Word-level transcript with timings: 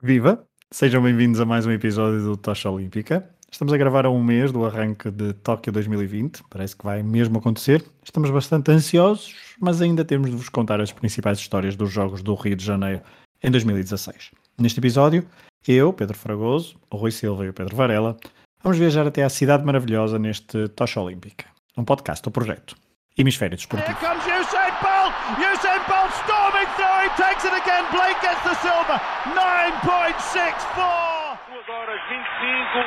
Viva! 0.00 0.46
Sejam 0.70 1.02
bem-vindos 1.02 1.40
a 1.40 1.44
mais 1.44 1.66
um 1.66 1.72
episódio 1.72 2.22
do 2.22 2.36
Tocha 2.36 2.70
Olímpica. 2.70 3.28
Estamos 3.50 3.74
a 3.74 3.76
gravar 3.76 4.06
a 4.06 4.10
um 4.10 4.22
mês 4.22 4.52
do 4.52 4.64
arranque 4.64 5.10
de 5.10 5.32
Tóquio 5.32 5.72
2020, 5.72 6.44
parece 6.48 6.76
que 6.76 6.84
vai 6.84 7.02
mesmo 7.02 7.38
acontecer. 7.38 7.84
Estamos 8.04 8.30
bastante 8.30 8.70
ansiosos, 8.70 9.34
mas 9.58 9.82
ainda 9.82 10.04
temos 10.04 10.30
de 10.30 10.36
vos 10.36 10.48
contar 10.48 10.80
as 10.80 10.92
principais 10.92 11.40
histórias 11.40 11.74
dos 11.74 11.90
Jogos 11.90 12.22
do 12.22 12.32
Rio 12.36 12.54
de 12.54 12.64
Janeiro 12.64 13.02
em 13.42 13.50
2016. 13.50 14.30
Neste 14.56 14.78
episódio, 14.78 15.26
eu, 15.66 15.92
Pedro 15.92 16.16
Fragoso, 16.16 16.76
o 16.92 16.96
Rui 16.96 17.10
Silva 17.10 17.44
e 17.44 17.48
o 17.48 17.52
Pedro 17.52 17.74
Varela 17.74 18.16
vamos 18.62 18.78
viajar 18.78 19.04
até 19.04 19.24
à 19.24 19.28
cidade 19.28 19.64
maravilhosa 19.64 20.16
neste 20.16 20.68
Tocha 20.68 21.00
Olímpica, 21.00 21.46
um 21.76 21.84
podcast 21.84 22.22
do 22.22 22.30
projeto 22.30 22.76
Hemisfério 23.18 23.58
Desportivo. 23.58 23.90
Usain 23.90 24.70
Bolt 24.78 25.10
Usain 25.42 25.82
Bolt 25.90 26.14
storming 26.22 26.70
through, 26.78 27.02
he 27.02 27.10
takes 27.18 27.42
it 27.42 27.50
again, 27.52 27.82
Blake 27.90 28.14
gets 28.22 28.38
the 28.46 28.54
silver, 28.62 28.94
9.64! 29.34 31.34
2 31.50 31.66
horas 31.68 31.98
25, 32.06 32.86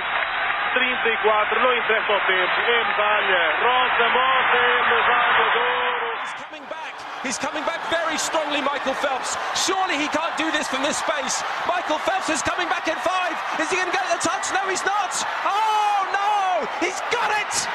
34, 0.73 1.59
não 1.59 1.75
interessa 1.75 2.13
o 2.13 2.19
tempo, 2.31 2.61
é 2.63 2.79
medalha, 2.87 3.43
Rosa 3.59 4.07
Mota 4.15 4.55
é 4.55 4.87
medalha 4.87 5.51
de 5.51 5.59
ouro! 5.59 6.15
He's 6.23 6.31
coming 6.39 6.63
back, 6.71 6.95
he's 7.27 7.35
coming 7.37 7.65
back 7.65 7.81
very 7.91 8.17
strongly, 8.17 8.61
Michael 8.61 8.93
Phelps. 8.95 9.37
Surely 9.55 9.97
he 9.97 10.07
can't 10.07 10.37
do 10.37 10.49
this 10.51 10.67
from 10.67 10.83
this 10.83 10.97
space. 10.97 11.43
Michael 11.67 11.99
Phelps 11.99 12.29
is 12.29 12.41
coming 12.41 12.69
back 12.69 12.87
in 12.87 12.95
five. 13.03 13.35
Is 13.59 13.69
he 13.69 13.75
going 13.75 13.91
to 13.91 13.91
get 13.91 14.07
the 14.07 14.17
touch? 14.23 14.49
No, 14.53 14.65
he's 14.69 14.85
not. 14.85 15.11
Oh, 15.43 16.07
no! 16.15 16.65
He's 16.79 17.01
got 17.11 17.31
it! 17.35 17.67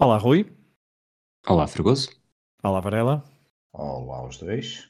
Olá, 0.00 0.16
Rui. 0.16 0.46
Olá, 1.44 1.66
Fregoso. 1.66 2.08
Olá, 2.62 2.78
Varela. 2.78 3.24
Olá, 3.72 4.24
os 4.24 4.38
dois. 4.38 4.88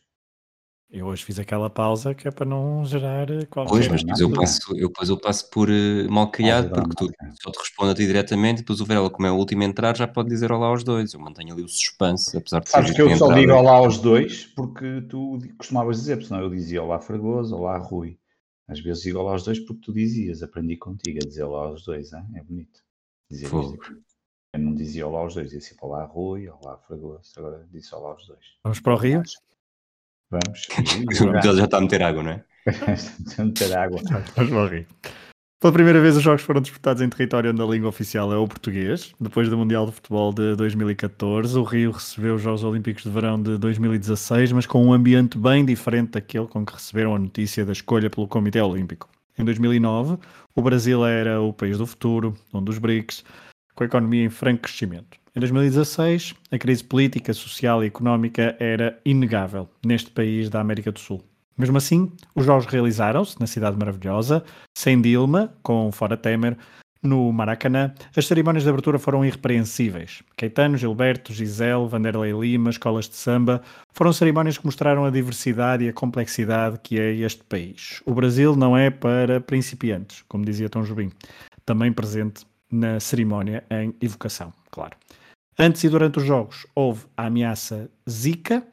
Eu 0.91 1.07
hoje 1.07 1.25
fiz 1.25 1.39
aquela 1.39 1.71
pausa 1.71 2.15
que 2.15 2.29
é 2.29 2.31
para 2.31 2.45
não 2.45 2.85
gerar 2.85 3.27
qualquer 3.47 3.71
Pois, 3.71 3.89
mas 3.89 4.03
depois 4.03 4.21
eu 4.21 4.31
passo, 4.31 4.77
eu, 4.77 4.89
depois 4.89 5.09
eu 5.09 5.19
passo 5.19 5.49
por 5.49 5.71
uh, 5.71 6.13
mal 6.13 6.31
criado, 6.31 6.75
porque 6.75 6.95
tu 6.95 7.11
só 7.41 7.51
te 7.51 7.59
respondo 7.59 7.93
a 7.93 7.95
ti 7.95 8.07
diretamente, 8.07 8.59
e 8.59 8.63
depois 8.63 8.83
o 8.83 8.85
Varela, 8.85 9.09
como 9.09 9.27
é 9.27 9.33
o 9.33 9.37
último 9.37 9.63
a 9.63 9.65
entrar, 9.65 9.97
já 9.97 10.07
pode 10.07 10.29
dizer 10.29 10.53
olá 10.53 10.67
aos 10.67 10.85
dois. 10.85 11.15
Eu 11.15 11.21
mantenho 11.21 11.55
ali 11.55 11.63
o 11.63 11.69
suspense, 11.69 12.37
apesar 12.37 12.61
de 12.61 12.69
Sabes 12.69 12.91
que 12.91 13.01
eu 13.01 13.17
só 13.17 13.33
digo 13.33 13.53
olá 13.53 13.77
aos 13.77 13.97
dois 13.97 14.45
porque 14.45 15.01
tu 15.09 15.39
costumavas 15.57 15.97
dizer, 15.97 16.23
senão 16.23 16.43
eu 16.43 16.51
dizia 16.51 16.83
olá 16.83 17.01
Fragoso, 17.01 17.57
olá 17.57 17.79
Rui. 17.79 18.19
Às 18.69 18.81
vezes 18.81 19.05
digo 19.05 19.19
olá 19.19 19.33
aos 19.33 19.43
dois 19.43 19.59
porque 19.59 19.81
tu 19.81 19.91
dizias, 19.91 20.43
aprendi 20.43 20.77
contigo 20.77 21.19
a 21.23 21.27
dizer 21.27 21.45
olá 21.45 21.69
aos 21.69 21.83
dois, 21.83 22.13
hein? 22.13 22.27
é 22.35 22.43
bonito. 22.43 22.83
Dizer 23.31 23.49
eu 24.53 24.61
não 24.61 24.75
dizia 24.75 25.07
olá 25.07 25.21
aos 25.21 25.35
dois, 25.35 25.51
disse 25.51 25.77
olá 25.81 26.05
Rui, 26.05 26.49
olá 26.49 26.79
Fragoso, 26.79 27.33
agora 27.37 27.67
disse 27.71 27.95
olá 27.95 28.11
aos 28.11 28.27
dois. 28.27 28.45
Vamos 28.65 28.81
para 28.81 28.95
o 28.95 28.97
Rio? 28.97 29.23
Vamos. 30.31 30.67
Ele 31.45 31.57
já 31.57 31.65
está 31.65 31.79
a 31.79 31.81
meter 31.81 32.03
água, 32.03 32.23
não 32.23 32.31
é? 32.33 32.45
está 32.95 33.43
a 33.43 33.47
meter 33.47 33.77
água. 33.77 34.01
Vamos 34.35 34.51
para 34.51 34.65
o 34.65 34.67
Rio. 34.67 34.87
Pela 35.61 35.73
primeira 35.73 36.01
vez, 36.01 36.17
os 36.17 36.23
jogos 36.23 36.43
foram 36.43 36.61
disputados 36.61 37.03
em 37.03 37.09
território 37.09 37.51
onde 37.51 37.61
a 37.61 37.67
língua 37.67 37.89
oficial 37.89 38.33
é 38.33 38.37
o 38.37 38.47
português. 38.47 39.13
Depois 39.21 39.49
do 39.49 39.59
Mundial 39.59 39.87
de 39.87 39.93
Futebol 39.93 40.33
de 40.33 40.55
2014, 40.55 41.59
o 41.59 41.65
Rio 41.65 41.91
recebeu 41.91 42.37
os 42.37 42.43
Jogos 42.43 42.63
Olímpicos 42.63 43.03
de 43.03 43.11
Verão 43.11 43.43
de 43.43 43.59
2016, 43.59 44.53
mas 44.53 44.67
com 44.67 44.85
um 44.87 44.93
ambiente 44.93 45.37
bem 45.37 45.65
diferente 45.65 46.13
daquele 46.13 46.47
com 46.47 46.65
que 46.65 46.75
receberam 46.75 47.17
a 47.17 47.19
notícia 47.19 47.67
da 47.67 47.73
escolha 47.73 48.09
pelo 48.09 48.29
Comitê 48.29 48.61
Olímpico. 48.61 49.09
Em 49.37 49.45
2009, 49.45 50.17
o 50.55 50.63
Brasil 50.63 51.05
era 51.05 51.41
o 51.41 51.53
país 51.53 51.77
do 51.77 51.87
futuro, 51.87 52.37
um 52.55 52.63
dos 52.63 52.79
BRICS, 52.79 53.25
com 53.79 53.85
a 53.85 53.87
economia 53.87 54.25
em 54.25 54.29
franco 54.29 54.63
crescimento. 54.63 55.17
Em 55.37 55.39
2016, 55.39 56.35
a 56.51 56.59
crise 56.59 56.83
política, 56.83 57.33
social 57.33 57.85
e 57.85 57.87
económica 57.87 58.57
era 58.59 58.99
inegável 59.05 59.69
neste 59.87 60.11
país 60.11 60.51
da 60.51 60.61
América 60.61 60.91
do 60.91 60.99
Sul. 60.99 61.23
Mesmo 61.57 61.79
assim, 61.79 62.11
os 62.35 62.45
jogos 62.45 62.67
realizaram-se 62.67 63.39
na 63.39 63.47
cidade 63.47 63.77
maravilhosa, 63.79 64.43
sem 64.77 65.01
Dilma, 65.01 65.55
com 65.63 65.93
fora 65.93 66.17
Temer, 66.17 66.57
no 67.01 67.33
Maracanã. 67.33 67.95
As 68.17 68.27
cerimónias 68.27 68.65
de 68.65 68.69
abertura 68.69 68.99
foram 68.99 69.25
irrepreensíveis. 69.25 70.25
Caetano, 70.37 70.77
Gilberto, 70.77 71.33
Gisele, 71.33 71.87
Vanderlei 71.89 72.33
Lima, 72.33 72.71
escolas 72.71 73.09
de 73.09 73.15
samba, 73.15 73.63
foram 73.95 74.13
cerimónias 74.13 74.59
que 74.59 74.67
mostraram 74.67 75.05
a 75.05 75.11
diversidade 75.11 75.85
e 75.85 75.89
a 75.89 75.93
complexidade 75.93 76.81
que 76.83 76.99
é 76.99 77.15
este 77.15 77.45
país. 77.45 78.03
O 78.05 78.13
Brasil 78.13 78.57
não 78.57 78.77
é 78.77 78.91
para 78.91 79.41
principiantes, 79.41 80.25
como 80.29 80.45
dizia 80.45 80.69
Tom 80.69 80.83
Jobim, 80.83 81.13
também 81.65 81.93
presente 81.93 82.45
na 82.71 83.01
cerimónia 83.01 83.65
em 83.71 83.95
evocação, 84.01 84.53
claro. 84.71 84.97
Antes 85.59 85.83
e 85.85 85.89
durante 85.89 86.19
os 86.19 86.25
jogos 86.25 86.67
houve 86.75 87.07
a 87.17 87.27
ameaça 87.27 87.91
Zika, 88.09 88.67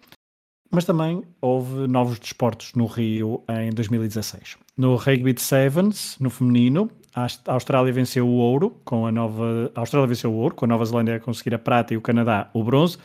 mas 0.71 0.85
também 0.85 1.23
houve 1.41 1.87
novos 1.87 2.19
desportos 2.19 2.73
no 2.73 2.85
Rio 2.85 3.43
em 3.49 3.71
2016. 3.71 4.57
No 4.77 4.95
rugby 4.95 5.33
de 5.33 5.41
sevens, 5.41 6.17
no 6.19 6.29
feminino, 6.29 6.91
a 7.15 7.27
Austrália 7.47 7.93
venceu 7.93 8.27
o 8.27 8.33
ouro 8.33 8.71
com 8.83 9.07
a 9.07 9.11
nova 9.11 9.71
a 9.73 9.79
Austrália 9.79 10.07
venceu 10.07 10.33
o 10.33 10.35
ouro, 10.35 10.53
com 10.53 10.65
a 10.65 10.67
Nova 10.67 10.83
Zelândia 10.83 11.15
a 11.15 11.19
conseguir 11.19 11.55
a 11.55 11.59
prata 11.59 11.93
e 11.93 11.97
o 11.97 12.01
Canadá 12.01 12.49
o 12.53 12.63
bronze. 12.63 12.97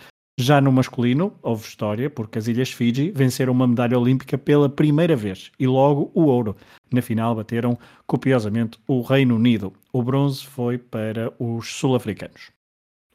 Já 0.42 0.58
no 0.58 0.72
masculino, 0.72 1.34
houve 1.42 1.68
história, 1.68 2.08
porque 2.08 2.38
as 2.38 2.48
Ilhas 2.48 2.72
Fiji 2.72 3.10
venceram 3.10 3.52
uma 3.52 3.66
medalha 3.66 3.98
olímpica 3.98 4.38
pela 4.38 4.70
primeira 4.70 5.14
vez 5.14 5.52
e 5.58 5.66
logo 5.66 6.10
o 6.14 6.22
ouro. 6.22 6.56
Na 6.90 7.02
final 7.02 7.34
bateram 7.34 7.78
copiosamente 8.06 8.78
o 8.88 9.02
Reino 9.02 9.36
Unido. 9.36 9.70
O 9.92 10.02
bronze 10.02 10.46
foi 10.46 10.78
para 10.78 11.30
os 11.38 11.68
sul-africanos. 11.74 12.50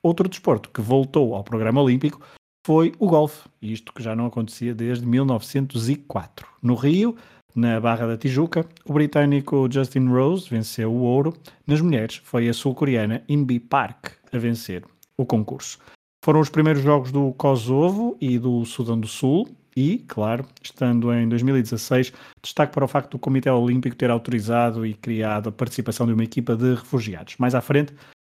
Outro 0.03 0.29
desporto 0.29 0.69
que 0.69 0.81
voltou 0.81 1.33
ao 1.33 1.43
programa 1.43 1.81
olímpico 1.81 2.21
foi 2.63 2.93
o 2.99 3.07
golfe, 3.07 3.49
isto 3.59 3.91
que 3.91 4.03
já 4.03 4.15
não 4.15 4.27
acontecia 4.27 4.75
desde 4.75 5.03
1904. 5.07 6.45
No 6.61 6.75
Rio, 6.75 7.15
na 7.55 7.79
Barra 7.79 8.05
da 8.05 8.17
Tijuca, 8.17 8.67
o 8.85 8.93
britânico 8.93 9.67
Justin 9.71 10.09
Rose 10.09 10.47
venceu 10.47 10.91
o 10.91 11.01
ouro. 11.01 11.33
Nas 11.65 11.81
mulheres, 11.81 12.17
foi 12.23 12.47
a 12.47 12.53
sul-coreana 12.53 13.23
Inbi 13.27 13.59
Park 13.59 14.11
a 14.31 14.37
vencer 14.37 14.85
o 15.17 15.25
concurso. 15.25 15.79
Foram 16.25 16.39
os 16.39 16.49
primeiros 16.49 16.81
jogos 16.81 17.11
do 17.11 17.33
Kosovo 17.33 18.17
e 18.19 18.39
do 18.39 18.65
Sudão 18.65 18.99
do 18.99 19.07
Sul 19.07 19.47
e, 19.77 19.99
claro, 20.07 20.43
estando 20.59 21.13
em 21.13 21.29
2016, 21.29 22.11
destaque 22.41 22.73
para 22.73 22.83
o 22.83 22.87
facto 22.87 23.11
do 23.11 23.19
Comitê 23.19 23.47
Olímpico 23.51 23.95
ter 23.95 24.09
autorizado 24.09 24.83
e 24.87 24.95
criado 24.95 25.49
a 25.49 25.51
participação 25.51 26.07
de 26.07 26.13
uma 26.13 26.23
equipa 26.23 26.55
de 26.55 26.73
refugiados. 26.73 27.37
Mais 27.37 27.53
à 27.53 27.61
frente, 27.61 27.93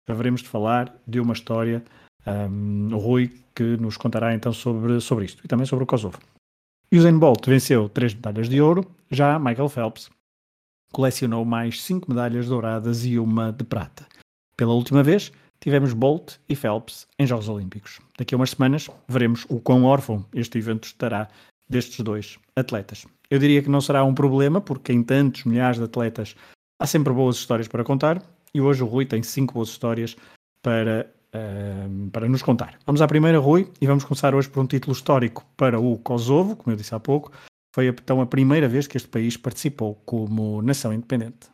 haveremos 0.09 0.41
de 0.41 0.49
falar 0.49 0.95
de 1.05 1.19
uma 1.19 1.33
história, 1.33 1.83
um, 2.25 2.97
Rui, 2.97 3.33
que 3.53 3.77
nos 3.79 3.97
contará 3.97 4.33
então 4.37 4.53
sobre, 4.53 5.01
sobre 5.01 5.25
isto 5.25 5.45
e 5.45 5.49
também 5.49 5.67
sobre 5.67 5.83
o 5.83 5.87
Kosovo. 5.87 6.21
Usain 6.93 7.19
Bolt 7.19 7.45
venceu 7.45 7.89
três 7.89 8.15
medalhas 8.15 8.49
de 8.49 8.61
ouro, 8.61 8.89
já 9.11 9.37
Michael 9.37 9.69
Phelps 9.69 10.09
colecionou 10.93 11.45
mais 11.45 11.83
cinco 11.83 12.09
medalhas 12.09 12.47
douradas 12.47 13.05
e 13.05 13.19
uma 13.19 13.51
de 13.51 13.65
prata. 13.65 14.07
Pela 14.57 14.75
última 14.75 15.03
vez, 15.03 15.33
tivemos 15.61 15.93
Bolt 15.93 16.37
e 16.49 16.57
Phelps 16.57 17.07
em 17.19 17.27
Jogos 17.27 17.49
Olímpicos. 17.49 18.01
Daqui 18.19 18.35
a 18.35 18.37
umas 18.37 18.51
semanas 18.51 18.89
veremos 19.07 19.47
o 19.49 19.61
quão 19.61 19.85
órfão 19.85 20.25
este 20.35 20.59
evento 20.59 20.85
estará 20.85 21.29
destes 21.69 22.01
dois 22.01 22.39
atletas. 22.57 23.07
Eu 23.31 23.39
diria 23.39 23.63
que 23.63 23.69
não 23.71 23.81
será 23.81 24.03
um 24.03 24.15
problema, 24.15 24.61
porque 24.61 24.93
em 24.93 25.03
tantos 25.03 25.45
milhares 25.45 25.79
de 25.79 25.85
atletas 25.85 26.35
há 26.81 26.87
sempre 26.87 27.13
boas 27.13 27.37
histórias 27.37 27.69
para 27.69 27.85
contar, 27.85 28.21
e 28.53 28.61
hoje 28.61 28.83
o 28.83 28.87
Rui 28.87 29.07
tem 29.07 29.23
cinco 29.23 29.55
boas 29.55 29.69
histórias 29.69 30.17
para, 30.63 31.09
uh, 31.33 32.11
para 32.11 32.29
nos 32.29 32.43
contar. 32.43 32.77
Vamos 32.85 33.01
à 33.01 33.07
primeira, 33.07 33.39
Rui, 33.39 33.71
e 33.81 33.87
vamos 33.87 34.03
começar 34.03 34.35
hoje 34.35 34.49
por 34.49 34.61
um 34.61 34.67
título 34.67 34.93
histórico 34.93 35.47
para 35.57 35.79
o 35.79 35.97
Kosovo, 35.99 36.57
como 36.57 36.73
eu 36.73 36.77
disse 36.77 36.95
há 36.95 36.99
pouco. 36.99 37.31
Foi 37.73 37.87
então 37.87 38.21
a 38.21 38.27
primeira 38.27 38.69
vez 38.69 38.89
que 38.89 38.97
este 38.97 39.09
país 39.09 39.37
participou 39.37 39.95
como 40.05 40.61
nação 40.61 40.93
independente. 40.93 41.49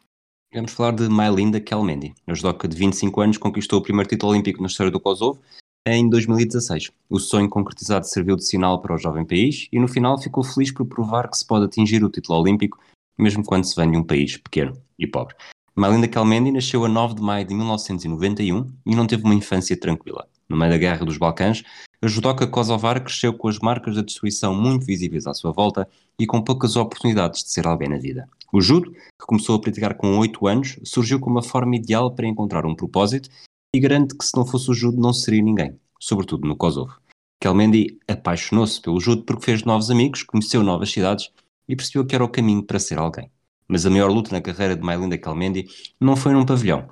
Vamos 0.56 0.72
falar 0.72 0.92
de 0.92 1.06
Mylinda 1.06 1.60
Kelmendi. 1.60 2.14
A 2.26 2.32
judoca 2.32 2.66
de 2.66 2.74
25 2.74 3.20
anos 3.20 3.36
conquistou 3.36 3.78
o 3.78 3.82
primeiro 3.82 4.08
título 4.08 4.32
olímpico 4.32 4.62
na 4.62 4.68
história 4.68 4.90
do 4.90 4.98
Kosovo 4.98 5.38
em 5.86 6.08
2016. 6.08 6.92
O 7.10 7.18
sonho 7.18 7.46
concretizado 7.46 8.06
serviu 8.06 8.36
de 8.36 8.46
sinal 8.46 8.80
para 8.80 8.94
o 8.94 8.98
jovem 8.98 9.26
país 9.26 9.68
e 9.70 9.78
no 9.78 9.86
final 9.86 10.18
ficou 10.18 10.42
feliz 10.42 10.72
por 10.72 10.86
provar 10.86 11.28
que 11.28 11.36
se 11.36 11.46
pode 11.46 11.66
atingir 11.66 12.02
o 12.02 12.08
título 12.08 12.40
olímpico 12.40 12.78
mesmo 13.18 13.44
quando 13.44 13.64
se 13.64 13.76
vem 13.76 13.90
de 13.90 13.98
um 13.98 14.02
país 14.02 14.38
pequeno 14.38 14.72
e 14.98 15.06
pobre. 15.06 15.36
Mylinda 15.76 16.08
Kelmendi 16.08 16.50
nasceu 16.50 16.86
a 16.86 16.88
9 16.88 17.16
de 17.16 17.20
maio 17.20 17.46
de 17.46 17.54
1991 17.54 18.66
e 18.86 18.96
não 18.96 19.06
teve 19.06 19.24
uma 19.24 19.34
infância 19.34 19.78
tranquila. 19.78 20.26
No 20.48 20.56
meio 20.56 20.72
da 20.72 20.78
Guerra 20.78 21.04
dos 21.04 21.18
Balcãs, 21.18 21.62
a 22.00 22.06
judoca 22.06 22.46
kosovar 22.46 23.02
cresceu 23.02 23.32
com 23.32 23.48
as 23.48 23.58
marcas 23.58 23.96
da 23.96 24.02
destruição 24.02 24.54
muito 24.54 24.84
visíveis 24.84 25.26
à 25.26 25.34
sua 25.34 25.52
volta 25.52 25.88
e 26.18 26.26
com 26.26 26.42
poucas 26.42 26.76
oportunidades 26.76 27.42
de 27.42 27.50
ser 27.50 27.66
alguém 27.66 27.88
na 27.88 27.98
vida. 27.98 28.28
O 28.52 28.60
judo, 28.60 28.90
que 28.92 29.26
começou 29.26 29.56
a 29.56 29.60
praticar 29.60 29.94
com 29.94 30.18
8 30.18 30.46
anos, 30.46 30.78
surgiu 30.84 31.18
como 31.18 31.36
uma 31.36 31.42
forma 31.42 31.76
ideal 31.76 32.10
para 32.14 32.26
encontrar 32.26 32.66
um 32.66 32.74
propósito 32.74 33.28
e 33.74 33.80
garante 33.80 34.16
que 34.16 34.24
se 34.24 34.36
não 34.36 34.46
fosse 34.46 34.70
o 34.70 34.74
judo 34.74 35.00
não 35.00 35.12
seria 35.12 35.42
ninguém, 35.42 35.78
sobretudo 35.98 36.46
no 36.46 36.56
Kosovo. 36.56 36.94
Kelmendi 37.40 37.98
apaixonou-se 38.08 38.80
pelo 38.80 39.00
judo 39.00 39.22
porque 39.22 39.44
fez 39.44 39.64
novos 39.64 39.90
amigos, 39.90 40.22
conheceu 40.22 40.62
novas 40.62 40.90
cidades 40.90 41.30
e 41.68 41.76
percebeu 41.76 42.06
que 42.06 42.14
era 42.14 42.24
o 42.24 42.28
caminho 42.28 42.62
para 42.62 42.78
ser 42.78 42.98
alguém. 42.98 43.30
Mas 43.68 43.84
a 43.84 43.90
maior 43.90 44.10
luta 44.10 44.32
na 44.32 44.40
carreira 44.40 44.76
de 44.76 44.82
Mylinda 44.82 45.18
Kelmendi 45.18 45.66
não 46.00 46.16
foi 46.16 46.32
num 46.32 46.46
pavilhão. 46.46 46.88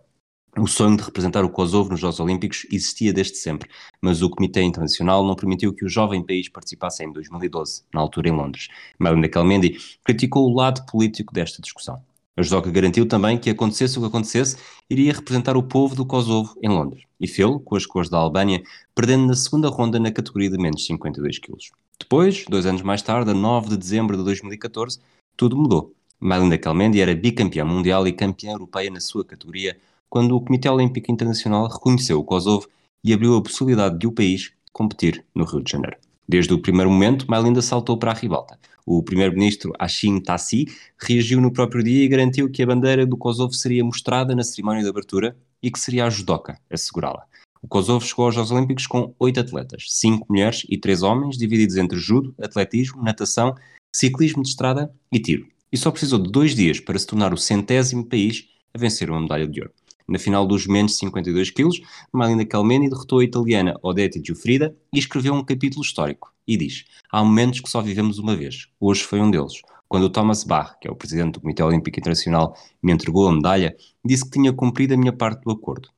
O 0.56 0.68
sonho 0.68 0.96
de 0.96 1.02
representar 1.02 1.44
o 1.44 1.50
Kosovo 1.50 1.90
nos 1.90 1.98
Jogos 1.98 2.20
Olímpicos 2.20 2.64
existia 2.70 3.12
desde 3.12 3.36
sempre, 3.38 3.68
mas 4.00 4.22
o 4.22 4.30
Comitê 4.30 4.62
Internacional 4.62 5.26
não 5.26 5.34
permitiu 5.34 5.72
que 5.72 5.84
o 5.84 5.88
jovem 5.88 6.22
país 6.22 6.48
participasse 6.48 7.04
em 7.04 7.12
2012, 7.12 7.82
na 7.92 8.00
altura 8.00 8.28
em 8.28 8.32
Londres. 8.32 8.68
Melinda 8.98 9.28
Kelmendi 9.28 9.76
criticou 10.04 10.48
o 10.48 10.54
lado 10.54 10.86
político 10.86 11.34
desta 11.34 11.60
discussão. 11.60 12.00
A 12.36 12.42
judoca 12.42 12.70
garantiu 12.70 13.06
também 13.06 13.36
que 13.36 13.50
acontecesse 13.50 13.98
o 13.98 14.02
que 14.02 14.06
acontecesse, 14.06 14.56
iria 14.88 15.12
representar 15.12 15.56
o 15.56 15.62
povo 15.62 15.96
do 15.96 16.06
Kosovo 16.06 16.56
em 16.62 16.68
Londres, 16.68 17.02
e 17.20 17.26
fê-lo 17.26 17.58
com 17.58 17.74
as 17.74 17.84
cores 17.84 18.08
da 18.08 18.18
Albânia, 18.18 18.62
perdendo 18.94 19.26
na 19.26 19.34
segunda 19.34 19.68
ronda 19.68 19.98
na 19.98 20.12
categoria 20.12 20.50
de 20.50 20.58
menos 20.58 20.86
52 20.86 21.40
kg. 21.40 21.56
Depois, 21.98 22.44
dois 22.48 22.64
anos 22.64 22.82
mais 22.82 23.02
tarde, 23.02 23.30
a 23.30 23.34
9 23.34 23.70
de 23.70 23.76
dezembro 23.76 24.16
de 24.16 24.22
2014, 24.22 25.00
tudo 25.36 25.56
mudou. 25.56 25.92
Melinda 26.20 26.56
Kelmendi 26.56 27.00
era 27.00 27.14
bicampeã 27.14 27.64
mundial 27.64 28.06
e 28.06 28.12
campeã 28.12 28.52
europeia 28.52 28.90
na 28.90 29.00
sua 29.00 29.24
categoria, 29.24 29.76
quando 30.08 30.36
o 30.36 30.40
Comitê 30.40 30.68
Olímpico 30.68 31.10
Internacional 31.10 31.68
reconheceu 31.68 32.18
o 32.18 32.24
Kosovo 32.24 32.68
e 33.02 33.12
abriu 33.12 33.36
a 33.36 33.42
possibilidade 33.42 33.98
de 33.98 34.06
o 34.06 34.12
país 34.12 34.52
competir 34.72 35.24
no 35.34 35.44
Rio 35.44 35.62
de 35.62 35.70
Janeiro. 35.70 35.96
Desde 36.28 36.54
o 36.54 36.58
primeiro 36.58 36.90
momento, 36.90 37.30
Melinda 37.30 37.60
saltou 37.60 37.98
para 37.98 38.10
a 38.10 38.14
ribalta. 38.14 38.58
O 38.86 39.02
primeiro-ministro 39.02 39.72
Hashim 39.78 40.20
Tassi 40.20 40.66
reagiu 40.98 41.40
no 41.40 41.52
próprio 41.52 41.82
dia 41.82 42.04
e 42.04 42.08
garantiu 42.08 42.50
que 42.50 42.62
a 42.62 42.66
bandeira 42.66 43.06
do 43.06 43.16
Kosovo 43.16 43.52
seria 43.52 43.84
mostrada 43.84 44.34
na 44.34 44.42
cerimónia 44.42 44.82
de 44.82 44.88
abertura 44.88 45.36
e 45.62 45.70
que 45.70 45.78
seria 45.78 46.06
a 46.06 46.10
judoca 46.10 46.58
a 46.70 46.76
segurá-la. 46.76 47.24
O 47.62 47.68
Kosovo 47.68 48.04
chegou 48.04 48.26
aos 48.26 48.34
Jogos 48.34 48.50
Olímpicos 48.50 48.86
com 48.86 49.14
oito 49.18 49.40
atletas, 49.40 49.86
cinco 49.88 50.26
mulheres 50.28 50.66
e 50.68 50.76
três 50.76 51.02
homens, 51.02 51.38
divididos 51.38 51.76
entre 51.76 51.98
judo, 51.98 52.34
atletismo, 52.38 53.02
natação, 53.02 53.54
ciclismo 53.94 54.42
de 54.42 54.50
estrada 54.50 54.92
e 55.10 55.18
tiro. 55.18 55.46
E 55.72 55.78
só 55.78 55.90
precisou 55.90 56.18
de 56.18 56.30
dois 56.30 56.54
dias 56.54 56.78
para 56.78 56.98
se 56.98 57.06
tornar 57.06 57.32
o 57.32 57.38
centésimo 57.38 58.04
país 58.04 58.46
a 58.74 58.78
vencer 58.78 59.08
uma 59.08 59.20
medalha 59.20 59.46
de 59.46 59.60
ouro. 59.60 59.72
Na 60.06 60.18
final 60.18 60.46
dos 60.46 60.66
menos 60.66 60.98
52 60.98 61.50
kg, 61.50 61.70
Malinda 62.12 62.44
Calmeni 62.44 62.90
derrotou 62.90 63.20
a 63.20 63.24
italiana 63.24 63.74
Odete 63.82 64.20
Giuffrida 64.22 64.76
e 64.92 64.98
escreveu 64.98 65.32
um 65.32 65.42
capítulo 65.42 65.82
histórico. 65.82 66.30
E 66.46 66.58
diz: 66.58 66.84
Há 67.10 67.24
momentos 67.24 67.60
que 67.60 67.70
só 67.70 67.80
vivemos 67.80 68.18
uma 68.18 68.36
vez. 68.36 68.68
Hoje 68.78 69.02
foi 69.02 69.18
um 69.20 69.30
deles. 69.30 69.62
Quando 69.88 70.04
o 70.04 70.10
Thomas 70.10 70.44
Bach, 70.44 70.76
que 70.78 70.86
é 70.86 70.90
o 70.90 70.96
presidente 70.96 71.34
do 71.34 71.40
Comitê 71.40 71.62
Olímpico 71.62 71.98
Internacional, 71.98 72.54
me 72.82 72.92
entregou 72.92 73.28
a 73.28 73.32
medalha, 73.32 73.74
disse 74.04 74.24
que 74.24 74.32
tinha 74.32 74.52
cumprido 74.52 74.92
a 74.92 74.96
minha 74.96 75.12
parte 75.12 75.42
do 75.42 75.50
acordo. 75.50 75.88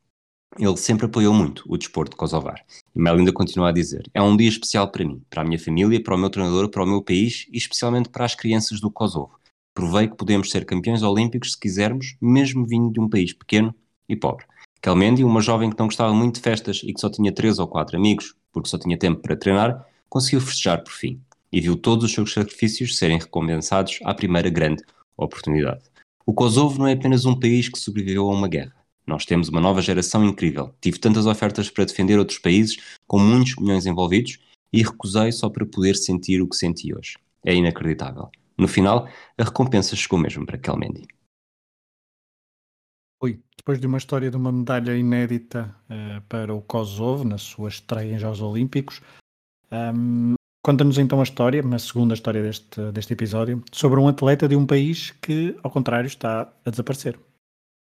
Ele 0.57 0.77
sempre 0.77 1.07
apoiou 1.07 1.35
muito 1.35 1.65
o 1.67 1.77
desporto 1.77 2.17
kosovar. 2.17 2.65
E 2.95 3.01
Melinda 3.01 3.33
continua 3.33 3.71
a 3.71 3.73
dizer: 3.73 4.09
É 4.15 4.23
um 4.23 4.37
dia 4.37 4.49
especial 4.49 4.89
para 4.89 5.05
mim, 5.05 5.21
para 5.29 5.43
a 5.43 5.45
minha 5.45 5.59
família, 5.59 6.01
para 6.01 6.15
o 6.15 6.19
meu 6.19 6.31
treinador, 6.31 6.71
para 6.71 6.85
o 6.85 6.87
meu 6.87 7.03
país 7.03 7.47
e 7.53 7.59
especialmente 7.59 8.09
para 8.09 8.25
as 8.25 8.37
crianças 8.37 8.81
do 8.81 8.89
Kosovo. 8.89 9.33
Provei 9.75 10.07
que 10.07 10.17
podemos 10.17 10.49
ser 10.49 10.65
campeões 10.65 11.03
olímpicos 11.03 11.53
se 11.53 11.59
quisermos, 11.59 12.17
mesmo 12.21 12.65
vindo 12.65 12.93
de 12.93 13.01
um 13.01 13.09
país 13.09 13.33
pequeno 13.33 13.75
e 14.09 14.17
pobre. 14.17 14.47
Kelmendi, 14.83 15.25
uma 15.25 15.41
jovem 15.41 15.71
que 15.71 15.79
não 15.79 15.87
gostava 15.87 16.13
muito 16.13 16.37
de 16.37 16.41
festas 16.41 16.81
e 16.85 16.93
que 16.93 17.01
só 17.01 17.11
tinha 17.11 17.33
três 17.33 17.59
ou 17.59 17.67
quatro 17.67 17.97
amigos, 17.97 18.35
porque 18.53 18.69
só 18.69 18.79
tinha 18.79 18.97
tempo 18.97 19.21
para 19.21 19.37
treinar, 19.37 19.87
conseguiu 20.09 20.41
festejar 20.41 20.83
por 20.83 20.93
fim 20.93 21.21
e 21.53 21.61
viu 21.61 21.77
todos 21.77 22.05
os 22.05 22.13
seus 22.13 22.33
sacrifícios 22.33 22.97
serem 22.97 23.19
recompensados 23.19 23.99
à 24.05 24.15
primeira 24.15 24.51
grande 24.51 24.83
oportunidade. 25.17 25.85
O 26.25 26.33
Kosovo 26.33 26.79
não 26.79 26.87
é 26.87 26.93
apenas 26.93 27.25
um 27.25 27.39
país 27.39 27.69
que 27.69 27.79
sobreviveu 27.79 28.29
a 28.29 28.33
uma 28.33 28.49
guerra. 28.49 28.75
Nós 29.07 29.25
temos 29.25 29.49
uma 29.49 29.61
nova 29.61 29.81
geração 29.81 30.25
incrível. 30.25 30.75
Tive 30.81 30.99
tantas 30.99 31.27
ofertas 31.27 31.71
para 31.71 31.85
defender 31.85 32.19
outros 32.19 32.39
países, 32.39 32.77
com 33.07 33.19
muitos 33.19 33.55
milhões 33.57 33.87
envolvidos, 33.87 34.39
e 34.73 34.83
recusei 34.83 35.31
só 35.31 35.49
para 35.49 35.65
poder 35.65 35.95
sentir 35.95 36.43
o 36.43 36.49
que 36.49 36.57
senti 36.57 36.93
hoje. 36.93 37.17
É 37.45 37.55
inacreditável. 37.55 38.29
No 38.59 38.67
final, 38.67 39.09
a 39.39 39.45
recompensa 39.45 39.95
chegou 39.95 40.19
mesmo 40.19 40.45
para 40.45 40.59
Kelmendi. 40.59 41.07
Oi, 43.21 43.41
depois 43.67 43.81
de 43.81 43.87
uma 43.89 43.99
história 43.99 44.31
de 44.31 44.37
uma 44.37 44.53
medalha 44.53 44.97
inédita 44.97 45.75
uh, 45.91 46.23
para 46.29 46.55
o 46.55 46.63
Kosovo, 46.63 47.25
na 47.25 47.37
sua 47.37 47.69
estreia 47.69 48.15
em 48.15 48.19
Jogos 48.19 48.41
Olímpicos, 48.41 49.01
um, 49.73 50.35
conta-nos 50.63 50.99
então 50.99 51.19
a 51.19 51.25
história, 51.25 51.61
uma 51.61 51.81
segunda 51.81 52.15
história 52.15 52.41
deste, 52.45 52.93
deste 52.93 53.13
episódio, 53.13 53.61
sobre 53.73 53.99
um 53.99 54.07
atleta 54.07 54.47
de 54.47 54.55
um 54.55 54.65
país 54.65 55.11
que, 55.21 55.57
ao 55.65 55.71
contrário, 55.73 56.07
está 56.07 56.49
a 56.65 56.71
desaparecer. 56.71 57.19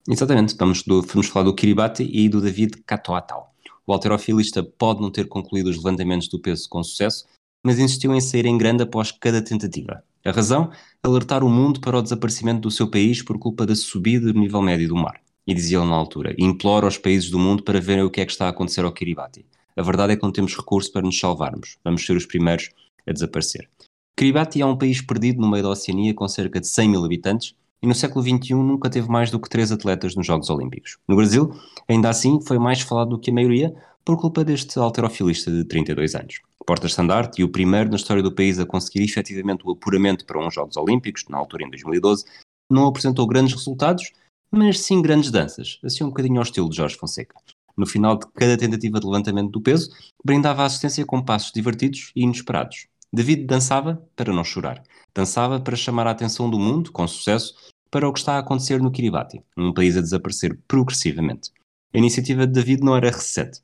Exatamente, 0.06 0.54
vamos, 0.54 0.82
do, 0.82 1.00
vamos 1.00 1.28
falar 1.28 1.46
do 1.46 1.54
Kiribati 1.54 2.06
e 2.12 2.28
do 2.28 2.42
David 2.42 2.82
Katoatal. 2.84 3.54
O 3.86 3.94
alterofilista 3.94 4.62
pode 4.62 5.00
não 5.00 5.10
ter 5.10 5.28
concluído 5.28 5.68
os 5.68 5.78
levantamentos 5.78 6.28
do 6.28 6.38
peso 6.38 6.68
com 6.68 6.82
sucesso, 6.82 7.24
mas 7.64 7.78
insistiu 7.78 8.14
em 8.14 8.20
sair 8.20 8.44
em 8.44 8.58
grande 8.58 8.82
após 8.82 9.12
cada 9.12 9.40
tentativa. 9.40 10.04
A 10.26 10.30
razão? 10.30 10.70
Alertar 11.02 11.42
o 11.42 11.48
mundo 11.48 11.80
para 11.80 11.96
o 11.96 12.02
desaparecimento 12.02 12.60
do 12.60 12.70
seu 12.70 12.86
país 12.86 13.22
por 13.22 13.38
culpa 13.38 13.64
da 13.64 13.74
subida 13.74 14.30
do 14.30 14.38
nível 14.38 14.60
médio 14.60 14.86
do 14.86 14.96
mar. 14.96 15.18
E 15.46 15.54
dizia 15.54 15.78
ele 15.78 15.88
na 15.88 15.94
altura: 15.94 16.34
imploro 16.38 16.86
aos 16.86 16.98
países 16.98 17.30
do 17.30 17.38
mundo 17.38 17.62
para 17.62 17.80
verem 17.80 18.04
o 18.04 18.10
que 18.10 18.20
é 18.20 18.26
que 18.26 18.32
está 18.32 18.46
a 18.46 18.50
acontecer 18.50 18.84
ao 18.84 18.92
Kiribati. 18.92 19.44
A 19.76 19.82
verdade 19.82 20.12
é 20.12 20.16
que 20.16 20.22
não 20.22 20.32
temos 20.32 20.56
recurso 20.56 20.92
para 20.92 21.02
nos 21.02 21.18
salvarmos. 21.18 21.78
Vamos 21.84 22.04
ser 22.04 22.16
os 22.16 22.26
primeiros 22.26 22.70
a 23.06 23.12
desaparecer. 23.12 23.68
Kiribati 24.16 24.60
é 24.60 24.66
um 24.66 24.76
país 24.76 25.00
perdido 25.00 25.40
no 25.40 25.50
meio 25.50 25.62
da 25.62 25.70
Oceania 25.70 26.12
com 26.12 26.28
cerca 26.28 26.60
de 26.60 26.66
100 26.66 26.88
mil 26.88 27.04
habitantes 27.04 27.54
e 27.82 27.86
no 27.86 27.94
século 27.94 28.22
XXI 28.22 28.54
nunca 28.54 28.90
teve 28.90 29.08
mais 29.08 29.30
do 29.30 29.40
que 29.40 29.48
três 29.48 29.72
atletas 29.72 30.14
nos 30.14 30.26
Jogos 30.26 30.50
Olímpicos. 30.50 30.98
No 31.08 31.16
Brasil, 31.16 31.54
ainda 31.88 32.10
assim, 32.10 32.38
foi 32.42 32.58
mais 32.58 32.82
falado 32.82 33.10
do 33.10 33.18
que 33.18 33.30
a 33.30 33.34
maioria 33.34 33.74
por 34.04 34.18
culpa 34.20 34.44
deste 34.44 34.78
alterofilista 34.78 35.50
de 35.50 35.64
32 35.64 36.14
anos 36.14 36.40
porta-estandarte 36.70 37.40
e 37.40 37.44
o 37.44 37.48
primeiro 37.48 37.90
na 37.90 37.96
história 37.96 38.22
do 38.22 38.30
país 38.30 38.58
a 38.58 38.66
conseguir 38.66 39.02
efetivamente 39.02 39.62
o 39.66 39.72
apuramento 39.72 40.24
para 40.24 40.38
uns 40.38 40.54
Jogos 40.54 40.76
Olímpicos, 40.76 41.24
na 41.28 41.36
altura 41.36 41.64
em 41.64 41.70
2012, 41.70 42.24
não 42.70 42.86
apresentou 42.86 43.26
grandes 43.26 43.54
resultados, 43.54 44.12
mas 44.50 44.80
sim 44.80 45.00
grandes 45.00 45.30
danças, 45.30 45.78
assim 45.84 46.04
um 46.04 46.08
bocadinho 46.08 46.38
ao 46.38 46.42
estilo 46.42 46.68
de 46.68 46.76
Jorge 46.76 46.96
Fonseca. 46.96 47.34
No 47.76 47.86
final 47.86 48.18
de 48.18 48.26
cada 48.34 48.56
tentativa 48.56 49.00
de 49.00 49.06
levantamento 49.06 49.50
do 49.50 49.60
peso, 49.60 49.90
brindava 50.24 50.64
assistência 50.64 51.04
com 51.06 51.22
passos 51.22 51.52
divertidos 51.52 52.12
e 52.14 52.22
inesperados. 52.22 52.86
David 53.12 53.44
dançava 53.44 54.02
para 54.14 54.32
não 54.32 54.44
chorar. 54.44 54.82
Dançava 55.14 55.60
para 55.60 55.76
chamar 55.76 56.06
a 56.06 56.10
atenção 56.10 56.50
do 56.50 56.58
mundo, 56.58 56.92
com 56.92 57.06
sucesso, 57.06 57.54
para 57.90 58.08
o 58.08 58.12
que 58.12 58.18
está 58.20 58.34
a 58.34 58.38
acontecer 58.38 58.80
no 58.80 58.90
Kiribati, 58.90 59.42
um 59.56 59.72
país 59.72 59.96
a 59.96 60.00
desaparecer 60.00 60.58
progressivamente. 60.68 61.50
A 61.92 61.98
iniciativa 61.98 62.46
de 62.46 62.52
David 62.52 62.82
não 62.82 62.96
era 62.96 63.10
recente 63.10 63.60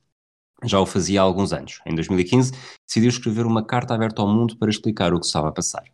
já 0.64 0.80
o 0.80 0.86
fazia 0.86 1.20
há 1.20 1.24
alguns 1.24 1.52
anos. 1.52 1.80
Em 1.86 1.94
2015, 1.94 2.52
decidiu 2.86 3.08
escrever 3.08 3.46
uma 3.46 3.64
carta 3.64 3.94
aberta 3.94 4.22
ao 4.22 4.28
mundo 4.28 4.56
para 4.56 4.70
explicar 4.70 5.12
o 5.12 5.20
que 5.20 5.26
estava 5.26 5.48
a 5.48 5.52
passar. 5.52 5.84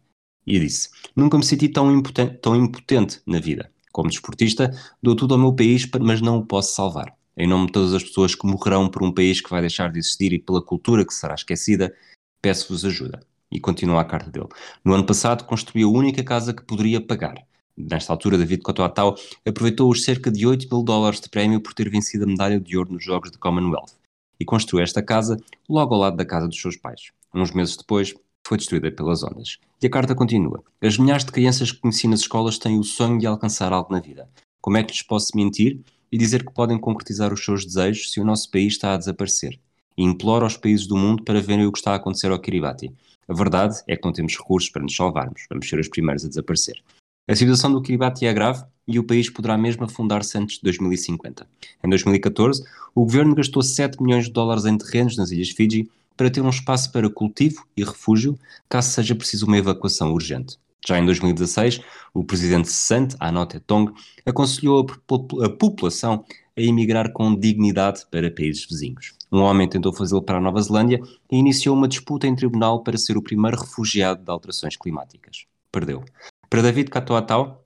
E 0.47 0.59
disse: 0.59 0.91
Nunca 1.17 1.37
me 1.37 1.45
senti 1.45 1.69
tão 1.69 1.91
impotente, 1.91 2.39
tão 2.39 2.57
impotente 2.57 3.21
na 3.27 3.41
vida. 3.41 3.72
Como 3.93 4.09
desportista, 4.09 4.71
dou 5.03 5.15
tudo 5.15 5.35
ao 5.35 5.41
meu 5.41 5.55
país, 5.55 5.89
mas 6.01 6.21
não 6.21 6.39
o 6.39 6.47
posso 6.47 6.75
salvar. 6.75 7.15
Em 7.37 7.47
nome 7.47 7.67
de 7.67 7.73
todas 7.73 7.95
as 7.95 8.03
pessoas 8.03 8.35
que 8.35 8.47
morrerão 8.47 8.89
por 8.89 9.03
um 9.03 9.13
país 9.13 9.41
que 9.41 9.51
vai 9.51 9.61
deixar 9.61 9.93
de 9.93 9.99
existir 9.99 10.33
e 10.33 10.39
pela 10.39 10.63
cultura 10.63 11.05
que 11.05 11.15
será 11.15 11.35
esquecida, 11.35 11.95
peço-vos 12.41 12.85
ajuda. 12.85 13.21
E 13.51 13.61
continua 13.61 14.01
a 14.01 14.05
carta 14.05 14.31
dele. 14.31 14.49
No 14.83 14.95
ano 14.95 15.05
passado, 15.05 15.45
construiu 15.45 15.89
a 15.91 15.99
única 15.99 16.25
casa 16.25 16.55
que 16.55 16.63
poderia 16.63 17.01
pagar. 17.01 17.35
Nesta 17.77 18.13
altura, 18.13 18.39
David 18.39 18.63
Cotoatau 18.63 19.15
aproveitou 19.47 19.91
os 19.91 20.05
cerca 20.05 20.31
de 20.31 20.47
8 20.47 20.69
mil 20.71 20.83
dólares 20.83 21.21
de 21.21 21.29
prémio 21.29 21.61
por 21.61 21.75
ter 21.75 21.89
vencido 21.91 22.25
a 22.25 22.27
medalha 22.27 22.59
de 22.59 22.77
ouro 22.77 22.93
nos 22.93 23.05
Jogos 23.05 23.31
de 23.31 23.39
Commonwealth 23.39 23.93
e 24.39 24.45
construiu 24.45 24.83
esta 24.83 25.03
casa 25.03 25.39
logo 25.69 25.95
ao 25.95 26.01
lado 26.01 26.17
da 26.17 26.25
casa 26.25 26.49
dos 26.49 26.61
seus 26.61 26.77
pais. 26.77 27.13
Uns 27.35 27.53
meses 27.53 27.77
depois, 27.77 28.15
foi 28.47 28.57
destruída 28.57 28.91
pelas 28.91 29.23
ondas. 29.23 29.59
E 29.81 29.87
a 29.87 29.91
carta 29.91 30.15
continua. 30.15 30.63
As 30.81 30.99
milhares 30.99 31.25
de 31.25 31.33
crianças 31.33 31.73
que 31.73 31.79
conheci 31.79 32.07
nas 32.09 32.21
escolas 32.21 32.59
têm 32.59 32.79
o 32.79 32.85
sonho 32.85 33.19
de 33.19 33.27
alcançar 33.27 33.73
algo 33.73 33.93
na 33.93 34.01
vida. 34.01 34.29
Como 34.61 34.77
é 34.77 34.83
que 34.83 34.93
lhes 34.93 35.03
posso 35.03 35.37
mentir 35.37 35.81
e 36.11 36.19
dizer 36.19 36.45
que 36.45 36.53
podem 36.53 36.79
concretizar 36.79 37.33
os 37.33 37.45
seus 37.45 37.65
desejos 37.65 38.13
se 38.13 38.21
o 38.21 38.25
nosso 38.25 38.51
país 38.51 38.75
está 38.75 38.95
a 38.95 38.97
desaparecer? 38.97 39.59
E 39.97 40.05
imploro 40.05 40.45
aos 40.45 40.57
países 40.57 40.87
do 40.87 40.97
mundo 40.97 41.23
para 41.23 41.41
verem 41.41 41.67
o 41.67 41.73
que 41.73 41.79
está 41.79 41.93
a 41.93 41.97
acontecer 41.97 42.31
ao 42.31 42.39
Kiribati. 42.39 42.93
A 43.29 43.35
verdade 43.35 43.83
é 43.87 43.97
que 43.97 44.05
não 44.05 44.13
temos 44.13 44.37
recursos 44.37 44.71
para 44.71 44.83
nos 44.83 44.95
salvarmos. 44.95 45.47
Vamos 45.49 45.69
ser 45.69 45.79
os 45.79 45.89
primeiros 45.89 46.25
a 46.25 46.29
desaparecer. 46.29 46.83
A 47.29 47.37
situação 47.37 47.73
do 47.73 47.81
Kiribati 47.81 48.27
é 48.27 48.33
grave 48.33 48.65
e 48.87 48.99
o 48.99 49.05
país 49.05 49.31
poderá 49.31 49.57
mesmo 49.57 49.85
afundar-se 49.85 50.37
antes 50.37 50.57
de 50.57 50.63
2050. 50.63 51.47
Em 51.85 51.89
2014, 51.89 52.65
o 52.95 53.05
governo 53.05 53.35
gastou 53.35 53.63
7 53.63 54.03
milhões 54.03 54.27
de 54.27 54.33
dólares 54.33 54.65
em 54.65 54.77
terrenos 54.77 55.17
nas 55.17 55.31
Ilhas 55.31 55.51
Fiji 55.51 55.89
para 56.17 56.31
ter 56.31 56.41
um 56.41 56.49
espaço 56.49 56.91
para 56.93 57.09
cultivo 57.11 57.67
e 57.77 57.85
refúgio, 57.85 58.39
caso 58.69 58.91
seja 58.91 59.15
preciso 59.15 59.47
uma 59.47 59.59
evacuação 59.59 60.13
urgente. 60.13 60.59
Já 60.87 60.99
em 60.99 61.07
2016, 61.07 61.81
o 62.13 62.25
presidente 62.25 62.69
Sant 62.69 63.15
Anot 63.21 63.59
Tong 63.61 63.93
aconselhou 64.27 64.87
a, 65.43 65.49
população 65.49 66.25
a 66.57 66.61
emigrar 66.61 67.13
com 67.13 67.35
dignidade 67.35 68.05
para 68.11 68.31
países 68.31 68.67
vizinhos. 68.67 69.13
Um 69.31 69.41
homem 69.41 69.69
tentou 69.69 69.93
fazê-lo 69.93 70.23
para 70.23 70.39
a 70.39 70.41
Nova 70.41 70.61
Zelândia 70.61 71.01
e 71.31 71.37
iniciou 71.37 71.77
uma 71.77 71.89
disputa 71.89 72.27
em 72.27 72.35
tribunal 72.35 72.83
para 72.83 72.99
ser 72.99 73.17
o 73.17 73.23
primeiro 73.23 73.61
refugiado 73.61 74.23
de 74.23 74.31
alterações 74.31 74.77
climáticas. 74.77 75.47
Perdeu. 75.71 76.05
Para 76.51 76.63
David 76.63 76.91
Katoatau, 76.91 77.65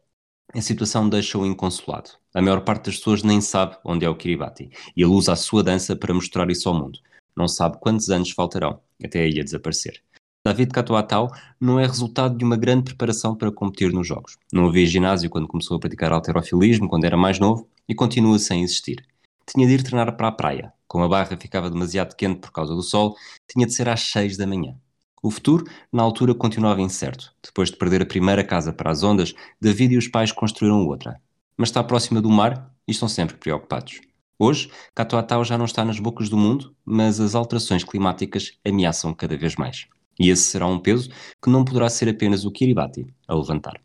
a 0.55 0.61
situação 0.61 1.09
deixa-o 1.09 1.45
inconsolado. 1.45 2.11
A 2.33 2.41
maior 2.41 2.61
parte 2.61 2.87
das 2.87 2.99
pessoas 2.99 3.23
nem 3.23 3.41
sabe 3.41 3.77
onde 3.85 4.05
é 4.05 4.09
o 4.09 4.15
Kiribati 4.15 4.71
e 4.95 5.03
ele 5.03 5.11
usa 5.11 5.33
a 5.33 5.37
sua 5.37 5.63
dança 5.63 5.97
para 5.97 6.15
mostrar 6.15 6.49
isso 6.51 6.69
ao 6.69 6.75
mundo. 6.75 6.99
Não 7.37 7.47
sabe 7.47 7.79
quantos 7.79 8.09
anos 8.09 8.31
faltarão 8.31 8.81
até 9.05 9.21
a 9.21 9.27
ilha 9.27 9.45
desaparecer. 9.45 10.03
David 10.47 10.73
Katoatau 10.73 11.29
não 11.61 11.81
é 11.81 11.87
resultado 11.87 12.39
de 12.39 12.45
uma 12.45 12.57
grande 12.57 12.85
preparação 12.85 13.35
para 13.35 13.51
competir 13.51 13.93
nos 13.93 14.07
Jogos. 14.07 14.37
Não 14.53 14.69
havia 14.69 14.87
ginásio 14.87 15.29
quando 15.29 15.49
começou 15.49 15.77
a 15.77 15.81
praticar 15.81 16.13
alterofilismo, 16.13 16.89
quando 16.89 17.05
era 17.05 17.17
mais 17.17 17.41
novo, 17.41 17.69
e 17.89 17.95
continua 17.95 18.39
sem 18.39 18.63
existir. 18.63 19.05
tinha 19.45 19.67
de 19.67 19.75
ir 19.75 19.83
treinar 19.83 20.17
para 20.17 20.29
a 20.29 20.33
praia. 20.33 20.73
Como 20.87 21.05
a 21.05 21.09
barra 21.09 21.37
ficava 21.37 21.69
demasiado 21.69 22.15
quente 22.15 22.41
por 22.41 22.53
causa 22.53 22.75
do 22.75 22.83
sol, 22.83 23.17
tinha 23.49 23.67
de 23.67 23.75
ser 23.75 23.89
às 23.89 24.01
6 24.03 24.37
da 24.37 24.47
manhã. 24.47 24.77
O 25.23 25.31
futuro, 25.31 25.65
na 25.93 26.03
altura, 26.03 26.35
continuava 26.35 26.81
incerto. 26.81 27.35
Depois 27.45 27.71
de 27.71 27.77
perder 27.77 28.03
a 28.03 28.07
primeira 28.07 28.45
casa 28.45 28.73
para 28.73 28.91
as 28.91 29.03
ondas, 29.03 29.35
David 29.61 29.95
e 29.95 29.99
os 29.99 30.07
pais 30.07 30.31
construíram 30.31 30.87
outra. 30.87 31.21
Mas 31.57 31.71
está 31.71 31.83
próxima 31.83 32.23
do 32.23 32.31
mar 32.31 32.73
e 32.87 32.93
estão 32.93 33.09
sempre 33.09 33.37
preocupados. 33.37 34.01
Hoje, 34.39 34.71
Catoatau 34.95 35.43
já 35.45 35.57
não 35.57 35.65
está 35.65 35.83
nas 35.83 35.99
bocas 35.99 36.29
do 36.29 36.37
mundo, 36.37 36.77
mas 36.85 37.21
as 37.21 37.35
alterações 37.35 37.83
climáticas 37.83 38.53
ameaçam 38.67 39.15
cada 39.15 39.35
vez 39.35 39.57
mais. 39.57 39.87
E 40.19 40.29
esse 40.29 40.43
será 40.43 40.67
um 40.67 40.79
peso 40.79 41.11
que 41.43 41.49
não 41.49 41.65
poderá 41.65 41.89
ser 41.89 42.09
apenas 42.09 42.45
o 42.45 42.51
Kiribati 42.51 43.07
a 43.27 43.35
levantar. 43.35 43.81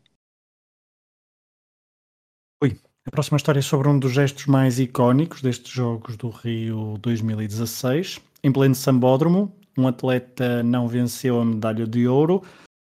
Oi, 2.62 2.78
a 3.06 3.10
próxima 3.10 3.36
história 3.36 3.60
é 3.60 3.62
sobre 3.62 3.88
um 3.88 3.98
dos 3.98 4.12
gestos 4.12 4.44
mais 4.46 4.78
icónicos 4.78 5.40
destes 5.40 5.72
Jogos 5.72 6.18
do 6.18 6.28
Rio 6.28 6.98
2016. 6.98 8.20
Em 8.44 8.52
pleno 8.52 8.74
sambódromo, 8.74 9.56
um 9.76 9.88
atleta 9.88 10.62
não 10.62 10.86
venceu 10.86 11.40
a 11.40 11.44
medalha 11.46 11.86
de 11.86 12.06
ouro, 12.06 12.42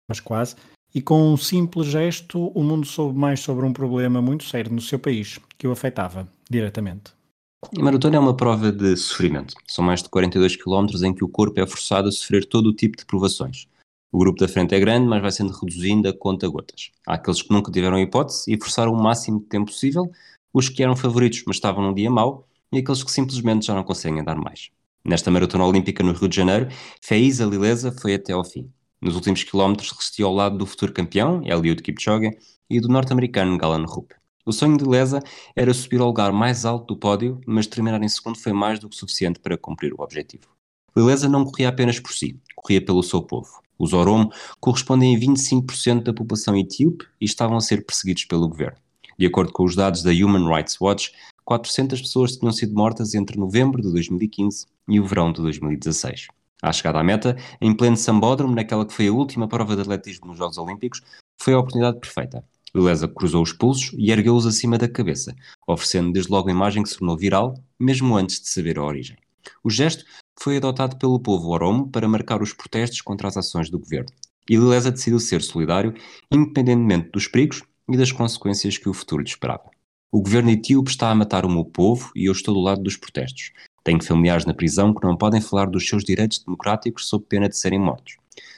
mas 0.09 0.21
quase, 0.21 0.55
e 0.95 1.01
com 1.01 1.33
um 1.33 1.35
simples 1.35 1.87
gesto 1.87 2.47
o 2.47 2.63
mundo 2.63 2.85
soube 2.87 3.19
mais 3.19 3.41
sobre 3.41 3.65
um 3.65 3.73
problema 3.73 4.21
muito 4.21 4.45
sério 4.45 4.71
no 4.71 4.79
seu 4.79 4.97
país, 4.97 5.37
que 5.57 5.67
o 5.67 5.71
afetava 5.71 6.27
diretamente. 6.49 7.16
A 7.65 7.81
maratona 7.81 8.15
é 8.15 8.19
uma 8.19 8.35
prova 8.35 8.71
de 8.71 8.95
sofrimento. 8.95 9.55
São 9.67 9.83
mais 9.83 10.03
de 10.03 10.09
42 10.09 10.55
km 10.55 10.85
em 11.03 11.13
que 11.13 11.23
o 11.23 11.27
corpo 11.27 11.59
é 11.59 11.65
forçado 11.65 12.07
a 12.07 12.11
sofrer 12.11 12.45
todo 12.45 12.67
o 12.67 12.73
tipo 12.73 12.95
de 12.95 13.03
provações. 13.03 13.67
O 14.11 14.19
grupo 14.19 14.39
da 14.39 14.47
frente 14.47 14.75
é 14.75 14.79
grande, 14.79 15.07
mas 15.07 15.21
vai 15.23 15.31
sendo 15.31 15.51
reduzindo 15.51 16.07
a 16.07 16.13
conta 16.13 16.47
gotas. 16.47 16.91
Há 17.05 17.15
aqueles 17.15 17.41
que 17.41 17.51
nunca 17.51 17.71
tiveram 17.71 17.99
hipótese 17.99 18.53
e 18.53 18.57
forçaram 18.57 18.93
o 18.93 19.01
máximo 19.01 19.39
de 19.39 19.47
tempo 19.47 19.71
possível, 19.71 20.09
os 20.53 20.69
que 20.69 20.83
eram 20.83 20.95
favoritos, 20.95 21.43
mas 21.47 21.55
estavam 21.55 21.83
num 21.83 21.93
dia 21.95 22.11
mau, 22.11 22.47
e 22.71 22.77
aqueles 22.77 23.03
que 23.03 23.11
simplesmente 23.11 23.65
já 23.65 23.73
não 23.73 23.83
conseguem 23.83 24.23
dar 24.23 24.35
mais. 24.35 24.69
Nesta 25.03 25.31
maratona 25.31 25.65
olímpica 25.65 26.03
no 26.03 26.13
Rio 26.13 26.29
de 26.29 26.35
Janeiro, 26.35 26.67
Feiza 27.01 27.43
Lilesa 27.43 27.91
foi 27.91 28.13
até 28.13 28.33
ao 28.33 28.45
fim. 28.45 28.71
Nos 29.01 29.15
últimos 29.15 29.43
quilómetros 29.43 29.91
resistiu 29.91 30.27
ao 30.27 30.33
lado 30.33 30.59
do 30.59 30.65
futuro 30.65 30.93
campeão, 30.93 31.41
Eliud 31.43 31.81
Kipchoge, 31.81 32.37
e 32.69 32.79
do 32.79 32.87
norte-americano 32.87 33.57
Galan 33.57 33.85
Rupp. 33.85 34.13
O 34.47 34.53
sonho 34.53 34.77
de 34.77 34.85
Lesa 34.85 35.21
era 35.53 35.73
subir 35.73 35.99
ao 35.99 36.07
lugar 36.07 36.31
mais 36.31 36.63
alto 36.63 36.93
do 36.93 36.97
pódio, 36.97 37.41
mas 37.45 37.67
terminar 37.67 38.01
em 38.01 38.07
segundo 38.07 38.39
foi 38.39 38.53
mais 38.53 38.79
do 38.79 38.87
que 38.87 38.95
suficiente 38.95 39.41
para 39.41 39.57
cumprir 39.57 39.93
o 39.93 40.01
objetivo. 40.01 40.47
Lesa 40.95 41.27
não 41.27 41.43
corria 41.43 41.67
apenas 41.67 41.99
por 41.99 42.13
si, 42.13 42.39
corria 42.55 42.79
pelo 42.79 43.03
seu 43.03 43.21
povo. 43.21 43.61
Os 43.77 43.91
Oromo 43.91 44.31
correspondem 44.61 45.13
a 45.13 45.19
25% 45.19 46.03
da 46.03 46.13
população 46.13 46.55
etíope 46.55 47.05
e 47.19 47.25
estavam 47.25 47.57
a 47.57 47.59
ser 47.59 47.85
perseguidos 47.85 48.23
pelo 48.23 48.47
governo. 48.47 48.77
De 49.19 49.25
acordo 49.25 49.51
com 49.51 49.65
os 49.65 49.75
dados 49.75 50.01
da 50.01 50.11
Human 50.11 50.47
Rights 50.47 50.79
Watch, 50.79 51.11
400 51.43 51.99
pessoas 51.99 52.37
tinham 52.37 52.53
sido 52.53 52.73
mortas 52.73 53.15
entre 53.15 53.37
novembro 53.37 53.81
de 53.81 53.91
2015 53.91 54.65
e 54.87 54.97
o 54.97 55.05
verão 55.05 55.33
de 55.33 55.41
2016. 55.41 56.27
À 56.63 56.71
chegada 56.71 56.99
à 56.99 57.03
meta, 57.03 57.35
em 57.59 57.75
pleno 57.75 57.97
sambódromo, 57.97 58.55
naquela 58.55 58.85
que 58.85 58.93
foi 58.93 59.09
a 59.09 59.13
última 59.13 59.45
prova 59.45 59.75
de 59.75 59.81
atletismo 59.81 60.27
nos 60.27 60.37
Jogos 60.37 60.57
Olímpicos, 60.57 61.01
foi 61.37 61.53
a 61.53 61.59
oportunidade 61.59 61.99
perfeita. 61.99 62.45
Beleza 62.73 63.07
cruzou 63.07 63.41
os 63.41 63.53
pulsos 63.53 63.91
e 63.97 64.11
ergueu-os 64.11 64.45
acima 64.45 64.77
da 64.77 64.87
cabeça, 64.87 65.35
oferecendo 65.67 66.11
desde 66.11 66.31
logo 66.31 66.49
a 66.49 66.51
imagem 66.51 66.83
que 66.83 66.89
se 66.89 66.97
tornou 66.97 67.17
viral, 67.17 67.53
mesmo 67.79 68.15
antes 68.15 68.41
de 68.41 68.49
saber 68.49 68.77
a 68.77 68.83
origem. 68.83 69.17
O 69.63 69.69
gesto 69.69 70.03
foi 70.39 70.57
adotado 70.57 70.97
pelo 70.97 71.19
povo 71.19 71.49
oromo 71.49 71.89
para 71.89 72.07
marcar 72.07 72.41
os 72.41 72.53
protestos 72.53 73.01
contra 73.01 73.27
as 73.27 73.37
ações 73.37 73.69
do 73.69 73.79
governo. 73.79 74.09
E 74.49 74.55
Lilesa 74.55 74.91
decidiu 74.91 75.19
ser 75.19 75.41
solidário, 75.41 75.93
independentemente 76.31 77.09
dos 77.11 77.27
perigos 77.27 77.63
e 77.89 77.97
das 77.97 78.11
consequências 78.11 78.77
que 78.77 78.89
o 78.89 78.93
futuro 78.93 79.21
lhe 79.21 79.29
esperava. 79.29 79.69
O 80.11 80.21
governo 80.21 80.49
etíope 80.49 80.89
está 80.89 81.09
a 81.09 81.15
matar 81.15 81.45
o 81.45 81.49
meu 81.49 81.65
povo 81.65 82.11
e 82.15 82.25
eu 82.25 82.31
estou 82.31 82.53
do 82.53 82.61
lado 82.61 82.81
dos 82.81 82.95
protestos. 82.95 83.51
Tenho 83.83 84.03
familiares 84.03 84.45
na 84.45 84.53
prisão 84.53 84.93
que 84.93 85.05
não 85.05 85.17
podem 85.17 85.41
falar 85.41 85.69
dos 85.69 85.87
seus 85.87 86.03
direitos 86.03 86.39
democráticos 86.39 87.07
sob 87.07 87.25
pena 87.27 87.49
de 87.49 87.57
serem 87.57 87.79
mortos. 87.79 88.15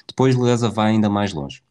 Depois 0.08 0.36
Lilesa 0.36 0.70
vai 0.70 0.92
ainda 0.92 1.10
mais 1.10 1.34
longe. 1.34 1.64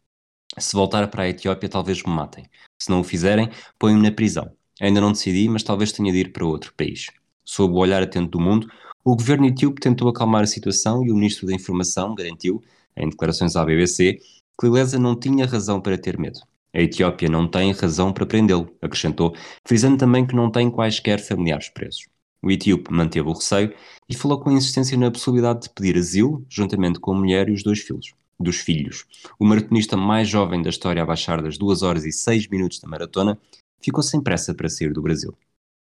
Se 0.57 0.75
voltar 0.75 1.07
para 1.09 1.23
a 1.23 1.29
Etiópia, 1.29 1.69
talvez 1.69 2.01
me 2.03 2.11
matem. 2.11 2.45
Se 2.77 2.89
não 2.89 3.01
o 3.01 3.03
fizerem, 3.03 3.49
põem-me 3.77 4.01
na 4.01 4.11
prisão. 4.11 4.51
Ainda 4.81 4.99
não 4.99 5.11
decidi, 5.11 5.47
mas 5.47 5.61
talvez 5.61 5.91
tenha 5.91 6.11
de 6.11 6.17
ir 6.17 6.31
para 6.31 6.45
outro 6.45 6.73
país. 6.73 7.07
Sob 7.45 7.73
o 7.73 7.77
olhar 7.77 8.01
atento 8.01 8.31
do 8.31 8.39
mundo, 8.39 8.67
o 9.03 9.15
governo 9.15 9.45
etíope 9.45 9.79
tentou 9.79 10.09
acalmar 10.09 10.43
a 10.43 10.47
situação 10.47 11.05
e 11.05 11.11
o 11.11 11.15
ministro 11.15 11.45
da 11.45 11.53
Informação 11.53 12.15
garantiu, 12.15 12.63
em 12.97 13.09
declarações 13.09 13.55
à 13.55 13.63
BBC, 13.63 14.13
que 14.59 14.65
Lilesa 14.67 14.97
não 14.97 15.17
tinha 15.17 15.45
razão 15.45 15.79
para 15.79 15.97
ter 15.97 16.17
medo. 16.17 16.39
A 16.73 16.81
Etiópia 16.81 17.29
não 17.29 17.47
tem 17.47 17.71
razão 17.71 18.11
para 18.11 18.25
prendê-lo, 18.25 18.75
acrescentou, 18.81 19.35
frisando 19.65 19.97
também 19.97 20.25
que 20.25 20.35
não 20.35 20.51
tem 20.51 20.69
quaisquer 20.69 21.19
familiares 21.19 21.69
presos. 21.69 22.07
O 22.41 22.49
etíope 22.49 22.91
manteve 22.91 23.27
o 23.27 23.33
receio 23.33 23.73
e 24.07 24.15
falou 24.15 24.39
com 24.39 24.51
insistência 24.51 24.97
na 24.97 25.11
possibilidade 25.11 25.63
de 25.63 25.69
pedir 25.69 25.97
asilo, 25.97 26.45
juntamente 26.49 26.99
com 26.99 27.11
a 27.11 27.17
mulher 27.17 27.49
e 27.49 27.51
os 27.51 27.63
dois 27.63 27.79
filhos 27.79 28.13
dos 28.39 28.57
filhos. 28.57 29.05
O 29.37 29.45
maratonista 29.45 29.97
mais 29.97 30.27
jovem 30.27 30.61
da 30.61 30.69
história 30.69 31.03
a 31.03 31.05
baixar 31.05 31.41
das 31.41 31.57
2 31.57 31.83
horas 31.83 32.05
e 32.05 32.11
6 32.11 32.47
minutos 32.47 32.79
da 32.79 32.87
maratona 32.87 33.37
ficou 33.81 34.03
sem 34.03 34.21
pressa 34.21 34.53
para 34.53 34.69
sair 34.69 34.93
do 34.93 35.01
Brasil. 35.01 35.35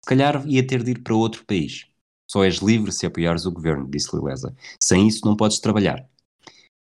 Se 0.05 0.09
calhar 0.09 0.47
ia 0.47 0.67
ter 0.67 0.83
de 0.83 0.93
ir 0.93 1.03
para 1.03 1.15
outro 1.15 1.45
país. 1.45 1.87
Só 2.31 2.45
és 2.45 2.57
livre 2.57 2.93
se 2.93 3.07
apoiares 3.07 3.47
o 3.47 3.51
governo, 3.51 3.89
disse 3.89 4.15
Lilesa. 4.15 4.55
Sem 4.83 5.09
isso 5.09 5.25
não 5.25 5.37
podes 5.37 5.61
trabalhar. 5.61 6.07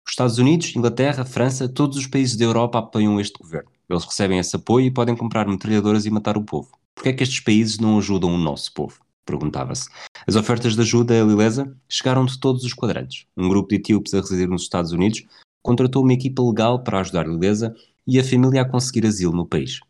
Os 0.06 0.12
Estados 0.12 0.38
Unidos, 0.38 0.75
Inglaterra, 0.75 1.25
França, 1.25 1.68
todos 1.68 1.97
os 1.97 2.06
países 2.06 2.37
da 2.37 2.44
Europa 2.44 2.78
apoiam 2.78 3.20
este 3.20 3.38
governo. 3.38 3.70
Eles 3.88 4.04
recebem 4.04 4.38
esse 4.38 4.56
apoio 4.56 4.87
e 4.87 4.90
podem 4.90 5.16
comprar 5.16 5.47
metralhadoras 5.47 6.04
e 6.04 6.11
matar 6.11 6.37
o 6.37 6.44
povo. 6.44 6.70
Por 6.94 7.02
que 7.02 7.08
é 7.11 7.12
que 7.12 7.23
estes 7.23 7.40
países 7.40 7.78
não 7.78 7.99
ajudam 7.99 8.35
o 8.35 8.38
nosso 8.38 8.73
povo? 8.73 9.00
Perguntava-se. 9.25 9.88
As 10.26 10.37
ofertas 10.37 10.75
de 10.75 10.80
ajuda 10.80 11.20
a 11.20 11.25
Lilesa 11.25 11.75
chegaram 11.88 12.25
de 12.25 12.38
todos 12.40 12.64
os 12.64 12.73
quadrantes. 12.73 13.26
Um 13.37 13.49
grupo 13.49 13.68
de 13.68 13.76
etíopes 13.76 14.14
a 14.14 14.20
residir 14.20 14.49
nos 14.49 14.62
Estados 14.62 14.92
Unidos 14.92 15.25
contratou 15.62 16.02
uma 16.02 16.12
equipa 16.12 16.42
legal 16.42 16.82
para 16.82 17.00
ajudar 17.00 17.26
Lilesa 17.26 17.74
e 18.06 18.18
a 18.18 18.24
família 18.24 18.62
a 18.62 18.68
conseguir 18.68 19.06
asilo 19.06 19.34
no 19.34 19.46
país. 19.46 19.80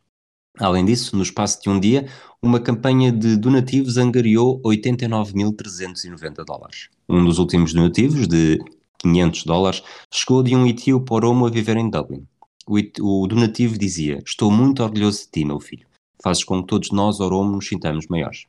Além 0.58 0.84
disso, 0.84 1.16
no 1.16 1.22
espaço 1.22 1.62
de 1.62 1.70
um 1.70 1.78
dia, 1.78 2.08
uma 2.42 2.58
campanha 2.58 3.12
de 3.12 3.36
donativos 3.36 3.96
angariou 3.96 4.60
89.390 4.62 6.44
dólares. 6.44 6.88
Um 7.08 7.24
dos 7.24 7.38
últimos 7.38 7.72
donativos, 7.72 8.26
de 8.26 8.58
500 8.98 9.44
dólares, 9.44 9.82
chegou 10.12 10.42
de 10.42 10.56
um 10.56 10.66
etíope 10.66 11.12
oromo 11.12 11.46
a 11.46 11.50
viver 11.50 11.76
em 11.76 11.88
Dublin. 11.88 12.26
O, 12.66 13.26
donativo 13.26 13.78
dizia: 13.78 14.20
Estou 14.26 14.50
muito 14.50 14.82
orgulhoso 14.82 15.20
de 15.20 15.30
ti, 15.30 15.44
meu 15.44 15.60
filho. 15.60 15.86
Fazes 16.22 16.42
com 16.42 16.60
que 16.60 16.66
todos 16.66 16.90
nós, 16.90 17.20
oromo, 17.20 17.52
nos 17.52 17.68
sintamos 17.68 18.08
maiores. 18.08 18.46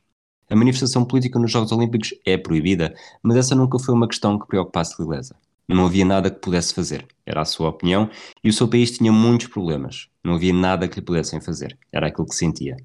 A 0.50 0.56
manifestação 0.56 1.04
política 1.04 1.38
nos 1.38 1.52
Jogos 1.52 1.70
Olímpicos 1.70 2.12
é 2.26 2.36
proibida, 2.36 2.92
mas 3.22 3.36
essa 3.36 3.54
nunca 3.54 3.78
foi 3.78 3.94
uma 3.94 4.08
questão 4.08 4.36
que 4.36 4.48
preocupasse 4.48 5.00
Lilesa. 5.00 5.36
Não 5.74 5.86
havia 5.86 6.04
nada 6.04 6.30
que 6.30 6.40
pudesse 6.40 6.74
fazer. 6.74 7.06
Era 7.24 7.42
a 7.42 7.44
sua 7.44 7.68
opinião 7.68 8.10
e 8.42 8.48
o 8.48 8.52
seu 8.52 8.66
país 8.66 8.90
tinha 8.90 9.12
muitos 9.12 9.46
problemas. 9.46 10.08
Não 10.22 10.34
havia 10.34 10.52
nada 10.52 10.88
que 10.88 10.96
lhe 10.96 11.04
pudessem 11.04 11.40
fazer. 11.40 11.78
Era 11.92 12.08
aquilo 12.08 12.26
que 12.26 12.34
sentia. 12.34 12.76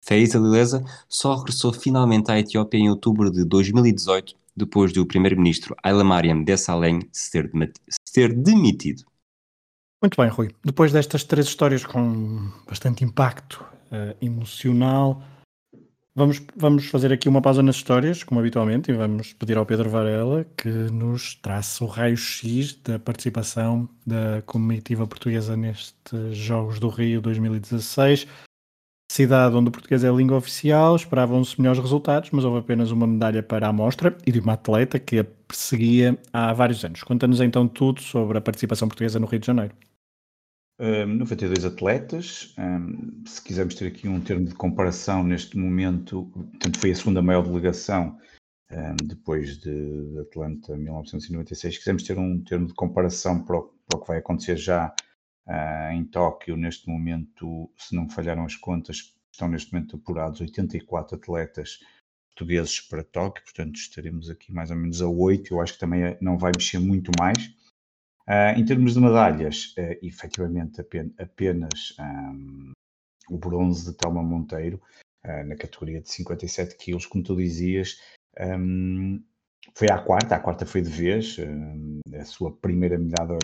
Faiza 0.00 0.38
Lilesa 0.38 0.84
só 1.08 1.36
regressou 1.36 1.72
finalmente 1.72 2.30
à 2.30 2.38
Etiópia 2.38 2.78
em 2.78 2.90
outubro 2.90 3.30
de 3.30 3.44
2018, 3.44 4.34
depois 4.56 4.92
do 4.92 5.06
primeiro-ministro 5.06 5.74
Haile 5.82 6.04
Mariam 6.04 6.44
Desalegn 6.44 7.08
se 7.10 7.30
ter, 7.30 7.50
se 7.50 8.12
ter 8.12 8.34
demitido. 8.34 9.04
Muito 10.02 10.20
bem, 10.20 10.28
Rui. 10.28 10.50
Depois 10.62 10.92
destas 10.92 11.24
três 11.24 11.46
histórias 11.46 11.84
com 11.84 12.50
bastante 12.68 13.02
impacto 13.02 13.64
uh, 13.90 14.14
emocional, 14.20 15.22
Vamos, 16.16 16.40
vamos 16.54 16.86
fazer 16.86 17.12
aqui 17.12 17.28
uma 17.28 17.42
pausa 17.42 17.60
nas 17.60 17.74
histórias, 17.74 18.22
como 18.22 18.38
habitualmente, 18.38 18.88
e 18.88 18.94
vamos 18.94 19.32
pedir 19.32 19.56
ao 19.56 19.66
Pedro 19.66 19.90
Varela 19.90 20.44
que 20.56 20.68
nos 20.68 21.34
traça 21.34 21.82
o 21.82 21.88
raio-x 21.88 22.74
da 22.84 23.00
participação 23.00 23.88
da 24.06 24.40
comitiva 24.42 25.08
portuguesa 25.08 25.56
nestes 25.56 26.36
Jogos 26.36 26.78
do 26.78 26.88
Rio 26.88 27.20
2016. 27.20 28.28
Cidade 29.10 29.56
onde 29.56 29.70
o 29.70 29.72
português 29.72 30.04
é 30.04 30.08
a 30.08 30.12
língua 30.12 30.36
oficial, 30.36 30.94
esperavam-se 30.94 31.60
melhores 31.60 31.80
resultados, 31.80 32.30
mas 32.30 32.44
houve 32.44 32.60
apenas 32.60 32.92
uma 32.92 33.08
medalha 33.08 33.42
para 33.42 33.66
a 33.66 33.70
amostra 33.70 34.16
e 34.24 34.30
de 34.30 34.38
uma 34.38 34.52
atleta 34.52 35.00
que 35.00 35.18
a 35.18 35.24
perseguia 35.24 36.16
há 36.32 36.52
vários 36.52 36.84
anos. 36.84 37.02
Conta-nos 37.02 37.40
então 37.40 37.66
tudo 37.66 38.00
sobre 38.00 38.38
a 38.38 38.40
participação 38.40 38.86
portuguesa 38.86 39.18
no 39.18 39.26
Rio 39.26 39.40
de 39.40 39.46
Janeiro. 39.48 39.74
Um, 40.78 41.18
92 41.18 41.64
atletas. 41.64 42.52
Um, 42.58 43.22
se 43.26 43.40
quisermos 43.42 43.76
ter 43.76 43.86
aqui 43.86 44.08
um 44.08 44.20
termo 44.20 44.46
de 44.46 44.54
comparação 44.54 45.22
neste 45.22 45.56
momento, 45.56 46.24
portanto, 46.32 46.78
foi 46.80 46.90
a 46.90 46.96
segunda 46.96 47.22
maior 47.22 47.42
delegação 47.46 48.18
um, 48.72 48.96
depois 49.06 49.58
de, 49.58 50.18
Atlanta 50.20 50.76
1996. 50.76 51.74
Se 51.74 51.78
quisermos 51.78 52.02
ter 52.02 52.18
um 52.18 52.42
termo 52.42 52.66
de 52.66 52.74
comparação 52.74 53.44
para 53.44 53.58
o, 53.58 53.62
para 53.86 53.98
o 53.98 54.00
que 54.00 54.08
vai 54.08 54.18
acontecer 54.18 54.56
já 54.56 54.92
uh, 55.46 55.92
em 55.92 56.04
Tóquio, 56.04 56.56
neste 56.56 56.88
momento, 56.88 57.70
se 57.78 57.94
não 57.94 58.08
falharam 58.08 58.44
as 58.44 58.56
contas, 58.56 59.14
estão 59.30 59.46
neste 59.46 59.72
momento 59.72 59.94
apurados 59.94 60.40
84 60.40 61.16
atletas 61.16 61.78
portugueses 62.34 62.80
para 62.80 63.04
Tóquio, 63.04 63.44
portanto 63.44 63.76
estaremos 63.76 64.28
aqui 64.28 64.52
mais 64.52 64.72
ou 64.72 64.76
menos 64.76 65.00
a 65.00 65.06
8. 65.06 65.54
Eu 65.54 65.60
acho 65.60 65.74
que 65.74 65.78
também 65.78 66.18
não 66.20 66.36
vai 66.36 66.50
mexer 66.56 66.80
muito 66.80 67.12
mais. 67.16 67.54
Uh, 68.28 68.58
em 68.58 68.64
termos 68.64 68.94
de 68.94 69.00
medalhas, 69.00 69.74
uh, 69.78 69.98
efetivamente 70.02 70.80
apenas, 70.80 71.12
apenas 71.18 71.94
um, 72.00 72.72
o 73.28 73.36
bronze 73.36 73.90
de 73.90 73.96
Telma 73.96 74.22
Monteiro. 74.22 74.80
uh, 75.26 75.44
na 75.46 75.56
categoria 75.56 76.00
de 76.00 76.10
57 76.10 76.76
quilos, 76.76 77.06
como 77.06 77.24
tu 77.24 77.36
dizias. 77.36 78.00
Um, 78.40 79.22
foi 79.74 79.88
à 79.90 79.98
quarta, 79.98 80.36
a 80.36 80.40
quarta 80.40 80.66
foi 80.66 80.82
de 80.82 80.90
vez, 80.90 81.36
a 82.14 82.24
sua 82.24 82.54
primeira 82.54 82.98
medalha, 82.98 83.38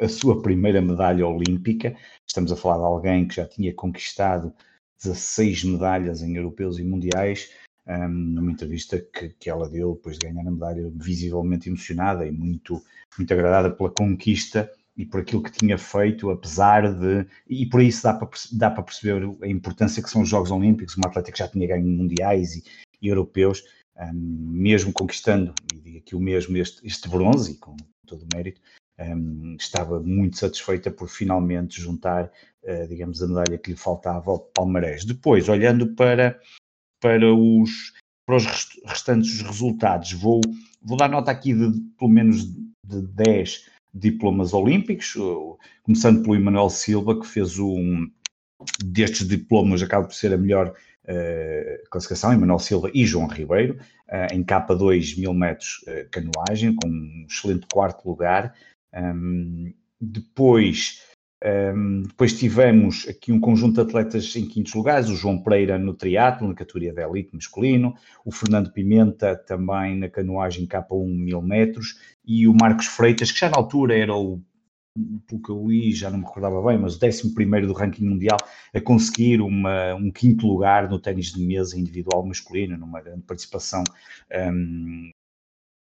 a 0.00 0.08
sua 0.08 0.42
primeira 0.42 0.82
medalha 0.82 1.26
olímpica. 1.26 1.96
Estamos 2.28 2.52
a 2.52 2.56
falar 2.56 2.78
de 2.78 2.84
alguém 2.84 3.26
que 3.26 3.36
já 3.36 3.46
tinha 3.46 3.74
conquistado 3.74 4.54
16 5.02 5.64
medalhas 5.64 6.22
em 6.22 6.36
europeus 6.36 6.78
e 6.78 6.84
mundiais. 6.84 7.50
Um, 7.84 8.08
numa 8.08 8.52
entrevista 8.52 9.00
que, 9.00 9.30
que 9.30 9.50
ela 9.50 9.68
deu 9.68 9.94
depois 9.94 10.16
de 10.16 10.26
ganhar 10.26 10.46
a 10.46 10.50
medalha, 10.50 10.88
visivelmente 10.94 11.68
emocionada 11.68 12.24
e 12.24 12.30
muito, 12.30 12.80
muito 13.18 13.32
agradada 13.34 13.70
pela 13.70 13.90
conquista 13.90 14.70
e 14.96 15.04
por 15.06 15.20
aquilo 15.20 15.42
que 15.42 15.50
tinha 15.50 15.78
feito, 15.78 16.30
apesar 16.30 16.92
de. 16.92 17.26
E 17.48 17.66
por 17.66 17.80
isso 17.82 18.02
dá 18.02 18.14
para, 18.14 18.28
dá 18.52 18.70
para 18.70 18.82
perceber 18.82 19.28
a 19.42 19.48
importância 19.48 20.02
que 20.02 20.10
são 20.10 20.22
os 20.22 20.28
Jogos 20.28 20.50
Olímpicos, 20.50 20.96
uma 20.96 21.08
atleta 21.08 21.32
que 21.32 21.38
já 21.38 21.48
tinha 21.48 21.66
ganho 21.66 21.86
mundiais 21.86 22.56
e, 22.56 22.64
e 23.00 23.08
europeus, 23.08 23.64
um, 23.98 24.12
mesmo 24.14 24.92
conquistando, 24.92 25.54
e 25.74 25.80
digo 25.80 25.98
aqui 25.98 26.14
o 26.14 26.20
mesmo, 26.20 26.56
este, 26.56 26.86
este 26.86 27.08
bronze, 27.08 27.56
com 27.58 27.76
todo 28.06 28.22
o 28.22 28.36
mérito, 28.36 28.60
um, 28.98 29.56
estava 29.58 30.00
muito 30.00 30.36
satisfeita 30.36 30.90
por 30.90 31.08
finalmente 31.08 31.80
juntar, 31.80 32.30
uh, 32.62 32.86
digamos, 32.88 33.22
a 33.22 33.28
medalha 33.28 33.58
que 33.58 33.70
lhe 33.70 33.76
faltava 33.76 34.30
ao 34.30 34.38
palmarés. 34.38 35.04
Depois, 35.04 35.48
olhando 35.48 35.94
para, 35.94 36.38
para, 37.02 37.34
os, 37.34 37.92
para 38.24 38.36
os 38.36 38.46
restantes 38.86 39.42
resultados, 39.42 40.12
vou, 40.12 40.40
vou 40.80 40.96
dar 40.96 41.08
nota 41.08 41.32
aqui 41.32 41.52
de 41.52 41.80
pelo 41.98 42.10
menos 42.10 42.44
de 42.44 43.02
10 43.02 43.68
diplomas 43.92 44.54
olímpicos, 44.54 45.14
começando 45.82 46.22
pelo 46.22 46.36
Emanuel 46.36 46.70
Silva, 46.70 47.20
que 47.20 47.26
fez 47.26 47.58
um 47.58 48.08
destes 48.84 49.26
diplomas, 49.26 49.82
acaba 49.82 50.06
por 50.06 50.14
ser 50.14 50.32
a 50.32 50.38
melhor 50.38 50.68
uh, 50.68 51.90
classificação, 51.90 52.32
Emanuel 52.32 52.60
Silva 52.60 52.90
e 52.94 53.04
João 53.04 53.26
Ribeiro, 53.26 53.78
uh, 54.08 54.32
em 54.32 54.44
K2 54.44 55.18
mil 55.18 55.34
metros 55.34 55.84
uh, 55.88 56.08
canoagem, 56.10 56.76
com 56.76 56.88
um 56.88 57.26
excelente 57.28 57.66
quarto 57.72 58.08
lugar. 58.08 58.54
Um, 58.94 59.74
depois, 60.00 61.02
um, 61.44 62.02
depois 62.02 62.38
tivemos 62.38 63.06
aqui 63.08 63.32
um 63.32 63.40
conjunto 63.40 63.74
de 63.74 63.80
atletas 63.80 64.34
em 64.36 64.46
quintos 64.46 64.74
lugares, 64.74 65.08
o 65.08 65.16
João 65.16 65.42
Pereira 65.42 65.78
no 65.78 65.92
triatlo, 65.92 66.46
na 66.46 66.54
categoria 66.54 66.92
de 66.92 67.02
elite 67.02 67.34
masculino, 67.34 67.94
o 68.24 68.30
Fernando 68.30 68.72
Pimenta 68.72 69.34
também 69.34 69.98
na 69.98 70.08
canoagem 70.08 70.66
K1 70.66 71.06
mil 71.06 71.42
metros, 71.42 71.98
e 72.24 72.46
o 72.46 72.54
Marcos 72.54 72.86
Freitas, 72.86 73.32
que 73.32 73.40
já 73.40 73.50
na 73.50 73.56
altura 73.56 73.96
era 73.96 74.14
o 74.14 74.40
pelo 75.26 75.42
que 75.42 75.50
eu 75.50 75.66
li, 75.66 75.92
já 75.92 76.10
não 76.10 76.18
me 76.18 76.24
recordava 76.24 76.62
bem, 76.62 76.78
mas 76.78 76.94
o 76.96 77.06
11 77.06 77.32
do 77.66 77.72
ranking 77.72 78.04
mundial, 78.04 78.36
a 78.74 78.80
conseguir 78.80 79.40
uma, 79.40 79.94
um 79.94 80.10
quinto 80.10 80.46
lugar 80.46 80.88
no 80.88 80.98
ténis 80.98 81.32
de 81.32 81.40
mesa 81.40 81.78
individual 81.78 82.24
masculino, 82.26 82.76
numa 82.76 83.00
grande 83.00 83.22
participação 83.22 83.82
um, 84.30 85.10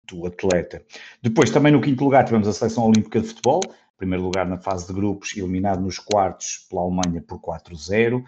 do 0.09 0.27
atleta. 0.27 0.83
Depois, 1.23 1.51
também 1.51 1.73
no 1.73 1.81
quinto 1.81 2.03
lugar, 2.03 2.25
tivemos 2.25 2.49
a 2.49 2.55
Seleção 2.55 2.85
Olímpica 2.85 3.21
de 3.21 3.29
Futebol, 3.29 3.61
primeiro 3.97 4.25
lugar 4.25 4.47
na 4.47 4.59
fase 4.59 4.87
de 4.87 4.93
grupos, 4.93 5.37
eliminado 5.37 5.81
nos 5.81 5.99
quartos 5.99 6.67
pela 6.69 6.83
Alemanha 6.83 7.23
por 7.27 7.41
4-0. 7.41 8.23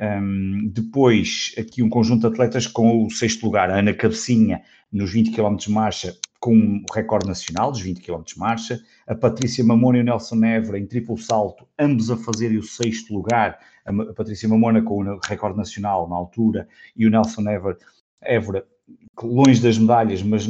Um, 0.00 0.70
depois, 0.72 1.54
aqui 1.58 1.82
um 1.82 1.90
conjunto 1.90 2.22
de 2.22 2.26
atletas 2.28 2.66
com 2.66 3.04
o 3.04 3.10
sexto 3.10 3.44
lugar, 3.44 3.70
a 3.70 3.78
Ana 3.78 3.92
Cabecinha, 3.92 4.62
nos 4.90 5.12
20 5.12 5.32
km 5.32 5.56
de 5.56 5.70
marcha, 5.70 6.16
com 6.40 6.56
o 6.56 6.94
recorde 6.94 7.28
nacional 7.28 7.70
dos 7.70 7.82
20 7.82 8.00
km 8.00 8.22
de 8.22 8.38
marcha, 8.38 8.80
a 9.06 9.14
Patrícia 9.14 9.62
Mamona 9.62 9.98
e 9.98 10.00
o 10.00 10.04
Nelson 10.04 10.42
Évora 10.42 10.78
em 10.78 10.86
triplo 10.86 11.18
salto, 11.18 11.66
ambos 11.78 12.10
a 12.10 12.16
fazerem 12.16 12.56
o 12.56 12.62
sexto 12.62 13.12
lugar, 13.12 13.58
a 13.84 13.92
Patrícia 14.14 14.48
Mamona 14.48 14.80
com 14.82 15.04
o 15.04 15.20
recorde 15.22 15.58
nacional 15.58 16.08
na 16.08 16.16
altura 16.16 16.66
e 16.96 17.06
o 17.06 17.10
Nelson 17.10 17.46
Évora, 17.46 17.76
Évora 18.22 18.66
longe 19.22 19.60
das 19.60 19.78
medalhas, 19.78 20.22
mas 20.22 20.48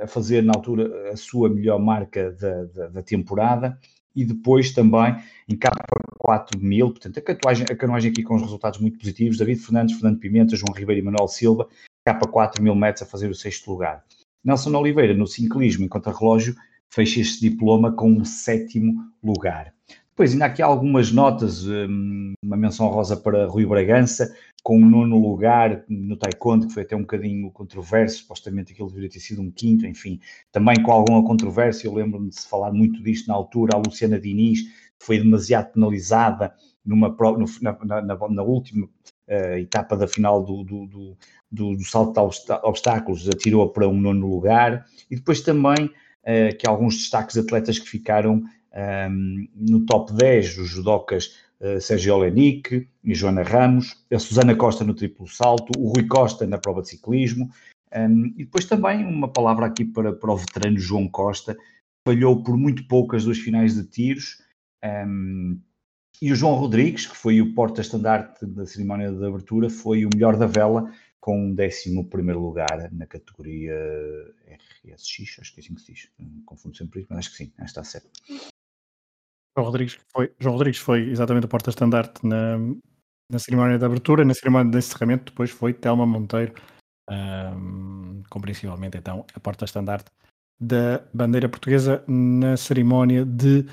a 0.00 0.06
fazer 0.06 0.42
na 0.42 0.52
altura 0.54 1.10
a 1.10 1.16
sua 1.16 1.48
melhor 1.48 1.78
marca 1.78 2.32
da, 2.32 2.64
da, 2.64 2.88
da 2.88 3.02
temporada, 3.02 3.78
e 4.16 4.24
depois 4.24 4.72
também 4.72 5.16
em 5.46 5.56
K4 5.56 6.58
mil, 6.58 6.90
portanto 6.90 7.18
a 7.18 7.22
canoagem, 7.22 7.66
a 7.70 7.76
canoagem 7.76 8.10
aqui 8.10 8.22
com 8.22 8.34
os 8.34 8.42
resultados 8.42 8.80
muito 8.80 8.98
positivos, 8.98 9.36
David 9.36 9.60
Fernandes, 9.60 9.94
Fernando 9.94 10.18
Pimenta, 10.18 10.56
João 10.56 10.74
Ribeiro 10.74 11.02
e 11.02 11.04
Manuel 11.04 11.28
Silva, 11.28 11.68
K4 12.08 12.60
mil 12.60 12.74
metros 12.74 13.02
a 13.02 13.06
fazer 13.06 13.28
o 13.28 13.34
sexto 13.34 13.70
lugar. 13.70 14.02
Nelson 14.42 14.74
Oliveira, 14.76 15.12
no 15.12 15.26
ciclismo, 15.26 15.84
em 15.84 15.90
relógio 16.18 16.56
fecha 16.88 17.20
este 17.20 17.50
diploma 17.50 17.92
com 17.92 18.10
um 18.10 18.24
sétimo 18.24 19.04
lugar. 19.22 19.75
Depois 20.16 20.32
ainda 20.32 20.46
aqui 20.46 20.62
algumas 20.62 21.12
notas, 21.12 21.66
hum, 21.66 22.32
uma 22.42 22.56
menção 22.56 22.86
rosa 22.86 23.18
para 23.18 23.44
Rui 23.44 23.66
Bragança, 23.66 24.34
com 24.62 24.78
um 24.78 24.88
nono 24.88 25.18
lugar 25.18 25.84
no 25.90 26.16
taekwondo, 26.16 26.66
que 26.66 26.72
foi 26.72 26.84
até 26.84 26.96
um 26.96 27.02
bocadinho 27.02 27.50
controverso, 27.50 28.20
supostamente 28.20 28.72
aquilo 28.72 28.88
deveria 28.88 29.10
ter 29.10 29.20
sido 29.20 29.42
um 29.42 29.50
quinto, 29.50 29.86
enfim, 29.86 30.18
também 30.50 30.82
com 30.82 30.90
alguma 30.90 31.22
controvérsia, 31.22 31.86
eu 31.86 31.92
lembro-me 31.92 32.30
de 32.30 32.40
se 32.40 32.48
falar 32.48 32.72
muito 32.72 33.02
disto 33.02 33.28
na 33.28 33.34
altura, 33.34 33.76
a 33.76 33.78
Luciana 33.78 34.18
Diniz, 34.18 34.60
foi 34.98 35.18
demasiado 35.18 35.74
penalizada 35.74 36.54
numa, 36.82 37.14
na, 37.60 38.02
na, 38.02 38.16
na 38.16 38.42
última 38.42 38.86
uh, 38.86 39.58
etapa 39.58 39.98
da 39.98 40.08
final 40.08 40.42
do, 40.42 40.64
do, 40.64 40.86
do, 40.86 41.16
do, 41.52 41.76
do 41.76 41.84
salto 41.84 42.14
de 42.14 42.52
obstáculos, 42.62 43.28
atirou 43.28 43.68
para 43.68 43.86
um 43.86 44.00
nono 44.00 44.26
lugar, 44.26 44.86
e 45.10 45.16
depois 45.16 45.42
também 45.42 45.84
uh, 45.84 46.56
que 46.58 46.66
alguns 46.66 46.96
destaques 46.96 47.34
de 47.34 47.40
atletas 47.40 47.78
que 47.78 47.86
ficaram 47.86 48.42
um, 48.76 49.48
no 49.54 49.86
top 49.86 50.12
10, 50.12 50.58
os 50.58 50.68
judocas 50.68 51.38
uh, 51.60 51.80
Sérgio 51.80 52.14
Olenik 52.14 52.86
e 53.02 53.14
Joana 53.14 53.42
Ramos, 53.42 54.04
a 54.12 54.18
Susana 54.18 54.54
Costa 54.54 54.84
no 54.84 54.94
triplo 54.94 55.26
salto, 55.26 55.72
o 55.78 55.88
Rui 55.88 56.06
Costa 56.06 56.46
na 56.46 56.58
prova 56.58 56.82
de 56.82 56.90
ciclismo, 56.90 57.50
um, 57.94 58.26
e 58.36 58.44
depois 58.44 58.66
também 58.66 59.04
uma 59.04 59.28
palavra 59.28 59.66
aqui 59.66 59.84
para, 59.84 60.12
para 60.12 60.32
o 60.32 60.36
veterano 60.36 60.78
João 60.78 61.08
Costa, 61.08 61.56
falhou 62.06 62.42
por 62.42 62.56
muito 62.56 62.86
pouco 62.86 63.16
as 63.16 63.24
duas 63.24 63.38
finais 63.38 63.74
de 63.74 63.84
tiros, 63.84 64.42
um, 64.84 65.58
e 66.20 66.32
o 66.32 66.36
João 66.36 66.54
Rodrigues, 66.54 67.06
que 67.06 67.16
foi 67.16 67.40
o 67.42 67.54
porta-estandarte 67.54 68.46
da 68.46 68.64
cerimónia 68.64 69.12
de 69.12 69.24
abertura, 69.24 69.68
foi 69.68 70.06
o 70.06 70.10
melhor 70.12 70.36
da 70.36 70.46
vela, 70.46 70.90
com 71.20 71.50
um 71.50 71.56
11 71.58 71.92
lugar 72.32 72.90
na 72.92 73.04
categoria 73.04 73.74
RSX, 74.86 75.40
acho 75.40 75.52
que 75.52 75.60
é 75.60 75.64
assim 75.64 75.74
que 75.74 75.80
se 75.80 75.92
diz, 75.92 76.08
confundo 76.44 76.76
sempre 76.76 77.00
isso, 77.00 77.08
mas 77.10 77.18
acho 77.18 77.30
que 77.32 77.36
sim, 77.36 77.52
está 77.64 77.82
certo. 77.82 78.08
João 79.56 79.66
Rodrigues 79.66 79.98
foi, 80.12 80.32
João 80.38 80.54
Rodrigues 80.54 80.80
foi 80.80 81.08
exatamente 81.08 81.46
o 81.46 81.48
porta-estandarte 81.48 82.26
na, 82.26 82.58
na 83.30 83.38
cerimónia 83.38 83.78
de 83.78 83.84
abertura, 83.84 84.24
na 84.24 84.34
cerimónia 84.34 84.70
de 84.70 84.78
encerramento, 84.78 85.32
depois 85.32 85.50
foi 85.50 85.72
Telma 85.72 86.04
Monteiro, 86.04 86.52
um, 87.10 88.22
compreensivelmente 88.28 88.98
então 88.98 89.24
a 89.34 89.40
porta-estandarte 89.40 90.10
da 90.60 91.02
bandeira 91.12 91.48
portuguesa 91.48 92.04
na 92.06 92.56
cerimónia 92.56 93.24
de 93.24 93.66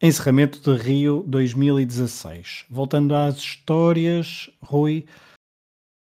encerramento 0.00 0.60
de 0.60 0.82
Rio 0.82 1.22
2016. 1.26 2.66
Voltando 2.68 3.14
às 3.14 3.36
histórias, 3.36 4.50
Rui, 4.62 5.06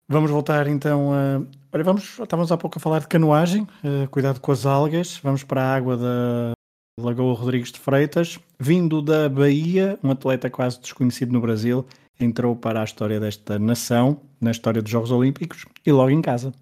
vamos 0.09 0.31
voltar 0.31 0.67
então 0.67 1.13
a. 1.13 1.43
Olha, 1.73 1.85
vamos, 1.85 2.19
estávamos 2.19 2.51
há 2.51 2.57
pouco 2.57 2.79
a 2.79 2.81
falar 2.81 3.01
de 3.01 3.09
canoagem, 3.09 3.63
uh, 3.63 4.09
cuidado 4.11 4.41
com 4.41 4.51
as 4.51 4.65
algas, 4.65 5.19
vamos 5.23 5.45
para 5.45 5.63
a 5.63 5.75
água 5.75 5.97
da 5.97 6.53
Lagoa 6.99 7.35
Rodrigues 7.35 7.73
de 7.73 7.79
Freitas. 7.79 8.39
Vindo 8.59 9.03
da 9.03 9.29
Bahia, 9.29 9.99
um 10.03 10.11
atleta 10.11 10.51
quase 10.51 10.81
desconhecido 10.81 11.33
no 11.33 11.41
Brasil, 11.41 11.87
entrou 12.19 12.55
para 12.55 12.81
a 12.81 12.85
história 12.85 13.19
desta 13.19 13.59
nação, 13.59 14.21
na 14.41 14.51
história 14.51 14.83
dos 14.83 14.91
Jogos 14.91 15.11
Olímpicos 15.11 15.65
e 15.85 15.93
logo 15.93 16.11
em 16.11 16.21
casa. 16.21 16.53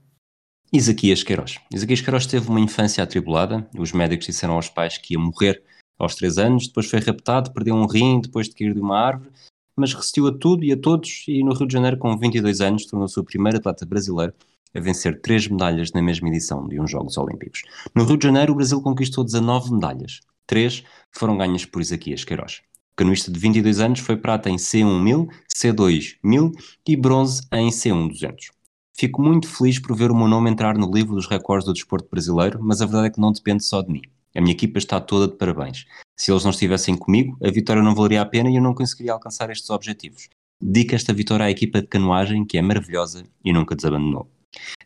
Isaquias 0.73 1.23
Queiroz. 1.23 1.59
Isaquias 1.73 2.01
Queiroz 2.01 2.27
teve 2.27 2.49
uma 2.49 2.61
infância 2.61 3.03
atribulada. 3.03 3.67
Os 3.77 3.93
médicos 3.93 4.27
disseram 4.27 4.55
aos 4.55 4.69
pais 4.69 4.99
que 4.99 5.15
ia 5.15 5.21
morrer 5.21 5.63
aos 5.99 6.15
3 6.15 6.39
anos, 6.39 6.69
depois 6.69 6.89
foi 6.89 7.01
raptado, 7.01 7.53
perdeu 7.53 7.75
um 7.75 7.87
rim 7.87 8.21
depois 8.21 8.49
de 8.49 8.55
cair 8.55 8.73
de 8.73 8.81
uma 8.81 8.97
árvore, 8.97 9.31
mas 9.75 9.93
resistiu 9.93 10.29
a 10.29 10.33
tudo 10.33 10.65
e 10.65 10.73
a 10.73 10.77
todos 10.77 11.25
e 11.27 11.43
no 11.43 11.53
Rio 11.53 11.67
de 11.67 11.73
Janeiro, 11.73 11.99
com 11.99 12.17
22 12.17 12.61
anos, 12.61 12.87
tornou-se 12.87 13.19
o 13.19 13.25
primeiro 13.25 13.59
atleta 13.59 13.85
brasileiro 13.85 14.33
a 14.75 14.81
vencer 14.81 15.21
três 15.21 15.49
medalhas 15.49 15.93
na 15.93 16.03
mesma 16.03 16.29
edição 16.29 16.67
de 16.67 16.81
uns 16.81 16.91
Jogos 16.91 17.17
Olímpicos. 17.17 17.63
No 17.95 18.05
Rio 18.05 18.17
de 18.17 18.27
Janeiro, 18.27 18.53
o 18.53 18.57
Brasil 18.57 18.81
conquistou 18.81 19.25
19 19.25 19.73
medalhas. 19.73 20.21
Três 20.47 20.83
foram 21.13 21.37
ganhas 21.37 21.65
por 21.65 21.83
Isaquias 21.83 22.25
Queiroz. 22.25 22.63
O 22.93 22.97
canoista 22.97 23.31
de 23.31 23.39
22 23.39 23.81
anos 23.81 24.01
foi 24.01 24.17
prata 24.17 24.51
em 24.51 24.57
C1 24.57 25.03
1000, 25.03 25.29
C2 25.55 26.17
1000 26.23 26.53
e 26.87 26.97
bronze 26.97 27.43
em 27.53 27.69
C1 27.69 28.09
200. 28.09 28.51
Fico 28.97 29.23
muito 29.23 29.47
feliz 29.47 29.79
por 29.79 29.97
ver 29.97 30.11
o 30.11 30.17
meu 30.17 30.27
nome 30.27 30.51
entrar 30.51 30.77
no 30.77 30.91
livro 30.91 31.15
dos 31.15 31.29
recordes 31.29 31.67
do 31.67 31.73
desporto 31.73 32.09
brasileiro, 32.11 32.59
mas 32.61 32.83
a 32.83 32.87
verdade 32.87 33.07
é 33.07 33.11
que 33.11 33.21
não 33.21 33.31
depende 33.31 33.65
só 33.65 33.81
de 33.81 33.93
mim. 33.93 34.03
A 34.35 34.41
minha 34.41 34.53
equipa 34.53 34.79
está 34.79 35.01
toda 35.01 35.29
de 35.31 35.37
parabéns. 35.37 35.85
Se 36.17 36.33
eles 36.33 36.43
não 36.43 36.51
estivessem 36.51 36.97
comigo, 36.97 37.37
a 37.43 37.51
vitória 37.51 37.83
não 37.83 37.95
valeria 37.95 38.23
a 38.23 38.27
pena 38.27 38.51
e 38.51 38.57
eu 38.57 38.63
não 38.63 38.75
conseguiria 38.75 39.13
alcançar 39.13 39.51
estes 39.51 39.71
objetivos. 39.71 40.29
Dedico 40.61 40.97
esta 40.97 41.13
vitória 41.13 41.47
à 41.47 41.51
equipa 41.51 41.81
de 41.81 41.87
canoagem, 41.87 42.45
que 42.45 42.59
é 42.59 42.63
maravilhosa 42.63 43.23
e 43.45 43.53
nunca 43.53 43.77
desabandonou. 43.77 44.29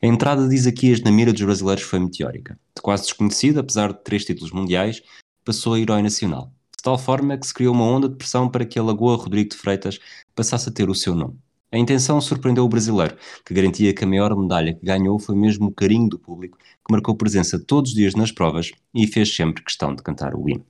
A 0.03 0.07
entrada 0.07 0.49
de 0.49 0.55
Isaquias 0.55 1.01
na 1.01 1.11
mira 1.11 1.33
dos 1.33 1.43
brasileiros 1.43 1.85
foi 1.85 1.99
meteórica. 1.99 2.59
De 2.75 2.83
quase 2.83 3.05
desconhecido, 3.05 3.61
apesar 3.61 3.93
de 3.93 4.03
três 4.03 4.25
títulos 4.25 4.53
mundiais, 4.53 5.03
passou 5.45 5.75
a 5.75 5.81
herói 5.81 6.03
nacional. 6.03 6.53
De 6.77 6.83
tal 6.83 6.99
forma 6.99 7.37
que 7.39 7.47
se 7.47 7.55
criou 7.55 7.75
uma 7.75 7.85
onda 7.85 8.09
de 8.09 8.17
pressão 8.17 8.49
para 8.49 8.65
que 8.65 8.79
a 8.79 8.83
Lagoa 8.83 9.17
Rodrigo 9.17 9.51
de 9.51 9.57
Freitas 9.57 9.99
passasse 10.35 10.69
a 10.69 10.73
ter 10.73 10.89
o 10.89 10.95
seu 10.95 11.15
nome. 11.15 11.39
A 11.71 11.79
intenção 11.79 12.21
surpreendeu 12.21 12.65
o 12.65 12.69
brasileiro, 12.69 13.17
que 13.47 13.55
garantia 13.55 13.95
que 13.95 14.05
a 14.05 14.07
maior 14.07 14.37
medalha 14.37 14.75
que 14.75 14.85
ganhou 14.85 15.19
foi 15.19 15.35
mesmo 15.35 15.69
o 15.69 15.73
carinho 15.73 16.07
do 16.07 16.19
público, 16.19 16.59
que 16.59 16.93
marcou 16.93 17.17
presença 17.17 17.59
todos 17.59 17.93
os 17.93 17.97
dias 17.97 18.15
nas 18.15 18.31
provas 18.31 18.73
e 18.95 19.07
fez 19.07 19.35
sempre 19.35 19.65
questão 19.65 19.95
de 19.95 20.03
cantar 20.03 20.35
o 20.35 20.47
hino. 20.51 20.67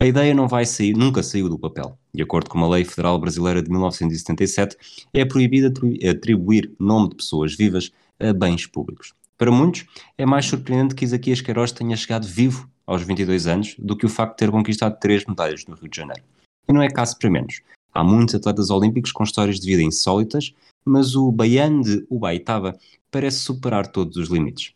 A 0.00 0.06
ideia 0.06 0.34
não 0.34 0.48
vai 0.48 0.64
sair, 0.64 0.96
nunca 0.96 1.22
saiu 1.22 1.48
do 1.48 1.58
papel. 1.58 1.96
De 2.12 2.22
acordo 2.22 2.48
com 2.48 2.58
a 2.64 2.68
Lei 2.68 2.84
Federal 2.84 3.18
Brasileira 3.18 3.62
de 3.62 3.70
1977, 3.70 4.76
é 5.12 5.24
proibido 5.24 5.72
atribuir 6.08 6.72
nome 6.80 7.10
de 7.10 7.16
pessoas 7.16 7.54
vivas 7.54 7.92
a 8.20 8.32
bens 8.32 8.66
públicos. 8.66 9.14
Para 9.38 9.50
muitos, 9.50 9.86
é 10.18 10.26
mais 10.26 10.44
surpreendente 10.44 10.94
que 10.94 11.04
Isaquias 11.04 11.40
Queiroz 11.40 11.72
tenha 11.72 11.96
chegado 11.96 12.26
vivo 12.26 12.68
aos 12.86 13.02
22 13.02 13.46
anos 13.46 13.74
do 13.78 13.96
que 13.96 14.04
o 14.04 14.08
facto 14.08 14.32
de 14.32 14.36
ter 14.38 14.50
conquistado 14.50 14.98
três 15.00 15.24
medalhas 15.24 15.64
no 15.66 15.74
Rio 15.74 15.88
de 15.88 15.96
Janeiro. 15.96 16.22
E 16.68 16.72
não 16.72 16.82
é 16.82 16.90
caso 16.90 17.18
para 17.18 17.30
menos. 17.30 17.62
Há 17.92 18.04
muitos 18.04 18.34
atletas 18.34 18.70
olímpicos 18.70 19.12
com 19.12 19.24
histórias 19.24 19.58
de 19.58 19.66
vida 19.66 19.82
insólitas, 19.82 20.52
mas 20.84 21.16
o 21.16 21.32
Baiano 21.32 21.82
de 21.82 22.06
Ubaitaba 22.10 22.78
parece 23.10 23.38
superar 23.38 23.86
todos 23.86 24.16
os 24.16 24.28
limites. 24.28 24.74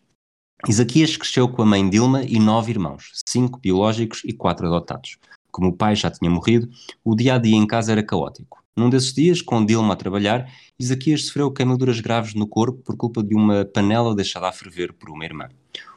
Isaquias 0.67 1.17
cresceu 1.17 1.47
com 1.47 1.61
a 1.61 1.67
mãe 1.67 1.89
Dilma 1.89 2.23
e 2.23 2.39
nove 2.39 2.73
irmãos, 2.73 3.11
cinco 3.29 3.59
biológicos 3.59 4.23
e 4.25 4.33
quatro 4.33 4.67
adotados. 4.67 5.19
Como 5.51 5.69
o 5.69 5.77
pai 5.77 5.95
já 5.95 6.11
tinha 6.11 6.31
morrido, 6.31 6.69
o 7.05 7.15
dia 7.15 7.35
a 7.35 7.39
dia 7.39 7.57
em 7.57 7.67
casa 7.67 7.93
era 7.93 8.03
caótico. 8.03 8.64
Num 8.77 8.91
desses 8.91 9.13
dias, 9.13 9.41
com 9.41 9.65
Dilma 9.65 9.95
a 9.95 9.97
trabalhar, 9.97 10.51
Isaquias 10.77 11.27
sofreu 11.27 11.53
queimaduras 11.53 12.01
graves 12.01 12.35
no 12.35 12.47
corpo 12.47 12.83
por 12.83 12.97
culpa 12.97 13.23
de 13.23 13.33
uma 13.33 13.65
panela 13.65 14.17
deixada 14.17 14.49
a 14.49 14.53
ferver 14.53 14.93
por 14.93 15.11
uma 15.11 15.25
irmã. 15.25 15.49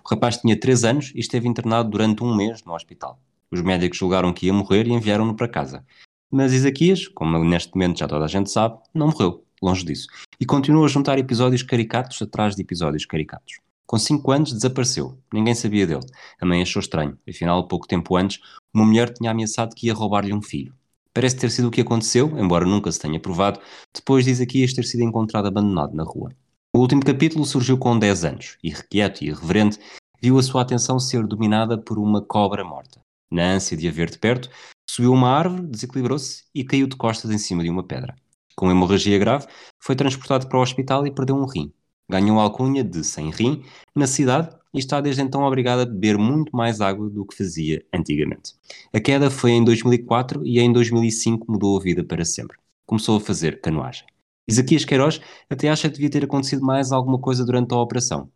O 0.06 0.10
rapaz 0.10 0.38
tinha 0.38 0.60
3 0.60 0.84
anos 0.84 1.12
e 1.16 1.20
esteve 1.20 1.48
internado 1.48 1.90
durante 1.90 2.24
um 2.24 2.36
mês 2.36 2.64
no 2.64 2.76
hospital. 2.76 3.20
Os 3.50 3.62
médicos 3.62 3.98
julgaram 3.98 4.32
que 4.32 4.46
ia 4.46 4.54
morrer 4.54 4.86
e 4.86 4.92
enviaram-no 4.92 5.36
para 5.36 5.48
casa. 5.48 5.84
Mas 6.30 6.54
Isaquias, 6.54 7.08
como 7.08 7.44
neste 7.44 7.74
momento 7.74 7.98
já 7.98 8.08
toda 8.08 8.26
a 8.26 8.28
gente 8.28 8.52
sabe, 8.52 8.78
não 8.94 9.08
morreu, 9.08 9.44
longe 9.60 9.84
disso, 9.84 10.08
e 10.40 10.46
continuou 10.46 10.86
a 10.86 10.90
juntar 10.90 11.18
episódios 11.18 11.64
caricatos 11.64 12.22
atrás 12.22 12.56
de 12.56 12.62
episódios 12.62 13.06
caricatos. 13.06 13.56
Com 13.88 13.98
5 13.98 14.32
anos 14.32 14.54
desapareceu, 14.54 15.18
ninguém 15.34 15.56
sabia 15.56 15.88
dele. 15.88 16.06
A 16.40 16.46
mãe 16.46 16.62
achou 16.62 16.80
estranho, 16.80 17.18
afinal, 17.28 17.68
pouco 17.68 17.88
tempo 17.88 18.18
antes, 18.18 18.40
uma 18.72 18.86
mulher 18.86 19.12
tinha 19.12 19.32
ameaçado 19.32 19.74
que 19.74 19.88
ia 19.88 19.94
roubar-lhe 19.94 20.34
um 20.34 20.42
filho. 20.42 20.76
Parece 21.18 21.36
ter 21.36 21.50
sido 21.50 21.70
o 21.70 21.72
que 21.72 21.82
aconteceu, 21.82 22.38
embora 22.38 22.64
nunca 22.64 22.92
se 22.92 23.00
tenha 23.00 23.20
provado, 23.20 23.60
depois 23.92 24.24
diz 24.24 24.38
Isaquias 24.38 24.72
ter 24.72 24.84
sido 24.84 25.02
encontrado 25.02 25.48
abandonado 25.48 25.96
na 25.96 26.04
rua. 26.04 26.32
O 26.72 26.78
último 26.78 27.04
capítulo 27.04 27.44
surgiu 27.44 27.76
com 27.76 27.98
10 27.98 28.24
anos, 28.24 28.58
irrequieto 28.64 29.24
e 29.24 29.30
irreverente, 29.30 29.80
viu 30.22 30.38
a 30.38 30.44
sua 30.44 30.62
atenção 30.62 31.00
ser 31.00 31.26
dominada 31.26 31.76
por 31.76 31.98
uma 31.98 32.22
cobra 32.22 32.64
morta. 32.64 33.02
Na 33.32 33.54
ânsia 33.54 33.76
de 33.76 33.88
a 33.88 33.92
ver 33.92 34.12
de 34.12 34.20
perto, 34.20 34.48
Subiu 34.88 35.12
uma 35.12 35.30
árvore, 35.30 35.64
desequilibrou-se 35.64 36.44
e 36.54 36.64
caiu 36.64 36.86
de 36.86 36.96
costas 36.96 37.32
em 37.32 37.40
cima 37.40 37.64
de 37.64 37.70
uma 37.72 37.84
pedra. 37.84 38.16
Com 38.56 38.70
hemorragia 38.70 39.18
grave, 39.18 39.48
foi 39.80 39.96
transportado 39.96 40.48
para 40.48 40.60
o 40.60 40.62
hospital 40.62 41.08
e 41.08 41.12
perdeu 41.12 41.36
um 41.36 41.48
rim. 41.48 41.74
Ganhou 42.08 42.40
a 42.40 42.44
alcunha 42.44 42.84
de 42.84 43.04
sem 43.04 43.32
rim 43.32 43.64
na 43.96 44.06
cidade 44.06 44.56
e 44.78 44.80
está 44.80 45.02
desde 45.02 45.22
então 45.22 45.44
obrigado 45.44 45.82
a 45.82 45.86
beber 45.86 46.18
muito 46.18 46.56
mais 46.56 46.80
água 46.80 47.10
do 47.10 47.26
que 47.26 47.36
fazia 47.36 47.84
antigamente. 47.94 48.54
A 48.94 49.00
queda 49.00 49.30
foi 49.30 49.52
em 49.52 49.64
2004 49.64 50.46
e 50.46 50.60
em 50.60 50.72
2005 50.72 51.52
mudou 51.52 51.78
a 51.78 51.84
vida 51.84 52.04
para 52.04 52.24
sempre. 52.24 52.58
Começou 52.86 53.18
a 53.18 53.22
fazer 53.22 53.60
canoagem. 53.60 54.06
Isaquias 54.48 54.86
Queiroz 54.86 55.20
até 55.50 55.70
acha 55.70 55.90
que 55.90 55.96
devia 55.96 56.10
ter 56.10 56.24
acontecido 56.24 56.66
mais 56.66 56.92
alguma 56.92 57.20
coisa 57.20 57.44
durante 57.46 57.74
a 57.74 57.78
operação. 57.78 58.32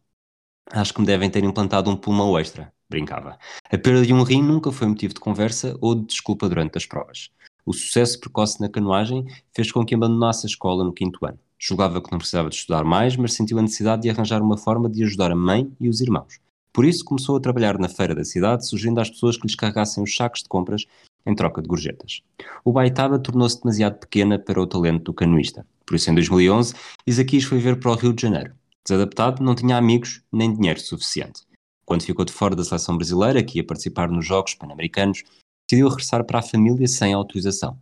Acho 0.70 0.94
que 0.94 1.00
me 1.00 1.08
devem 1.08 1.30
ter 1.30 1.44
implantado 1.44 1.90
um 1.90 1.96
pulmão 1.96 2.38
extra 2.38 2.74
brincava. 2.92 3.40
A 3.72 3.78
perda 3.78 4.06
de 4.06 4.14
um 4.14 4.22
rim 4.22 4.44
nunca 4.44 4.72
foi 4.72 4.88
motivo 4.88 5.14
de 5.14 5.20
conversa 5.20 5.76
ou 5.80 5.96
de 5.96 6.06
desculpa 6.06 6.50
durante 6.50 6.78
as 6.78 6.86
provas. 6.86 7.30
O 7.66 7.74
sucesso 7.74 8.20
precoce 8.20 8.60
na 8.60 8.70
canoagem 8.70 9.26
fez 9.56 9.72
com 9.72 9.86
que 9.86 9.96
abandonasse 9.96 10.46
a 10.46 10.50
escola 10.50 10.84
no 10.84 10.94
quinto 10.94 11.26
ano. 11.26 11.40
Julgava 11.64 12.02
que 12.02 12.12
não 12.12 12.18
precisava 12.18 12.50
de 12.50 12.56
estudar 12.56 12.84
mais, 12.84 13.16
mas 13.16 13.34
sentiu 13.34 13.60
a 13.60 13.62
necessidade 13.62 14.02
de 14.02 14.10
arranjar 14.10 14.42
uma 14.42 14.58
forma 14.58 14.90
de 14.90 15.04
ajudar 15.04 15.32
a 15.32 15.36
mãe 15.36 15.72
e 15.80 15.88
os 15.88 16.02
irmãos. 16.02 16.40
Por 16.74 16.86
isso 16.86 17.06
começou 17.06 17.38
a 17.38 17.40
trabalhar 17.40 17.78
na 17.78 17.88
feira 17.88 18.16
da 18.16 18.26
cidade, 18.26 18.68
sugerindo 18.68 19.00
às 19.00 19.12
pessoas 19.12 19.38
que 19.38 19.46
lhes 19.46 19.56
carregassem 19.56 20.04
os 20.04 20.16
sacos 20.16 20.42
de 20.42 20.50
compras 20.50 20.88
em 21.24 21.36
troca 21.36 21.62
de 21.62 21.68
gorjetas. 21.68 22.22
O 22.66 22.72
Baitaba 22.72 23.20
tornou-se 23.20 23.62
demasiado 23.62 24.00
pequena 24.00 24.40
para 24.40 24.60
o 24.60 24.66
talento 24.66 25.04
do 25.04 25.14
canoista. 25.14 25.64
Por 25.86 25.96
isso, 25.96 26.10
em 26.10 26.16
2011, 26.16 26.74
Isaquias 27.06 27.44
foi 27.44 27.60
ver 27.60 27.80
para 27.80 27.92
o 27.92 27.96
Rio 27.96 28.14
de 28.14 28.24
Janeiro. 28.24 28.56
Desadaptado, 28.84 29.44
não 29.44 29.54
tinha 29.54 29.78
amigos 29.78 30.24
nem 30.32 30.52
dinheiro 30.52 30.80
suficiente. 30.80 31.42
Quando 31.86 32.04
ficou 32.04 32.26
de 32.26 32.32
fora 32.34 32.56
da 32.56 32.64
seleção 32.64 32.98
brasileira, 32.98 33.44
que 33.44 33.60
ia 33.60 33.64
participar 33.64 34.10
nos 34.10 34.26
Jogos 34.26 34.56
Pan-Americanos, 34.56 35.24
decidiu 35.70 35.90
regressar 35.90 36.24
para 36.26 36.40
a 36.40 36.42
família 36.42 36.88
sem 36.88 37.14
autorização. 37.14 37.78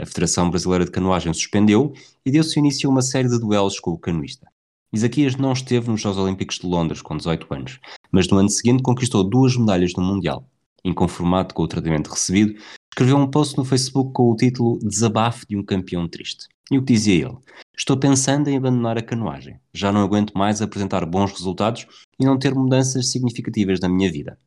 A 0.00 0.06
Federação 0.06 0.50
Brasileira 0.50 0.84
de 0.84 0.90
Canoagem 0.90 1.32
suspendeu 1.32 1.92
e 2.24 2.30
deu-se 2.30 2.58
início 2.58 2.88
a 2.88 2.92
uma 2.92 3.02
série 3.02 3.28
de 3.28 3.38
duelos 3.38 3.78
com 3.78 3.90
o 3.90 3.98
canoista. 3.98 4.48
Isaquias 4.92 5.36
não 5.36 5.52
esteve 5.52 5.90
nos 5.90 6.00
Jogos 6.00 6.18
Olímpicos 6.18 6.58
de 6.58 6.66
Londres 6.66 7.00
com 7.00 7.16
18 7.16 7.46
anos, 7.54 7.78
mas 8.10 8.28
no 8.28 8.38
ano 8.38 8.48
seguinte 8.48 8.82
conquistou 8.82 9.22
duas 9.22 9.56
medalhas 9.56 9.94
no 9.94 10.02
Mundial. 10.02 10.46
Inconformado 10.84 11.54
com 11.54 11.62
o 11.62 11.68
tratamento 11.68 12.10
recebido, 12.10 12.60
escreveu 12.92 13.16
um 13.16 13.30
post 13.30 13.56
no 13.56 13.64
Facebook 13.64 14.12
com 14.12 14.30
o 14.30 14.36
título 14.36 14.78
Desabafo 14.80 15.46
de 15.48 15.56
um 15.56 15.64
campeão 15.64 16.08
triste. 16.08 16.46
E 16.70 16.78
o 16.78 16.84
que 16.84 16.92
dizia 16.94 17.26
ele? 17.26 17.36
Estou 17.76 17.96
pensando 17.96 18.48
em 18.48 18.56
abandonar 18.56 18.98
a 18.98 19.02
canoagem. 19.02 19.58
Já 19.72 19.92
não 19.92 20.02
aguento 20.02 20.32
mais 20.32 20.60
apresentar 20.60 21.04
bons 21.06 21.32
resultados 21.32 21.86
e 22.18 22.24
não 22.24 22.38
ter 22.38 22.54
mudanças 22.54 23.10
significativas 23.10 23.80
na 23.80 23.88
minha 23.88 24.10
vida. 24.10 24.38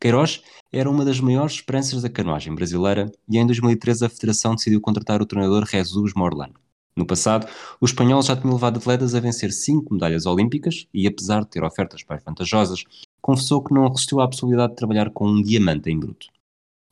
Queiroz 0.00 0.42
era 0.72 0.90
uma 0.90 1.04
das 1.04 1.20
maiores 1.20 1.54
esperanças 1.54 2.02
da 2.02 2.08
canoagem 2.08 2.54
brasileira 2.54 3.10
e 3.28 3.38
em 3.38 3.46
2013 3.46 4.04
a 4.04 4.08
Federação 4.08 4.54
decidiu 4.54 4.80
contratar 4.80 5.20
o 5.20 5.26
treinador 5.26 5.66
Jesus 5.66 6.14
Morlano. 6.14 6.54
No 6.96 7.06
passado, 7.06 7.46
o 7.80 7.86
espanhol 7.86 8.22
já 8.22 8.36
tinha 8.36 8.52
levado 8.52 8.78
atletas 8.78 9.14
a 9.14 9.20
vencer 9.20 9.52
cinco 9.52 9.94
medalhas 9.94 10.26
olímpicas 10.26 10.86
e, 10.92 11.06
apesar 11.06 11.40
de 11.40 11.50
ter 11.50 11.62
ofertas 11.62 12.04
mais 12.08 12.22
vantajosas, 12.22 12.84
confessou 13.20 13.62
que 13.62 13.72
não 13.72 13.88
resistiu 13.88 14.20
à 14.20 14.28
possibilidade 14.28 14.70
de 14.70 14.76
trabalhar 14.76 15.10
com 15.10 15.28
um 15.28 15.42
diamante 15.42 15.90
em 15.90 15.98
bruto. 15.98 16.26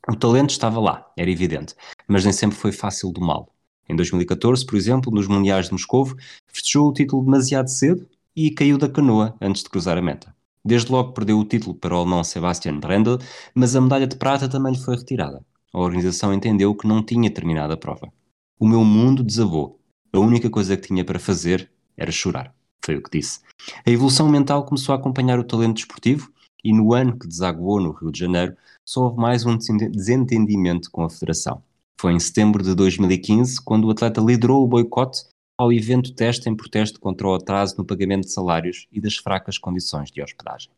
O 0.09 0.15
talento 0.15 0.51
estava 0.51 0.79
lá, 0.79 1.11
era 1.17 1.29
evidente, 1.29 1.75
mas 2.07 2.23
nem 2.23 2.33
sempre 2.33 2.57
foi 2.57 2.71
fácil 2.71 3.11
do 3.11 3.21
mal. 3.21 3.53
Em 3.87 3.95
2014, 3.95 4.65
por 4.65 4.75
exemplo, 4.75 5.11
nos 5.11 5.27
Mundiais 5.27 5.67
de 5.67 5.73
Moscovo, 5.73 6.15
festejou 6.47 6.87
o 6.87 6.93
título 6.93 7.23
demasiado 7.23 7.67
cedo 7.69 8.07
e 8.35 8.51
caiu 8.51 8.77
da 8.77 8.87
canoa 8.87 9.35
antes 9.41 9.63
de 9.63 9.69
cruzar 9.69 9.97
a 9.97 10.01
meta. 10.01 10.33
Desde 10.63 10.91
logo 10.91 11.13
perdeu 11.13 11.39
o 11.39 11.45
título 11.45 11.75
para 11.75 11.95
o 11.95 11.97
alemão 11.97 12.23
Sebastian 12.23 12.79
Brendel, 12.79 13.17
mas 13.53 13.75
a 13.75 13.81
medalha 13.81 14.07
de 14.07 14.17
prata 14.17 14.49
também 14.49 14.73
lhe 14.73 14.79
foi 14.79 14.95
retirada. 14.95 15.43
A 15.73 15.79
organização 15.79 16.33
entendeu 16.33 16.75
que 16.75 16.87
não 16.87 17.03
tinha 17.03 17.29
terminado 17.31 17.73
a 17.73 17.77
prova. 17.77 18.11
O 18.59 18.67
meu 18.67 18.83
mundo 18.83 19.23
desabou. 19.23 19.79
A 20.11 20.19
única 20.19 20.49
coisa 20.49 20.75
que 20.75 20.87
tinha 20.87 21.05
para 21.05 21.19
fazer 21.19 21.71
era 21.95 22.11
chorar. 22.11 22.53
Foi 22.83 22.95
o 22.95 23.03
que 23.03 23.19
disse. 23.19 23.39
A 23.85 23.91
evolução 23.91 24.27
mental 24.27 24.65
começou 24.65 24.93
a 24.93 24.97
acompanhar 24.97 25.39
o 25.39 25.43
talento 25.43 25.75
desportivo 25.75 26.31
e 26.63 26.73
no 26.73 26.93
ano 26.93 27.17
que 27.17 27.27
desaguou 27.27 27.79
no 27.79 27.91
Rio 27.91 28.11
de 28.11 28.19
Janeiro, 28.19 28.55
só 28.85 29.03
houve 29.03 29.17
mais 29.17 29.45
um 29.45 29.57
desentendimento 29.57 30.89
com 30.91 31.03
a 31.03 31.09
federação. 31.09 31.63
Foi 31.99 32.13
em 32.13 32.19
setembro 32.19 32.63
de 32.63 32.73
2015 32.75 33.61
quando 33.61 33.85
o 33.85 33.91
atleta 33.91 34.21
liderou 34.21 34.63
o 34.63 34.67
boicote 34.67 35.23
ao 35.59 35.73
evento 35.73 36.13
teste 36.13 36.47
em 36.47 36.55
protesto 36.55 37.01
contra 37.01 37.27
o 37.27 37.33
atraso 37.33 37.75
no 37.77 37.83
pagamento 37.83 38.23
de 38.23 38.31
salários 38.31 38.87
e 38.93 39.01
das 39.01 39.17
fracas 39.17 39.57
condições 39.57 40.09
de 40.09 40.21
hospedagem. 40.23 40.71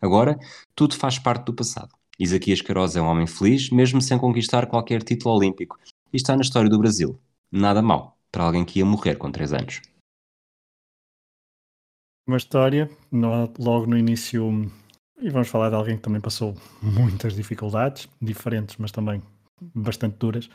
Agora, 0.00 0.38
tudo 0.76 0.94
faz 0.94 1.18
parte 1.18 1.46
do 1.46 1.52
passado. 1.52 1.92
Isaquias 2.16 2.60
Queiroz 2.60 2.94
é 2.94 3.02
um 3.02 3.06
homem 3.06 3.26
feliz, 3.26 3.68
mesmo 3.70 4.00
sem 4.00 4.16
conquistar 4.16 4.68
qualquer 4.68 5.02
título 5.02 5.34
olímpico, 5.34 5.76
e 6.12 6.16
está 6.16 6.36
na 6.36 6.42
história 6.42 6.70
do 6.70 6.78
Brasil. 6.78 7.18
Nada 7.50 7.82
mal 7.82 8.16
para 8.30 8.44
alguém 8.44 8.64
que 8.64 8.78
ia 8.78 8.86
morrer 8.86 9.16
com 9.16 9.28
3 9.28 9.54
anos. 9.54 9.82
Uma 12.24 12.36
história, 12.36 12.88
logo 13.58 13.86
no 13.86 13.98
início, 13.98 14.70
e 15.20 15.30
vamos 15.30 15.48
falar 15.48 15.70
de 15.70 15.74
alguém 15.74 15.96
que 15.96 16.02
também 16.02 16.20
passou 16.20 16.54
muitas 16.80 17.34
dificuldades, 17.34 18.08
diferentes, 18.22 18.76
mas 18.76 18.92
também 18.92 19.20
bastante 19.74 20.16
duras. 20.16 20.48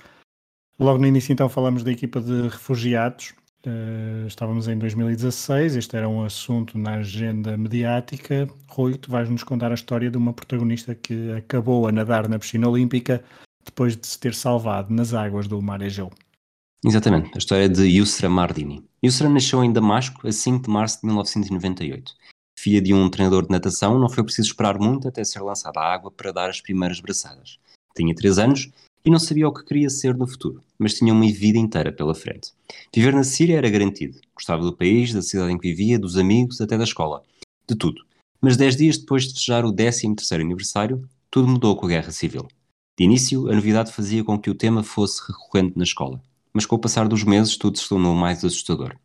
Logo 0.80 1.00
no 1.00 1.08
início, 1.08 1.34
então, 1.34 1.50
falamos 1.50 1.84
da 1.84 1.92
equipa 1.92 2.22
de 2.22 2.44
refugiados. 2.44 3.34
Uh, 3.66 4.28
estávamos 4.28 4.68
em 4.68 4.78
2016, 4.78 5.78
este 5.78 5.96
era 5.96 6.10
um 6.10 6.26
assunto 6.26 6.78
na 6.78 6.96
agenda 6.96 7.56
mediática. 7.56 8.46
Rui, 8.68 8.98
tu 8.98 9.10
vais 9.10 9.30
nos 9.30 9.42
contar 9.42 9.72
a 9.72 9.76
história 9.76 10.12
de 10.12 10.18
uma 10.18 10.34
protagonista 10.34 10.94
que 10.94 11.32
acabou 11.32 11.88
a 11.88 11.92
nadar 11.92 12.28
na 12.28 12.38
piscina 12.38 12.68
olímpica 12.68 13.24
depois 13.64 13.96
de 13.96 14.06
se 14.06 14.20
ter 14.20 14.36
salvado 14.36 14.94
nas 14.94 15.14
águas 15.14 15.48
do 15.48 15.62
Mar 15.62 15.82
Egeu. 15.82 16.12
Exatamente, 16.86 17.32
a 17.34 17.38
história 17.38 17.70
de 17.70 17.84
Yusra 17.84 18.28
Mardini. 18.28 18.84
Yusra 19.02 19.30
nasceu 19.30 19.64
em 19.64 19.72
Damasco 19.72 20.28
a 20.28 20.32
5 20.34 20.66
de 20.66 20.70
março 20.70 21.00
de 21.00 21.08
1998. 21.08 22.12
Filha 22.60 22.82
de 22.82 22.94
um 22.94 23.10
treinador 23.10 23.44
de 23.44 23.52
natação, 23.52 23.98
não 23.98 24.10
foi 24.10 24.26
preciso 24.26 24.50
esperar 24.50 24.78
muito 24.78 25.08
até 25.08 25.24
ser 25.24 25.40
lançada 25.40 25.80
à 25.80 25.94
água 25.94 26.12
para 26.12 26.34
dar 26.34 26.50
as 26.50 26.60
primeiras 26.60 27.00
braçadas. 27.00 27.58
Tinha 27.96 28.14
3 28.14 28.40
anos 28.40 28.70
e 29.06 29.10
não 29.10 29.20
sabia 29.20 29.48
o 29.48 29.54
que 29.54 29.66
queria 29.66 29.90
ser 29.90 30.16
no 30.16 30.26
futuro, 30.26 30.62
mas 30.80 30.94
tinha 30.94 31.14
uma 31.14 31.30
vida 31.32 31.58
inteira 31.58 31.92
pela 31.92 32.16
frente. 32.16 32.52
Viver 32.94 33.14
na 33.14 33.24
Síria 33.24 33.58
era 33.58 33.70
garantido. 33.70 34.20
Gostava 34.34 34.64
do 34.64 34.76
país, 34.76 35.14
da 35.14 35.22
cidade 35.22 35.52
em 35.52 35.58
que 35.58 35.70
vivia, 35.70 36.00
dos 36.00 36.18
amigos, 36.18 36.62
até 36.62 36.78
da 36.78 36.84
escola. 36.84 37.22
De 37.68 37.76
tudo. 37.76 38.06
Mas 38.42 38.58
dez 38.58 38.76
dias 38.76 38.98
depois 38.98 39.24
de 39.24 39.34
festejar 39.34 39.66
o 39.66 39.74
13º 39.74 40.40
aniversário, 40.40 41.08
tudo 41.30 41.48
mudou 41.48 41.76
com 41.76 41.86
a 41.86 41.90
Guerra 41.90 42.12
Civil. 42.12 42.48
De 42.98 43.04
início, 43.04 43.50
a 43.50 43.56
novidade 43.56 43.92
fazia 43.92 44.24
com 44.24 44.40
que 44.40 44.50
o 44.50 44.56
tema 44.56 44.84
fosse 44.84 45.22
recorrente 45.28 45.78
na 45.78 45.84
escola. 45.84 46.22
Mas 46.54 46.66
com 46.66 46.76
o 46.76 46.80
passar 46.80 47.08
dos 47.08 47.24
meses, 47.24 47.58
tudo 47.58 47.78
se 47.78 47.90
tornou 47.90 48.14
mais 48.14 48.46
assustador. 48.46 48.96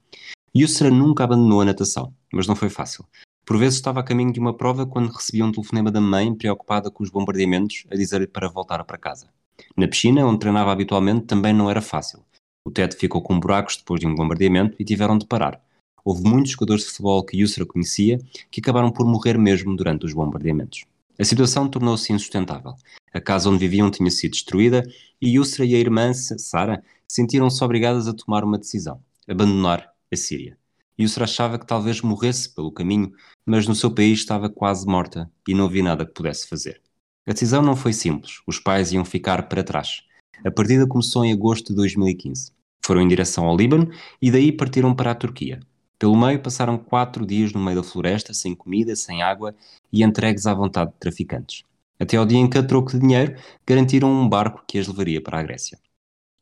Yusra 0.54 0.90
nunca 0.90 1.24
abandonou 1.24 1.60
a 1.60 1.64
natação, 1.64 2.12
mas 2.32 2.46
não 2.46 2.54
foi 2.54 2.68
fácil. 2.68 3.04
Por 3.48 3.56
vezes 3.56 3.76
estava 3.76 4.00
a 4.00 4.02
caminho 4.02 4.30
de 4.30 4.38
uma 4.38 4.52
prova 4.52 4.84
quando 4.84 5.10
recebia 5.10 5.42
um 5.42 5.50
telefonema 5.50 5.90
da 5.90 6.02
mãe 6.02 6.34
preocupada 6.34 6.90
com 6.90 7.02
os 7.02 7.08
bombardeamentos 7.08 7.86
a 7.90 7.96
dizer-lhe 7.96 8.26
para 8.26 8.46
voltar 8.46 8.84
para 8.84 8.98
casa. 8.98 9.26
Na 9.74 9.88
piscina, 9.88 10.26
onde 10.26 10.40
treinava 10.40 10.70
habitualmente, 10.70 11.24
também 11.24 11.54
não 11.54 11.70
era 11.70 11.80
fácil. 11.80 12.22
O 12.62 12.70
teto 12.70 12.98
ficou 12.98 13.22
com 13.22 13.40
buracos 13.40 13.78
depois 13.78 14.00
de 14.00 14.06
um 14.06 14.14
bombardeamento 14.14 14.76
e 14.78 14.84
tiveram 14.84 15.16
de 15.16 15.24
parar. 15.24 15.58
Houve 16.04 16.28
muitos 16.28 16.52
jogadores 16.52 16.82
de 16.82 16.90
futebol 16.90 17.24
que 17.24 17.38
Yusra 17.38 17.64
conhecia 17.64 18.20
que 18.50 18.60
acabaram 18.60 18.90
por 18.90 19.06
morrer 19.06 19.38
mesmo 19.38 19.74
durante 19.74 20.04
os 20.04 20.12
bombardeamentos. 20.12 20.84
A 21.18 21.24
situação 21.24 21.70
tornou-se 21.70 22.12
insustentável. 22.12 22.74
A 23.14 23.18
casa 23.18 23.48
onde 23.48 23.60
viviam 23.60 23.90
tinha 23.90 24.10
sido 24.10 24.32
destruída 24.32 24.86
e 25.22 25.36
Yusra 25.36 25.64
e 25.64 25.74
a 25.74 25.78
irmã, 25.78 26.12
Sara, 26.12 26.84
sentiram-se 27.08 27.64
obrigadas 27.64 28.08
a 28.08 28.12
tomar 28.12 28.44
uma 28.44 28.58
decisão: 28.58 29.00
abandonar 29.26 29.90
a 30.12 30.16
Síria. 30.16 30.58
Yusra 31.00 31.24
achava 31.24 31.58
que 31.58 31.66
talvez 31.66 32.00
morresse 32.00 32.52
pelo 32.54 32.72
caminho, 32.72 33.12
mas 33.46 33.66
no 33.66 33.74
seu 33.74 33.90
país 33.90 34.18
estava 34.18 34.48
quase 34.48 34.86
morta 34.86 35.30
e 35.46 35.54
não 35.54 35.66
havia 35.66 35.82
nada 35.82 36.04
que 36.04 36.12
pudesse 36.12 36.48
fazer. 36.48 36.80
A 37.26 37.32
decisão 37.32 37.62
não 37.62 37.76
foi 37.76 37.92
simples, 37.92 38.40
os 38.46 38.58
pais 38.58 38.92
iam 38.92 39.04
ficar 39.04 39.48
para 39.48 39.62
trás. 39.62 40.02
A 40.44 40.50
partida 40.50 40.86
começou 40.86 41.24
em 41.24 41.32
agosto 41.32 41.68
de 41.68 41.76
2015. 41.76 42.52
Foram 42.84 43.02
em 43.02 43.08
direção 43.08 43.44
ao 43.44 43.56
Líbano 43.56 43.90
e 44.20 44.30
daí 44.30 44.50
partiram 44.50 44.94
para 44.94 45.10
a 45.10 45.14
Turquia. 45.14 45.60
Pelo 45.98 46.16
meio 46.16 46.40
passaram 46.40 46.78
quatro 46.78 47.26
dias 47.26 47.52
no 47.52 47.60
meio 47.60 47.76
da 47.76 47.82
floresta, 47.82 48.32
sem 48.32 48.54
comida, 48.54 48.94
sem 48.96 49.22
água 49.22 49.54
e 49.92 50.02
entregues 50.02 50.46
à 50.46 50.54
vontade 50.54 50.92
de 50.92 50.96
traficantes. 50.98 51.64
Até 51.98 52.16
ao 52.16 52.24
dia 52.24 52.38
em 52.38 52.48
que, 52.48 52.56
a 52.56 52.62
troco 52.62 52.92
de 52.92 53.00
dinheiro, 53.00 53.36
garantiram 53.66 54.10
um 54.10 54.28
barco 54.28 54.62
que 54.66 54.78
as 54.78 54.86
levaria 54.86 55.20
para 55.20 55.40
a 55.40 55.42
Grécia. 55.42 55.78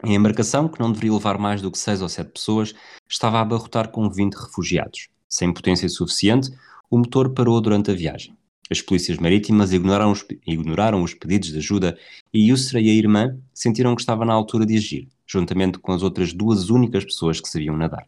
A 0.02 0.09
embarcação, 0.09 0.68
que 0.68 0.78
não 0.78 0.92
deveria 0.92 1.14
levar 1.14 1.38
mais 1.38 1.62
do 1.62 1.70
que 1.70 1.78
seis 1.78 2.02
ou 2.02 2.09
sete 2.09 2.30
pessoas, 2.32 2.74
estava 3.09 3.38
a 3.38 3.40
abarrotar 3.40 3.90
com 3.90 4.09
20 4.11 4.35
refugiados. 4.35 5.09
Sem 5.28 5.52
potência 5.52 5.88
suficiente, 5.88 6.50
o 6.90 6.98
motor 6.98 7.30
parou 7.30 7.61
durante 7.61 7.90
a 7.90 7.94
viagem. 7.94 8.37
As 8.70 8.82
polícias 8.82 9.18
marítimas 9.18 9.72
ignoraram 9.72 10.12
os, 10.12 10.24
ignoraram 10.46 11.02
os 11.02 11.14
pedidos 11.14 11.50
de 11.50 11.59
ajuda 11.59 11.96
e 12.32 12.50
Yusra 12.50 12.80
e 12.80 12.90
a 12.90 12.92
irmã 12.92 13.38
sentiram 13.54 13.94
que 13.94 14.02
estava 14.02 14.24
na 14.24 14.32
altura 14.32 14.66
de 14.66 14.76
agir, 14.76 15.09
juntamente 15.26 15.78
com 15.78 15.92
as 15.92 16.02
outras 16.02 16.32
duas 16.32 16.68
únicas 16.68 17.04
pessoas 17.04 17.40
que 17.40 17.48
sabiam 17.48 17.76
nadar. 17.76 18.06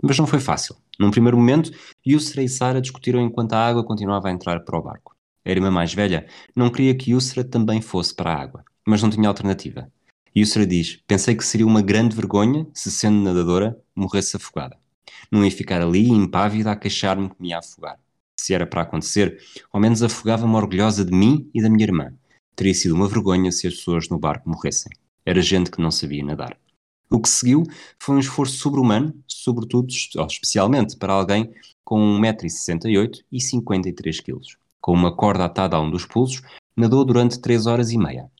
Mas 0.00 0.18
não 0.18 0.26
foi 0.26 0.40
fácil. 0.40 0.76
Num 0.98 1.10
primeiro 1.10 1.36
momento, 1.36 1.70
Yusra 2.06 2.42
e 2.42 2.48
Sara 2.48 2.80
discutiram 2.80 3.20
enquanto 3.20 3.52
a 3.52 3.66
água 3.66 3.84
continuava 3.84 4.28
a 4.28 4.32
entrar 4.32 4.60
para 4.60 4.78
o 4.78 4.82
barco. 4.82 5.14
A 5.44 5.50
irmã 5.50 5.70
mais 5.70 5.92
velha 5.92 6.26
não 6.54 6.70
queria 6.70 6.94
que 6.94 7.10
Yusra 7.10 7.44
também 7.44 7.80
fosse 7.80 8.14
para 8.14 8.32
a 8.32 8.40
água, 8.40 8.64
mas 8.86 9.02
não 9.02 9.10
tinha 9.10 9.28
alternativa. 9.28 9.90
Yusra 10.36 10.66
diz: 10.66 11.00
Pensei 11.06 11.34
que 11.34 11.44
seria 11.44 11.66
uma 11.66 11.80
grande 11.80 12.14
vergonha 12.14 12.66
se, 12.74 12.90
sendo 12.90 13.22
nadadora, 13.22 13.80
morresse 13.94 14.36
afogada. 14.36 14.76
Não 15.32 15.42
ia 15.42 15.50
ficar 15.50 15.80
ali, 15.80 16.10
impávida, 16.10 16.72
a 16.72 16.76
queixar-me 16.76 17.30
que 17.30 17.36
me 17.40 17.48
ia 17.48 17.58
afogar. 17.58 17.98
Se 18.38 18.52
era 18.52 18.66
para 18.66 18.82
acontecer, 18.82 19.40
ao 19.72 19.80
menos 19.80 20.02
afogava-me 20.02 20.54
orgulhosa 20.54 21.06
de 21.06 21.16
mim 21.16 21.50
e 21.54 21.62
da 21.62 21.70
minha 21.70 21.86
irmã. 21.86 22.12
Teria 22.54 22.74
sido 22.74 22.94
uma 22.94 23.08
vergonha 23.08 23.50
se 23.50 23.66
as 23.66 23.76
pessoas 23.76 24.10
no 24.10 24.18
barco 24.18 24.48
morressem. 24.48 24.92
Era 25.24 25.40
gente 25.40 25.70
que 25.70 25.80
não 25.80 25.90
sabia 25.90 26.22
nadar. 26.22 26.54
O 27.10 27.18
que 27.18 27.30
seguiu 27.30 27.62
foi 27.98 28.16
um 28.16 28.18
esforço 28.18 28.58
sobre-humano, 28.58 29.14
sobretudo, 29.26 29.88
especialmente 29.90 30.98
para 30.98 31.14
alguém 31.14 31.50
com 31.82 31.98
1,68m 32.20 33.24
e 33.32 33.38
53kg. 33.38 34.38
Com 34.82 34.92
uma 34.92 35.16
corda 35.16 35.46
atada 35.46 35.76
a 35.76 35.80
um 35.80 35.90
dos 35.90 36.04
pulsos, 36.04 36.42
nadou 36.76 37.06
durante 37.06 37.40
3 37.40 37.66
horas 37.66 37.90
e 37.90 37.96
meia. 37.96 38.30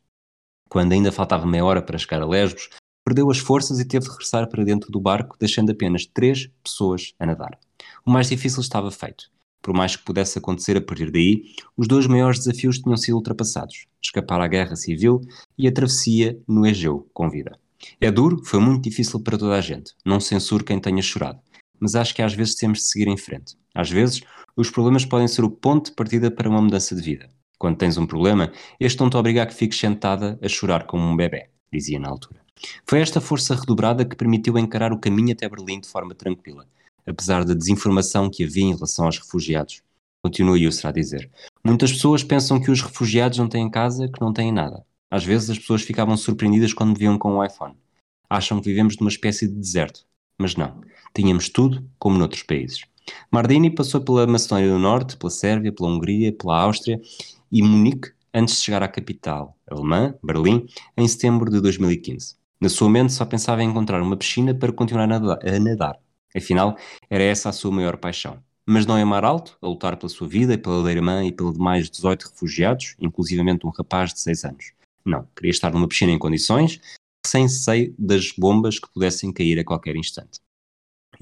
Quando 0.69 0.93
ainda 0.93 1.13
faltava 1.13 1.47
meia 1.47 1.65
hora 1.65 1.83
para 1.83 1.99
chegar 1.99 2.23
a 2.23 2.27
Lesbos, 2.27 2.71
perdeu 3.05 3.31
as 3.31 3.39
forças 3.39 3.79
e 3.79 3.85
teve 3.85 4.07
de 4.07 4.11
regressar 4.11 4.49
para 4.49 4.65
dentro 4.65 4.91
do 4.91 5.01
barco, 5.01 5.37
deixando 5.39 5.71
apenas 5.71 6.07
três 6.07 6.49
pessoas 6.63 7.15
a 7.19 7.27
nadar. 7.27 7.59
O 8.05 8.11
mais 8.11 8.29
difícil 8.29 8.61
estava 8.61 8.91
feito. 8.91 9.31
Por 9.63 9.75
mais 9.75 9.97
que 9.97 10.05
pudesse 10.05 10.39
acontecer 10.39 10.77
a 10.77 10.81
partir 10.81 11.11
daí, 11.11 11.43
os 11.77 11.89
dois 11.89 12.07
maiores 12.07 12.39
desafios 12.39 12.79
tinham 12.79 12.97
sido 12.97 13.17
ultrapassados: 13.17 13.87
escapar 14.03 14.41
à 14.41 14.47
guerra 14.47 14.77
civil 14.77 15.21
e 15.59 15.67
a 15.67 15.73
travessia 15.73 16.39
no 16.47 16.67
Egeu 16.67 17.09
com 17.13 17.29
vida. 17.29 17.59
É 18.01 18.11
duro, 18.11 18.45
foi 18.45 18.61
muito 18.61 18.85
difícil 18.85 19.21
para 19.21 19.39
toda 19.39 19.55
a 19.55 19.61
gente. 19.61 19.93
Não 20.05 20.21
censuro 20.21 20.65
quem 20.65 20.81
tenha 20.81 21.03
chorado. 21.03 21.41
Mas 21.79 21.95
acho 21.95 22.15
que 22.15 22.23
às 22.23 22.33
vezes 22.33 22.55
temos 22.55 22.79
de 22.79 22.85
seguir 22.85 23.09
em 23.09 23.17
frente. 23.17 23.57
Às 23.75 23.91
vezes, 23.91 24.23
os 24.57 24.71
problemas 24.71 25.05
podem 25.05 25.29
ser 25.29 25.45
o 25.45 25.51
ponto 25.51 25.91
de 25.91 25.97
partida 25.97 26.31
para 26.31 26.49
uma 26.49 26.63
mudança 26.63 26.95
de 26.95 27.03
vida. 27.03 27.29
Quando 27.59 27.79
tens 27.79 27.97
um 27.97 28.07
problema, 28.07 28.53
este 28.79 29.01
não 29.01 29.09
te 29.09 29.17
obriga 29.17 29.43
a 29.43 29.47
que 29.47 29.55
fiques 29.55 29.79
sentada 29.79 30.39
a 30.43 30.49
chorar 30.49 30.87
como 30.87 31.05
um 31.05 31.17
bebê, 31.17 31.49
dizia 31.73 31.99
na 31.99 32.09
altura. 32.09 32.41
Foi 32.87 33.01
esta 33.01 33.21
força 33.21 33.55
redobrada 33.55 34.05
que 34.05 34.17
permitiu 34.17 34.59
encarar 34.59 34.93
o 34.93 34.99
caminho 34.99 35.33
até 35.33 35.49
Berlim 35.49 35.81
de 35.81 35.89
forma 35.89 36.15
tranquila, 36.15 36.67
apesar 37.07 37.45
da 37.45 37.55
desinformação 37.55 38.31
que 38.31 38.45
havia 38.45 38.65
em 38.65 38.75
relação 38.75 39.07
aos 39.07 39.19
refugiados. 39.19 39.83
Continua 40.23 40.59
Yusra 40.59 40.91
a 40.91 40.93
dizer. 40.93 41.31
Muitas 41.65 41.93
pessoas 41.93 42.25
pensam 42.25 42.61
que 42.61 42.71
os 42.71 42.83
refugiados 42.83 43.39
não 43.39 43.49
têm 43.49 43.71
casa, 43.71 44.09
que 44.09 44.21
não 44.21 44.33
têm 44.33 44.53
nada. 44.53 44.85
Às 45.11 45.25
vezes 45.25 45.51
as 45.51 45.59
pessoas 45.59 45.83
ficavam 45.83 46.17
surpreendidas 46.17 46.75
quando 46.75 46.91
me 46.91 46.99
viam 46.99 47.17
com 47.17 47.37
o 47.37 47.45
iPhone. 47.45 47.75
Acham 48.29 48.61
que 48.61 48.69
vivemos 48.69 48.97
numa 48.99 49.11
espécie 49.11 49.47
de 49.47 49.55
deserto. 49.55 50.05
Mas 50.37 50.57
não. 50.57 50.81
Tínhamos 51.15 51.49
tudo 51.49 51.89
como 51.99 52.19
noutros 52.19 52.43
países. 52.43 52.83
Mardini 53.31 53.71
passou 53.71 54.01
pela 54.01 54.27
Macedónia 54.27 54.69
do 54.69 54.79
Norte, 54.79 55.17
pela 55.17 55.31
Sérvia, 55.31 55.73
pela 55.73 55.89
Hungria, 55.89 56.33
pela 56.33 56.61
Áustria 56.61 57.01
e 57.57 57.63
Munique 57.63 58.13
antes 58.35 58.57
de 58.57 58.65
chegar 58.65 58.83
à 58.83 58.89
capital 58.89 59.57
alemã, 59.67 60.15
Berlim, 60.23 60.67
em 60.95 61.09
setembro 61.09 61.51
de 61.51 61.59
2015. 61.59 62.37
Na 62.61 62.69
sua 62.69 62.91
mente 62.91 63.15
só 63.15 63.25
pensava 63.25 63.63
em 63.63 63.71
encontrar 63.71 64.03
uma 64.03 64.15
piscina 64.15 64.55
para 64.55 64.71
continuar 64.71 65.05
a 65.05 65.59
nadar. 65.59 65.99
Afinal, 66.37 66.77
era 67.09 67.25
essa 67.25 67.49
a 67.49 67.53
sua 67.53 67.73
maior 67.73 67.97
paixão. 67.97 68.39
Mas 68.67 68.85
não 68.85 68.99
é 68.99 69.05
mar 69.07 69.25
alto, 69.25 69.57
a 69.63 69.67
lutar 69.67 69.97
pela 69.97 70.11
sua 70.11 70.29
vida 70.29 70.59
pela 70.59 70.83
da 70.83 70.93
irmã 70.93 71.25
e 71.25 71.33
pelos 71.33 71.55
demais 71.55 71.89
18 71.89 72.25
refugiados, 72.25 72.95
inclusivamente 73.01 73.67
um 73.67 73.71
rapaz 73.71 74.13
de 74.13 74.21
6 74.21 74.45
anos. 74.45 74.73
Não, 75.03 75.27
queria 75.35 75.51
estar 75.51 75.73
numa 75.73 75.89
piscina 75.89 76.13
em 76.13 76.19
condições, 76.19 76.79
sem 77.27 77.49
seio 77.49 77.95
das 77.99 78.33
bombas 78.33 78.79
que 78.79 78.93
pudessem 78.93 79.33
cair 79.33 79.59
a 79.59 79.65
qualquer 79.65 79.97
instante. 79.97 80.41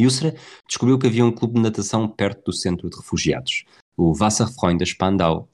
Yusra 0.01 0.35
descobriu 0.67 0.99
que 0.99 1.07
havia 1.07 1.25
um 1.25 1.31
clube 1.31 1.55
de 1.55 1.61
natação 1.61 2.09
perto 2.09 2.47
do 2.47 2.53
centro 2.53 2.91
de 2.91 2.97
refugiados, 2.97 3.65
o 3.97 4.13
Wasserfreunde 4.19 4.85
Spandau 4.85 5.49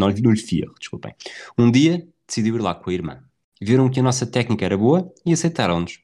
Nullfort. 0.00 0.24
Nullvier, 0.24 0.68
desculpem. 0.78 1.14
Um 1.58 1.70
dia 1.70 2.06
decidiu 2.26 2.56
ir 2.56 2.62
lá 2.62 2.74
com 2.74 2.90
a 2.90 2.92
irmã. 2.92 3.22
Viram 3.60 3.90
que 3.90 4.00
a 4.00 4.02
nossa 4.02 4.26
técnica 4.26 4.64
era 4.64 4.76
boa 4.76 5.12
e 5.24 5.32
aceitaram-nos. 5.32 6.00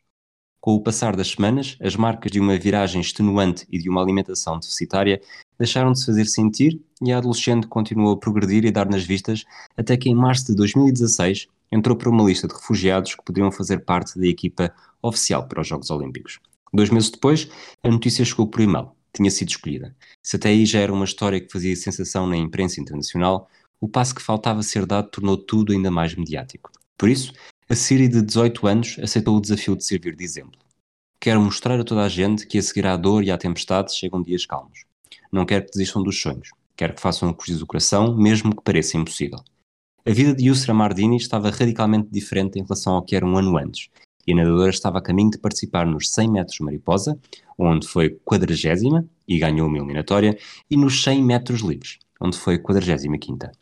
Com 0.60 0.74
o 0.74 0.82
passar 0.82 1.14
das 1.14 1.28
semanas, 1.28 1.76
as 1.80 1.94
marcas 1.94 2.32
de 2.32 2.40
uma 2.40 2.58
viragem 2.58 3.00
extenuante 3.00 3.66
e 3.70 3.78
de 3.78 3.88
uma 3.88 4.02
alimentação 4.02 4.58
deficitária 4.58 5.20
deixaram 5.58 5.92
de 5.92 6.00
se 6.00 6.06
fazer 6.06 6.26
sentir 6.26 6.80
e 7.00 7.12
a 7.12 7.18
adolescente 7.18 7.68
continuou 7.68 8.12
a 8.12 8.18
progredir 8.18 8.64
e 8.64 8.70
dar 8.70 8.88
nas 8.88 9.04
vistas 9.04 9.44
até 9.76 9.96
que 9.96 10.10
em 10.10 10.14
março 10.14 10.46
de 10.46 10.56
2016 10.56 11.46
entrou 11.70 11.96
para 11.96 12.10
uma 12.10 12.24
lista 12.24 12.48
de 12.48 12.54
refugiados 12.54 13.14
que 13.14 13.24
poderiam 13.24 13.52
fazer 13.52 13.84
parte 13.84 14.18
da 14.18 14.26
equipa 14.26 14.74
oficial 15.00 15.46
para 15.46 15.60
os 15.60 15.68
Jogos 15.68 15.90
Olímpicos. 15.90 16.40
Dois 16.72 16.90
meses 16.90 17.10
depois, 17.10 17.48
a 17.82 17.88
notícia 17.88 18.24
chegou 18.24 18.46
por 18.48 18.60
e-mail. 18.60 18.90
Tinha 19.14 19.30
sido 19.30 19.48
escolhida. 19.48 19.96
Se 20.22 20.36
até 20.36 20.50
aí 20.50 20.66
já 20.66 20.80
era 20.80 20.92
uma 20.92 21.04
história 21.04 21.40
que 21.40 21.50
fazia 21.50 21.74
sensação 21.74 22.26
na 22.26 22.36
imprensa 22.36 22.80
internacional, 22.80 23.48
o 23.86 23.88
passo 23.88 24.16
que 24.16 24.20
faltava 24.20 24.64
ser 24.64 24.84
dado 24.84 25.08
tornou 25.08 25.36
tudo 25.36 25.72
ainda 25.72 25.92
mais 25.92 26.12
mediático. 26.12 26.72
Por 26.98 27.08
isso, 27.08 27.32
a 27.68 27.74
Síria 27.76 28.08
de 28.08 28.20
18 28.20 28.66
anos 28.66 28.96
aceitou 29.00 29.36
o 29.36 29.40
desafio 29.40 29.76
de 29.76 29.84
servir 29.84 30.16
de 30.16 30.24
exemplo. 30.24 30.58
Quero 31.20 31.40
mostrar 31.40 31.78
a 31.78 31.84
toda 31.84 32.02
a 32.02 32.08
gente 32.08 32.48
que 32.48 32.58
a 32.58 32.62
seguir 32.62 32.84
à 32.84 32.96
dor 32.96 33.22
e 33.22 33.30
à 33.30 33.38
tempestade 33.38 33.94
chegam 33.94 34.20
dias 34.20 34.44
calmos. 34.44 34.84
Não 35.30 35.46
quero 35.46 35.66
que 35.66 35.70
desistam 35.70 36.02
dos 36.02 36.20
sonhos. 36.20 36.50
Quero 36.76 36.94
que 36.94 37.00
façam 37.00 37.30
o 37.30 37.34
que 37.34 37.54
do 37.54 37.64
coração, 37.64 38.16
mesmo 38.16 38.56
que 38.56 38.62
pareça 38.62 38.96
impossível. 38.96 39.38
A 40.04 40.10
vida 40.10 40.34
de 40.34 40.46
Yusra 40.46 40.74
Mardini 40.74 41.16
estava 41.16 41.48
radicalmente 41.50 42.08
diferente 42.10 42.58
em 42.58 42.62
relação 42.62 42.94
ao 42.94 43.04
que 43.04 43.14
era 43.14 43.24
um 43.24 43.38
ano 43.38 43.56
antes, 43.56 43.88
e 44.26 44.32
a 44.32 44.36
nadadora 44.36 44.70
estava 44.70 44.98
a 44.98 45.02
caminho 45.02 45.30
de 45.30 45.38
participar 45.38 45.86
nos 45.86 46.10
100 46.10 46.30
metros 46.32 46.58
mariposa, 46.58 47.16
onde 47.56 47.86
foi 47.86 48.10
quadragésima 48.24 49.06
e 49.28 49.38
ganhou 49.38 49.68
uma 49.68 49.78
eliminatória, 49.78 50.36
e 50.68 50.76
nos 50.76 51.04
100 51.04 51.22
metros 51.22 51.60
livres, 51.60 51.98
onde 52.20 52.36
foi 52.36 52.58
quadragésima 52.58 53.16
quinta. 53.16 53.52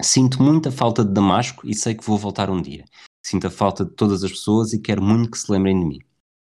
Sinto 0.00 0.42
muita 0.42 0.72
falta 0.72 1.04
de 1.04 1.12
Damasco 1.12 1.66
e 1.66 1.74
sei 1.74 1.94
que 1.94 2.04
vou 2.04 2.16
voltar 2.16 2.50
um 2.50 2.60
dia. 2.60 2.84
Sinto 3.22 3.46
a 3.46 3.50
falta 3.50 3.84
de 3.84 3.92
todas 3.92 4.24
as 4.24 4.30
pessoas 4.30 4.72
e 4.72 4.80
quero 4.80 5.02
muito 5.02 5.30
que 5.30 5.38
se 5.38 5.50
lembrem 5.50 5.78
de 5.78 5.84
mim. 5.84 5.98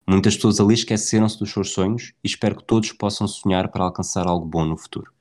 Muitas 0.07 0.35
pessoas 0.35 0.59
ali 0.59 0.73
esqueceram-se 0.73 1.39
dos 1.39 1.51
seus 1.51 1.71
sonhos 1.71 2.13
e 2.23 2.27
espero 2.27 2.55
que 2.55 2.63
todos 2.63 2.91
possam 2.91 3.27
sonhar 3.27 3.69
para 3.69 3.83
alcançar 3.83 4.27
algo 4.27 4.45
bom 4.45 4.65
no 4.65 4.77
futuro. 4.77 5.11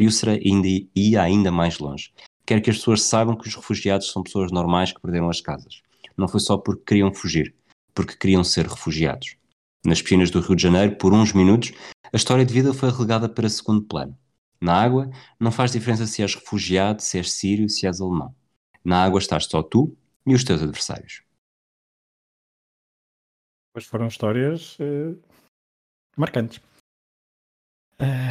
Yusra 0.00 0.32
ainda 0.32 0.68
ia 0.94 1.22
ainda 1.22 1.50
mais 1.50 1.78
longe. 1.78 2.12
Quero 2.46 2.62
que 2.62 2.70
as 2.70 2.78
pessoas 2.78 3.02
saibam 3.02 3.36
que 3.36 3.48
os 3.48 3.54
refugiados 3.54 4.10
são 4.10 4.22
pessoas 4.22 4.50
normais 4.50 4.92
que 4.92 5.00
perderam 5.00 5.28
as 5.28 5.40
casas. 5.40 5.82
Não 6.16 6.28
foi 6.28 6.40
só 6.40 6.56
porque 6.56 6.82
queriam 6.86 7.12
fugir, 7.12 7.54
porque 7.94 8.16
queriam 8.16 8.42
ser 8.42 8.66
refugiados. 8.66 9.36
Nas 9.84 10.00
piscinas 10.00 10.30
do 10.30 10.40
Rio 10.40 10.56
de 10.56 10.62
Janeiro, 10.62 10.96
por 10.96 11.12
uns 11.12 11.32
minutos, 11.32 11.72
a 12.12 12.16
história 12.16 12.44
de 12.44 12.52
vida 12.52 12.72
foi 12.72 12.90
relegada 12.90 13.28
para 13.28 13.48
segundo 13.48 13.82
plano. 13.82 14.16
Na 14.60 14.74
água, 14.74 15.10
não 15.38 15.50
faz 15.50 15.72
diferença 15.72 16.06
se 16.06 16.22
és 16.22 16.34
refugiado, 16.34 17.00
se 17.00 17.16
és 17.16 17.32
sírio, 17.32 17.68
se 17.68 17.86
és 17.86 18.00
alemão. 18.00 18.34
Na 18.84 19.02
água 19.02 19.18
estás 19.18 19.46
só 19.46 19.62
tu 19.62 19.96
e 20.26 20.34
os 20.34 20.44
teus 20.44 20.62
adversários. 20.62 21.22
Pois 23.72 23.86
foram 23.86 24.06
histórias 24.06 24.76
uh, 24.80 25.18
marcantes. 26.16 26.60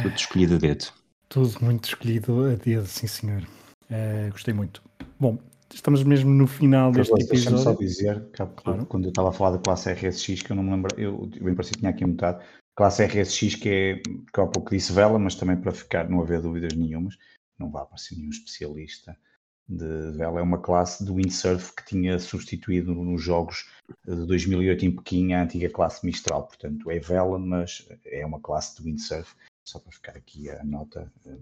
Tudo 0.02 0.14
escolhido 0.14 0.54
a 0.54 0.58
dedo. 0.58 0.92
Tudo 1.28 1.64
muito 1.64 1.88
escolhido 1.88 2.44
a 2.44 2.54
dedo, 2.54 2.86
sim 2.86 3.06
senhor. 3.06 3.42
Uh, 3.84 4.30
gostei 4.30 4.52
muito. 4.52 4.82
Bom, 5.18 5.38
estamos 5.72 6.02
mesmo 6.02 6.30
no 6.30 6.46
final 6.46 6.92
deste 6.92 7.12
episódio. 7.12 7.34
Deixa-me 7.34 7.58
só 7.58 7.72
dizer, 7.72 8.30
que, 8.30 8.44
claro. 8.46 8.86
quando 8.86 9.04
eu 9.04 9.10
estava 9.10 9.30
a 9.30 9.32
falar 9.32 9.56
da 9.56 9.62
classe 9.62 9.92
RSX, 9.92 10.42
que 10.42 10.52
eu 10.52 10.56
não 10.56 10.62
me 10.62 10.70
lembro, 10.70 11.00
eu 11.00 11.26
bem 11.26 11.54
parecia 11.54 11.72
que 11.72 11.78
tinha 11.78 11.90
aqui 11.90 12.04
metade, 12.04 12.44
classe 12.80 13.04
RSX 13.04 13.56
que 13.56 13.68
é, 13.68 13.96
que 13.96 14.40
há 14.40 14.46
pouco 14.46 14.70
disse 14.70 14.90
vela, 14.90 15.18
mas 15.18 15.34
também 15.34 15.54
para 15.54 15.70
ficar, 15.70 16.08
não 16.08 16.22
haver 16.22 16.40
dúvidas 16.40 16.72
nenhumas, 16.72 17.18
não 17.58 17.70
vai 17.70 17.82
aparecer 17.82 18.16
nenhum 18.16 18.30
especialista 18.30 19.14
de 19.68 20.12
vela, 20.12 20.40
é 20.40 20.42
uma 20.42 20.58
classe 20.58 21.04
do 21.04 21.16
windsurf 21.16 21.74
que 21.76 21.84
tinha 21.84 22.18
substituído 22.18 22.94
nos 22.94 23.22
jogos 23.22 23.68
de 24.02 24.24
2008 24.24 24.86
em 24.86 24.96
Pequim 24.96 25.34
a 25.34 25.42
antiga 25.42 25.68
classe 25.68 26.06
Mistral, 26.06 26.46
portanto 26.46 26.90
é 26.90 26.98
vela, 26.98 27.38
mas 27.38 27.86
é 28.02 28.24
uma 28.24 28.40
classe 28.40 28.78
de 28.78 28.82
windsurf, 28.82 29.34
só 29.62 29.78
para 29.78 29.92
ficar 29.92 30.16
aqui 30.16 30.48
a 30.48 30.64
nota 30.64 31.12
eh, 31.26 31.36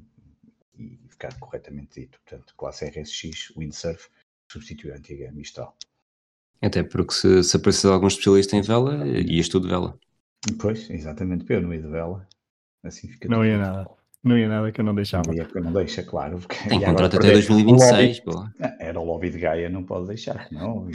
e 0.77 0.99
ficar 1.09 1.39
corretamente 1.39 2.01
dito, 2.01 2.19
portanto 2.27 2.53
classe 2.57 2.85
RSX 2.85 3.53
windsurf 3.57 4.09
substitui 4.51 4.91
a 4.91 4.97
antiga 4.97 5.31
Mistral. 5.31 5.73
Até 6.61 6.83
porque 6.83 7.15
se, 7.15 7.45
se 7.45 7.57
aparecer 7.57 7.87
algum 7.87 8.09
especialista 8.09 8.57
em 8.57 8.61
vela, 8.61 9.07
ias 9.07 9.49
tudo 9.49 9.69
vela. 9.69 9.97
Pois, 10.61 10.89
exatamente, 10.91 11.45
eu 11.49 11.61
não 11.61 11.75
ia 11.75 11.83
de 11.83 11.89
vela, 11.89 12.27
assim 12.85 13.09
fica 13.09 13.29
Não 13.29 13.45
ia 13.45 13.59
nada. 13.59 13.89
Não 14.23 14.37
ia 14.37 14.49
nada 14.49 14.73
que 14.73 14.81
eu 14.81 14.85
não 14.85 14.95
deixava. 14.95 15.29
Não 15.29 15.35
ia 15.35 15.45
que 15.45 15.57
eu 15.57 15.63
não 15.63 15.73
deixa, 15.73 16.03
claro. 16.03 16.39
Porque, 16.39 16.57
Tem 16.69 16.81
contrato 16.81 17.17
até 17.17 17.33
2026, 17.33 18.21
pô. 18.21 18.45
Ah, 18.61 18.77
era 18.81 18.99
o 18.99 19.05
lobby 19.05 19.31
de 19.31 19.39
Gaia, 19.39 19.69
não 19.69 19.85
pode 19.85 20.09
deixar, 20.09 20.49
não, 20.51 20.89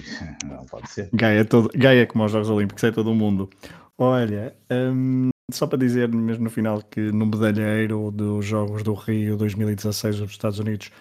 não 0.45 0.65
pode 0.65 0.89
ser. 0.89 1.10
Gaia, 1.13 1.39
é 1.39 1.43
todo, 1.43 1.69
Gaia 1.73 2.01
é 2.01 2.06
como 2.06 2.25
os 2.25 2.32
Jogos 2.32 2.49
Olímpicos, 2.49 2.84
é 2.84 2.91
todo 2.91 3.12
o 3.12 3.15
mundo. 3.15 3.49
Olha, 3.97 4.56
hum, 4.71 5.29
só 5.51 5.67
para 5.67 5.77
dizer 5.77 6.10
mesmo 6.10 6.43
no 6.43 6.49
final 6.49 6.82
que 6.82 6.99
no 7.12 7.25
medalheiro 7.25 8.12
dos 8.12 8.45
Jogos 8.45 8.84
do 8.84 8.93
Rio 8.93 9.38
2016 9.38 10.21
os 10.21 10.32
Estados 10.32 10.60
Unidos 10.60 10.91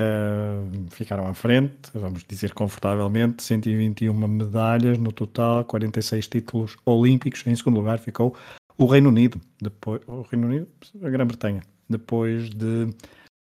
uh, 0.00 0.90
ficaram 0.90 1.26
à 1.26 1.34
frente, 1.34 1.90
vamos 1.94 2.24
dizer 2.24 2.52
confortavelmente, 2.54 3.42
121 3.42 4.12
medalhas 4.26 4.98
no 4.98 5.12
total, 5.12 5.64
46 5.64 6.26
títulos 6.26 6.76
olímpicos. 6.84 7.46
Em 7.46 7.54
segundo 7.54 7.76
lugar 7.76 7.98
ficou 7.98 8.34
o 8.76 8.86
Reino 8.86 9.10
Unido, 9.10 9.40
depois, 9.60 10.00
o 10.06 10.22
Reino 10.22 10.46
Unido, 10.48 10.68
a 11.02 11.10
Grã-Bretanha, 11.10 11.62
depois 11.88 12.48
de 12.50 12.88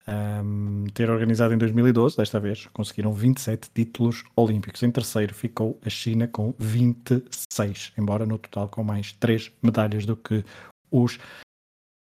um, 0.08 0.86
ter 0.93 1.10
organizado 1.10 1.53
em 1.53 1.58
2012, 1.58 2.15
desta 2.17 2.39
vez, 2.39 2.67
conseguiram 2.67 3.12
27 3.12 3.69
títulos 3.73 4.23
olímpicos. 4.36 4.84
Em 4.84 4.91
terceiro 4.91 5.34
ficou 5.34 5.79
a 5.84 5.89
China 5.89 6.27
com 6.27 6.53
26, 6.60 7.93
embora 7.97 8.25
no 8.25 8.38
total 8.38 8.69
com 8.69 8.84
mais 8.84 9.13
3 9.13 9.51
medalhas 9.63 10.05
do 10.05 10.15
que 10.15 10.43
os 10.91 11.17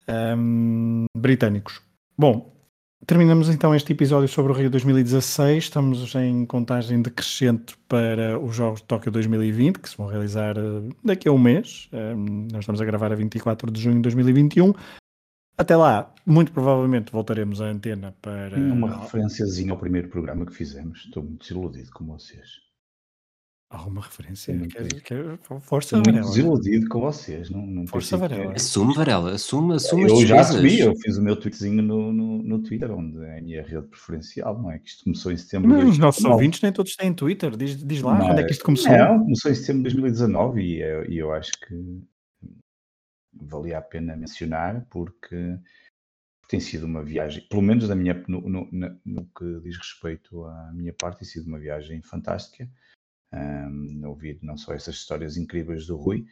um, 0.07 1.05
britânicos. 1.17 1.81
Bom, 2.17 2.54
Terminamos 3.05 3.49
então 3.49 3.75
este 3.75 3.93
episódio 3.93 4.27
sobre 4.27 4.51
o 4.51 4.55
Rio 4.55 4.69
2016. 4.69 5.65
Estamos 5.65 6.15
em 6.15 6.43
contagem 6.45 7.01
decrescente 7.01 7.77
para 7.87 8.39
os 8.39 8.55
Jogos 8.55 8.81
de 8.81 8.87
Tóquio 8.87 9.11
2020, 9.11 9.79
que 9.79 9.89
se 9.89 9.97
vão 9.97 10.07
realizar 10.07 10.57
eh, 10.57 10.89
daqui 11.03 11.27
a 11.27 11.31
um 11.31 11.37
mês. 11.37 11.87
Eh, 11.91 12.15
nós 12.15 12.61
estamos 12.61 12.81
a 12.81 12.85
gravar 12.85 13.11
a 13.11 13.15
24 13.15 13.69
de 13.69 13.79
junho 13.79 13.97
de 13.97 14.01
2021. 14.01 14.73
Até 15.55 15.75
lá, 15.75 16.13
muito 16.25 16.51
provavelmente 16.51 17.11
voltaremos 17.11 17.61
à 17.61 17.65
antena 17.65 18.15
para. 18.21 18.57
Uma 18.57 19.01
referenciazinha 19.01 19.71
ao 19.71 19.77
primeiro 19.77 20.09
programa 20.09 20.45
que 20.45 20.53
fizemos. 20.53 21.05
Estou 21.05 21.21
muito 21.21 21.41
desiludido 21.41 21.91
com 21.91 22.05
vocês. 22.05 22.64
Alguma 23.75 24.01
referência? 24.01 24.57
Quer, 24.69 24.87
quer, 25.01 25.37
força, 25.59 25.97
Estou 25.97 26.13
muito 26.13 26.25
desiludido 26.27 26.87
com 26.87 27.01
vocês. 27.01 27.49
Não, 27.49 27.65
não 27.65 27.85
força, 27.85 28.15
Varela. 28.15 28.53
Assume, 28.53 28.93
Varela. 28.93 29.31
Assume, 29.33 29.75
assume 29.75 30.03
Eu 30.03 30.25
já 30.25 30.39
assumi. 30.39 30.79
Eu 30.79 30.95
fiz 30.95 31.17
o 31.17 31.21
meu 31.21 31.35
tweetzinho 31.35 31.81
no, 31.81 32.13
no, 32.13 32.41
no, 32.41 32.63
Twitter, 32.63 32.89
onde 32.89 33.21
é 33.25 33.39
a 33.39 33.41
minha 33.41 33.61
rede 33.61 33.85
preferencial, 33.87 34.57
não 34.61 34.71
é? 34.71 34.79
Que 34.79 34.87
isto 34.87 35.03
começou 35.03 35.29
em 35.29 35.37
setembro 35.37 35.77
de 35.77 35.85
Os 35.87 35.97
nossos 35.97 36.23
ouvintes 36.23 36.61
nem 36.61 36.71
todos 36.71 36.95
têm 36.95 37.13
Twitter. 37.13 37.57
Diz, 37.57 37.75
diz 37.75 38.01
lá 38.01 38.17
não, 38.17 38.27
quando 38.27 38.39
é 38.39 38.43
que 38.45 38.51
isto 38.53 38.63
começou. 38.63 38.91
Não, 38.91 39.19
começou 39.19 39.51
em 39.51 39.55
setembro 39.55 39.83
de 39.83 39.95
2019 39.95 40.61
e 40.61 40.81
eu, 40.81 41.11
e 41.11 41.17
eu 41.17 41.33
acho 41.33 41.51
que 41.51 42.01
valia 43.33 43.77
a 43.77 43.81
pena 43.81 44.15
mencionar 44.15 44.87
porque 44.89 45.59
tem 46.47 46.61
sido 46.61 46.85
uma 46.85 47.03
viagem, 47.03 47.45
pelo 47.49 47.61
menos 47.61 47.89
da 47.89 47.95
minha, 47.95 48.13
no, 48.25 48.39
no, 48.39 48.69
no, 49.03 49.25
que 49.37 49.59
diz 49.63 49.77
respeito 49.77 50.45
à 50.45 50.71
minha 50.73 50.93
parte, 50.93 51.19
tem 51.19 51.27
sido 51.27 51.47
uma 51.47 51.59
viagem 51.59 52.01
fantástica 52.01 52.69
um, 53.35 54.07
ouvir 54.07 54.39
não 54.41 54.57
só 54.57 54.73
essas 54.73 54.95
histórias 54.95 55.37
incríveis 55.37 55.85
do 55.87 55.97
Rui, 55.97 56.25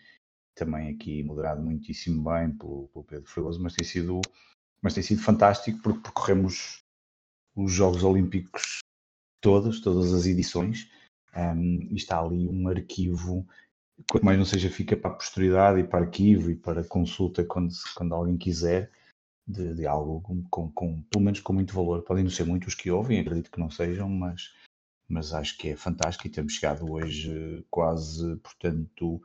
também 0.56 0.90
aqui 0.90 1.24
moderado 1.24 1.62
muitíssimo 1.62 2.24
bem 2.24 2.52
pelo, 2.52 2.88
pelo 2.94 3.06
Pedro 3.06 3.30
Fregoso, 3.30 3.62
mas 3.62 3.74
tem 3.74 3.86
sido 3.86 4.22
mas 4.82 4.94
tem 4.94 5.04
sido 5.04 5.22
fantástico 5.22 5.80
porque 5.82 6.02
percorremos 6.02 6.84
os 7.56 7.72
Jogos 7.72 8.04
Olímpicos 8.04 8.80
todos, 9.42 9.80
todas 9.80 10.14
as 10.14 10.26
edições, 10.26 10.90
um, 11.36 11.88
e 11.90 11.96
está 11.96 12.20
ali 12.20 12.48
um 12.48 12.68
arquivo, 12.68 13.48
quanto 14.10 14.26
mais 14.26 14.38
não 14.38 14.46
seja, 14.46 14.70
fica 14.70 14.96
para 14.96 15.12
a 15.12 15.14
posteridade 15.14 15.80
e 15.80 15.84
para 15.84 16.06
arquivo 16.06 16.52
e 16.52 16.56
para 16.56 16.84
consulta 16.84 17.44
quando, 17.46 17.74
quando 17.96 18.14
alguém 18.14 18.38
quiser, 18.38 18.92
de, 19.48 19.74
de 19.74 19.86
algo 19.86 20.22
com, 20.50 20.72
com, 20.72 21.02
pelo 21.04 21.24
menos 21.24 21.40
com 21.40 21.54
muito 21.54 21.74
valor. 21.74 22.02
Podem 22.04 22.24
não 22.24 22.32
ser 22.32 22.46
muitos 22.46 22.76
que 22.76 22.90
ouvem, 22.90 23.20
acredito 23.20 23.52
que 23.52 23.60
não 23.60 23.70
sejam, 23.70 24.10
mas 24.10 24.54
mas 25.08 25.34
acho 25.34 25.58
que 25.58 25.70
é 25.70 25.76
fantástico 25.76 26.28
e 26.28 26.32
temos 26.32 26.54
chegado 26.54 26.92
hoje 26.92 27.66
quase, 27.70 28.36
portanto, 28.38 29.22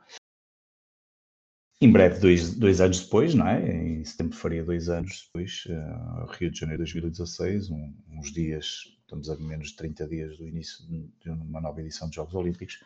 em 1.81 1.89
breve, 1.89 2.19
dois, 2.19 2.53
dois 2.55 2.81
anos 2.81 2.99
depois, 2.99 3.33
não 3.33 3.47
é? 3.47 3.71
Em 3.71 4.03
setembro 4.03 4.35
faria 4.35 4.65
dois 4.65 4.89
anos 4.89 5.23
depois, 5.25 5.63
uh, 5.67 6.25
Rio 6.31 6.51
de 6.51 6.59
Janeiro 6.59 6.83
de 6.83 6.91
2016, 6.91 7.69
um, 7.69 7.93
uns 8.09 8.33
dias, 8.33 8.97
estamos 8.99 9.29
a 9.29 9.37
menos 9.37 9.69
de 9.69 9.75
30 9.77 10.07
dias 10.07 10.37
do 10.37 10.45
início 10.45 10.85
de 10.85 11.29
uma 11.29 11.61
nova 11.61 11.79
edição 11.79 12.09
de 12.09 12.17
Jogos 12.17 12.35
Olímpicos. 12.35 12.83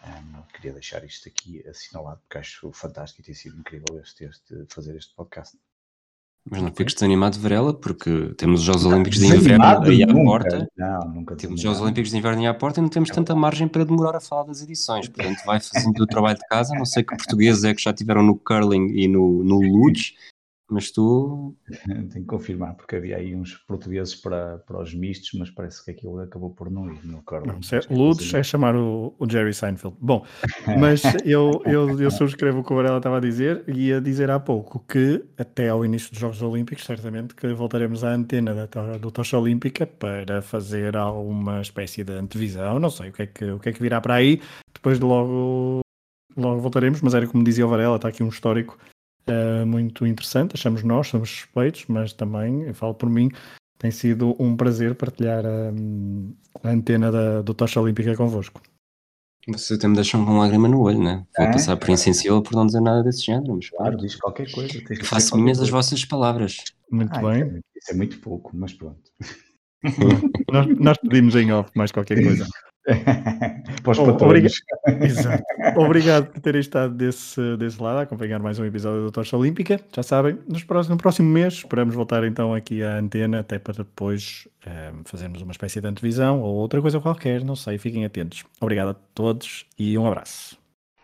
Um, 0.00 0.42
queria 0.52 0.72
deixar 0.72 1.04
isto 1.04 1.28
aqui 1.28 1.66
assinalado 1.66 2.20
porque 2.20 2.38
acho 2.38 2.70
fantástico 2.72 3.20
e 3.20 3.24
tem 3.24 3.34
sido 3.34 3.58
incrível 3.58 3.98
este, 4.00 4.24
este, 4.24 4.64
fazer 4.68 4.94
este 4.94 5.12
podcast. 5.16 5.58
Mas 6.48 6.62
não 6.62 6.72
fiques 6.72 6.94
desanimado, 6.94 7.38
Varela, 7.40 7.74
porque 7.74 8.32
temos 8.36 8.60
os 8.60 8.66
Jogos 8.66 8.84
Olímpicos 8.84 9.18
de 9.18 9.26
Inverno 9.26 9.64
aí 9.64 10.02
à 10.04 10.06
nunca. 10.06 10.24
porta. 10.24 10.68
Não, 10.76 11.00
nunca 11.12 11.36
temos 11.36 11.56
os 11.56 11.62
Jogos 11.62 11.80
Olímpicos 11.80 12.10
de 12.10 12.18
Inverno 12.18 12.40
aí 12.40 12.46
à 12.46 12.54
porta 12.54 12.78
e 12.78 12.82
não 12.82 12.88
temos 12.88 13.10
tanta 13.10 13.34
margem 13.34 13.66
para 13.66 13.84
demorar 13.84 14.16
a 14.16 14.20
falar 14.20 14.44
das 14.44 14.62
edições. 14.62 15.08
Portanto, 15.08 15.38
vai 15.44 15.58
fazendo 15.58 16.00
o 16.00 16.06
trabalho 16.06 16.38
de 16.38 16.46
casa. 16.46 16.72
Não 16.74 16.84
sei 16.84 17.02
que 17.02 17.16
portugueses 17.16 17.64
é 17.64 17.74
que 17.74 17.82
já 17.82 17.92
tiveram 17.92 18.22
no 18.22 18.36
curling 18.36 18.92
e 18.94 19.08
no, 19.08 19.42
no 19.42 19.60
luge, 19.60 20.14
mas 20.68 20.90
tu. 20.90 21.54
Tenho 21.86 22.10
que 22.10 22.24
confirmar, 22.24 22.74
porque 22.74 22.96
havia 22.96 23.16
aí 23.16 23.34
uns 23.34 23.54
portugueses 23.54 24.14
para, 24.14 24.58
para 24.58 24.80
os 24.80 24.94
mistos, 24.94 25.30
mas 25.38 25.50
parece 25.50 25.84
que 25.84 25.90
aquilo 25.92 26.18
acabou 26.20 26.50
por 26.50 26.70
não 26.70 26.92
ir 26.92 27.04
no 27.04 27.18
é, 27.18 27.94
Ludes 27.94 28.32
é 28.34 28.42
chamar 28.42 28.74
o, 28.74 29.14
o, 29.18 29.30
Jerry 29.30 29.54
Seinfeld. 29.54 29.96
Bom, 30.00 30.24
mas 30.78 31.02
eu, 31.24 31.62
eu, 31.64 32.00
eu 32.00 32.10
subscrevo 32.10 32.60
o 32.60 32.64
que 32.64 32.72
o 32.72 32.76
Varela 32.76 32.98
estava 32.98 33.18
a 33.18 33.20
dizer 33.20 33.64
e 33.68 33.92
a 33.92 34.00
dizer 34.00 34.30
há 34.30 34.40
pouco 34.40 34.80
que 34.80 35.24
até 35.38 35.68
ao 35.68 35.84
início 35.84 36.10
dos 36.10 36.18
Jogos 36.18 36.42
Olímpicos, 36.42 36.84
certamente 36.84 37.34
que 37.34 37.52
voltaremos 37.52 38.02
à 38.02 38.10
antena 38.10 38.54
da, 38.54 38.96
do 38.98 39.10
Tocha 39.10 39.38
Olímpica 39.38 39.86
para 39.86 40.42
fazer 40.42 40.96
alguma 40.96 41.60
espécie 41.60 42.02
de 42.02 42.12
antevisão. 42.12 42.78
Não 42.78 42.90
sei 42.90 43.10
o 43.10 43.12
que 43.12 43.22
é 43.22 43.26
que, 43.26 43.44
o 43.44 43.60
que, 43.60 43.68
é 43.68 43.72
que 43.72 43.82
virá 43.82 44.00
para 44.00 44.14
aí. 44.14 44.40
Depois 44.74 44.98
de 44.98 45.04
logo, 45.04 45.80
logo 46.36 46.60
voltaremos, 46.60 47.00
mas 47.00 47.14
era 47.14 47.26
como 47.26 47.44
dizia 47.44 47.66
o 47.66 47.68
Varela, 47.68 47.96
está 47.96 48.08
aqui 48.08 48.22
um 48.22 48.28
histórico 48.28 48.78
uh, 49.28 49.66
muito 49.66 50.06
interessante, 50.06 50.54
achamos 50.54 50.82
nós, 50.82 51.08
somos 51.08 51.30
suspeitos, 51.30 51.84
mas 51.88 52.12
também, 52.12 52.62
eu 52.62 52.74
falo 52.74 52.94
por 52.94 53.08
mim, 53.08 53.30
tem 53.78 53.90
sido 53.90 54.34
um 54.38 54.56
prazer 54.56 54.94
partilhar 54.94 55.44
a, 55.44 56.68
a 56.68 56.70
antena 56.70 57.12
da, 57.12 57.42
do 57.42 57.54
Tocha 57.54 57.80
Olímpica 57.80 58.16
convosco. 58.16 58.60
Você 59.48 59.74
até 59.74 59.86
me 59.86 59.94
deixa 59.94 60.18
com 60.18 60.38
lágrima 60.38 60.66
no 60.66 60.80
olho, 60.80 61.02
né? 61.02 61.24
Vou 61.36 61.46
é? 61.46 61.52
passar 61.52 61.76
por 61.76 61.90
insensível 61.90 62.42
por 62.42 62.54
não 62.54 62.66
dizer 62.66 62.80
nada 62.80 63.04
desse 63.04 63.26
género. 63.26 63.54
Mas, 63.54 63.70
claro, 63.70 63.96
diz 63.96 64.16
qualquer 64.16 64.50
coisa. 64.50 64.74
Faço 65.04 65.36
minhas 65.36 65.60
as 65.60 65.68
vossas 65.68 66.04
palavras. 66.04 66.64
Muito 66.90 67.14
ah, 67.14 67.22
bem. 67.22 67.46
Isso 67.46 67.56
é, 67.56 67.60
isso 67.76 67.90
é, 67.92 67.94
muito 67.94 68.18
pouco, 68.18 68.50
mas 68.56 68.72
pronto. 68.72 69.00
nós, 70.50 70.66
nós 70.80 70.98
pedimos 70.98 71.36
em 71.36 71.52
off 71.52 71.70
mais 71.76 71.92
qualquer 71.92 72.20
coisa. 72.24 72.44
Para 73.82 73.90
os 73.90 73.98
oh, 73.98 74.10
obriga... 74.10 74.48
Exato. 75.02 75.42
Obrigado 75.76 76.26
por 76.26 76.40
terem 76.40 76.60
estado 76.60 76.94
desse, 76.94 77.56
desse 77.56 77.82
lado 77.82 77.98
a 77.98 78.02
acompanhar 78.02 78.38
mais 78.38 78.58
um 78.58 78.64
episódio 78.64 79.06
da 79.06 79.10
Tocha 79.10 79.36
Olímpica. 79.36 79.80
Já 79.94 80.02
sabem, 80.02 80.38
nos 80.48 80.62
próximos, 80.62 80.96
no 80.96 81.02
próximo 81.02 81.28
mês 81.28 81.54
esperamos 81.54 81.94
voltar 81.94 82.24
então 82.24 82.54
aqui 82.54 82.82
à 82.82 82.96
antena, 82.96 83.40
até 83.40 83.58
para 83.58 83.74
depois 83.74 84.48
eh, 84.64 84.92
fazermos 85.04 85.42
uma 85.42 85.52
espécie 85.52 85.80
de 85.80 85.88
antevisão 85.88 86.40
ou 86.40 86.54
outra 86.54 86.80
coisa 86.80 87.00
qualquer, 87.00 87.44
não 87.44 87.56
sei, 87.56 87.78
fiquem 87.78 88.04
atentos. 88.04 88.44
Obrigado 88.60 88.90
a 88.90 88.94
todos 89.14 89.66
e 89.78 89.98
um 89.98 90.06
abraço. 90.06 90.56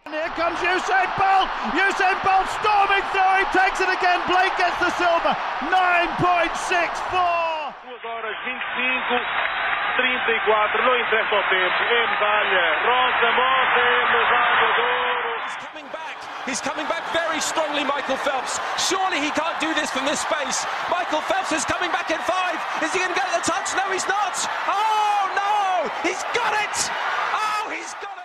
Here 0.06 0.30
comes 0.36 0.60
Usain 0.60 1.08
Bolt! 1.18 1.48
Usain 1.74 2.16
Bolt 2.22 2.46
storming 2.60 3.02
through, 3.10 3.38
he 3.38 3.44
takes 3.50 3.80
it 3.80 3.88
again, 3.88 4.20
Blake 4.28 4.56
gets 4.56 4.78
the 4.78 4.90
silver, 4.98 5.34
9.64! 5.66 7.72
2 7.82 8.04
horas 8.04 8.36
25 8.44 9.61
34, 9.96 10.82
não 10.82 10.98
interessa 10.98 11.34
o 11.34 11.42
tempo, 11.44 11.84
medalha. 11.84 12.78
Rosa 12.84 13.30
Mota 13.32 13.80
é 13.80 14.12
medalha 14.12 14.72
de 14.74 14.80
ouro. 14.80 15.02
He's 16.46 16.60
coming 16.60 16.86
back 16.86 17.04
very 17.12 17.40
strongly, 17.40 17.84
Michael 17.84 18.16
Phelps. 18.16 18.58
Surely 18.76 19.20
he 19.20 19.30
can't 19.30 19.58
do 19.60 19.72
this 19.74 19.90
from 19.90 20.04
this 20.04 20.20
space. 20.20 20.66
Michael 20.90 21.20
Phelps 21.22 21.52
is 21.52 21.64
coming 21.64 21.90
back 21.92 22.10
in 22.10 22.18
five. 22.18 22.58
Is 22.82 22.92
he 22.92 22.98
going 22.98 23.14
to 23.14 23.18
get 23.18 23.30
the 23.32 23.40
touch? 23.46 23.70
No, 23.76 23.92
he's 23.92 24.06
not. 24.08 24.34
Oh, 24.66 25.30
no! 25.38 25.88
He's 26.02 26.22
got 26.34 26.52
it. 26.52 26.90
Oh, 27.32 27.70
he's 27.70 27.94
got 28.02 28.18
it! 28.18 28.21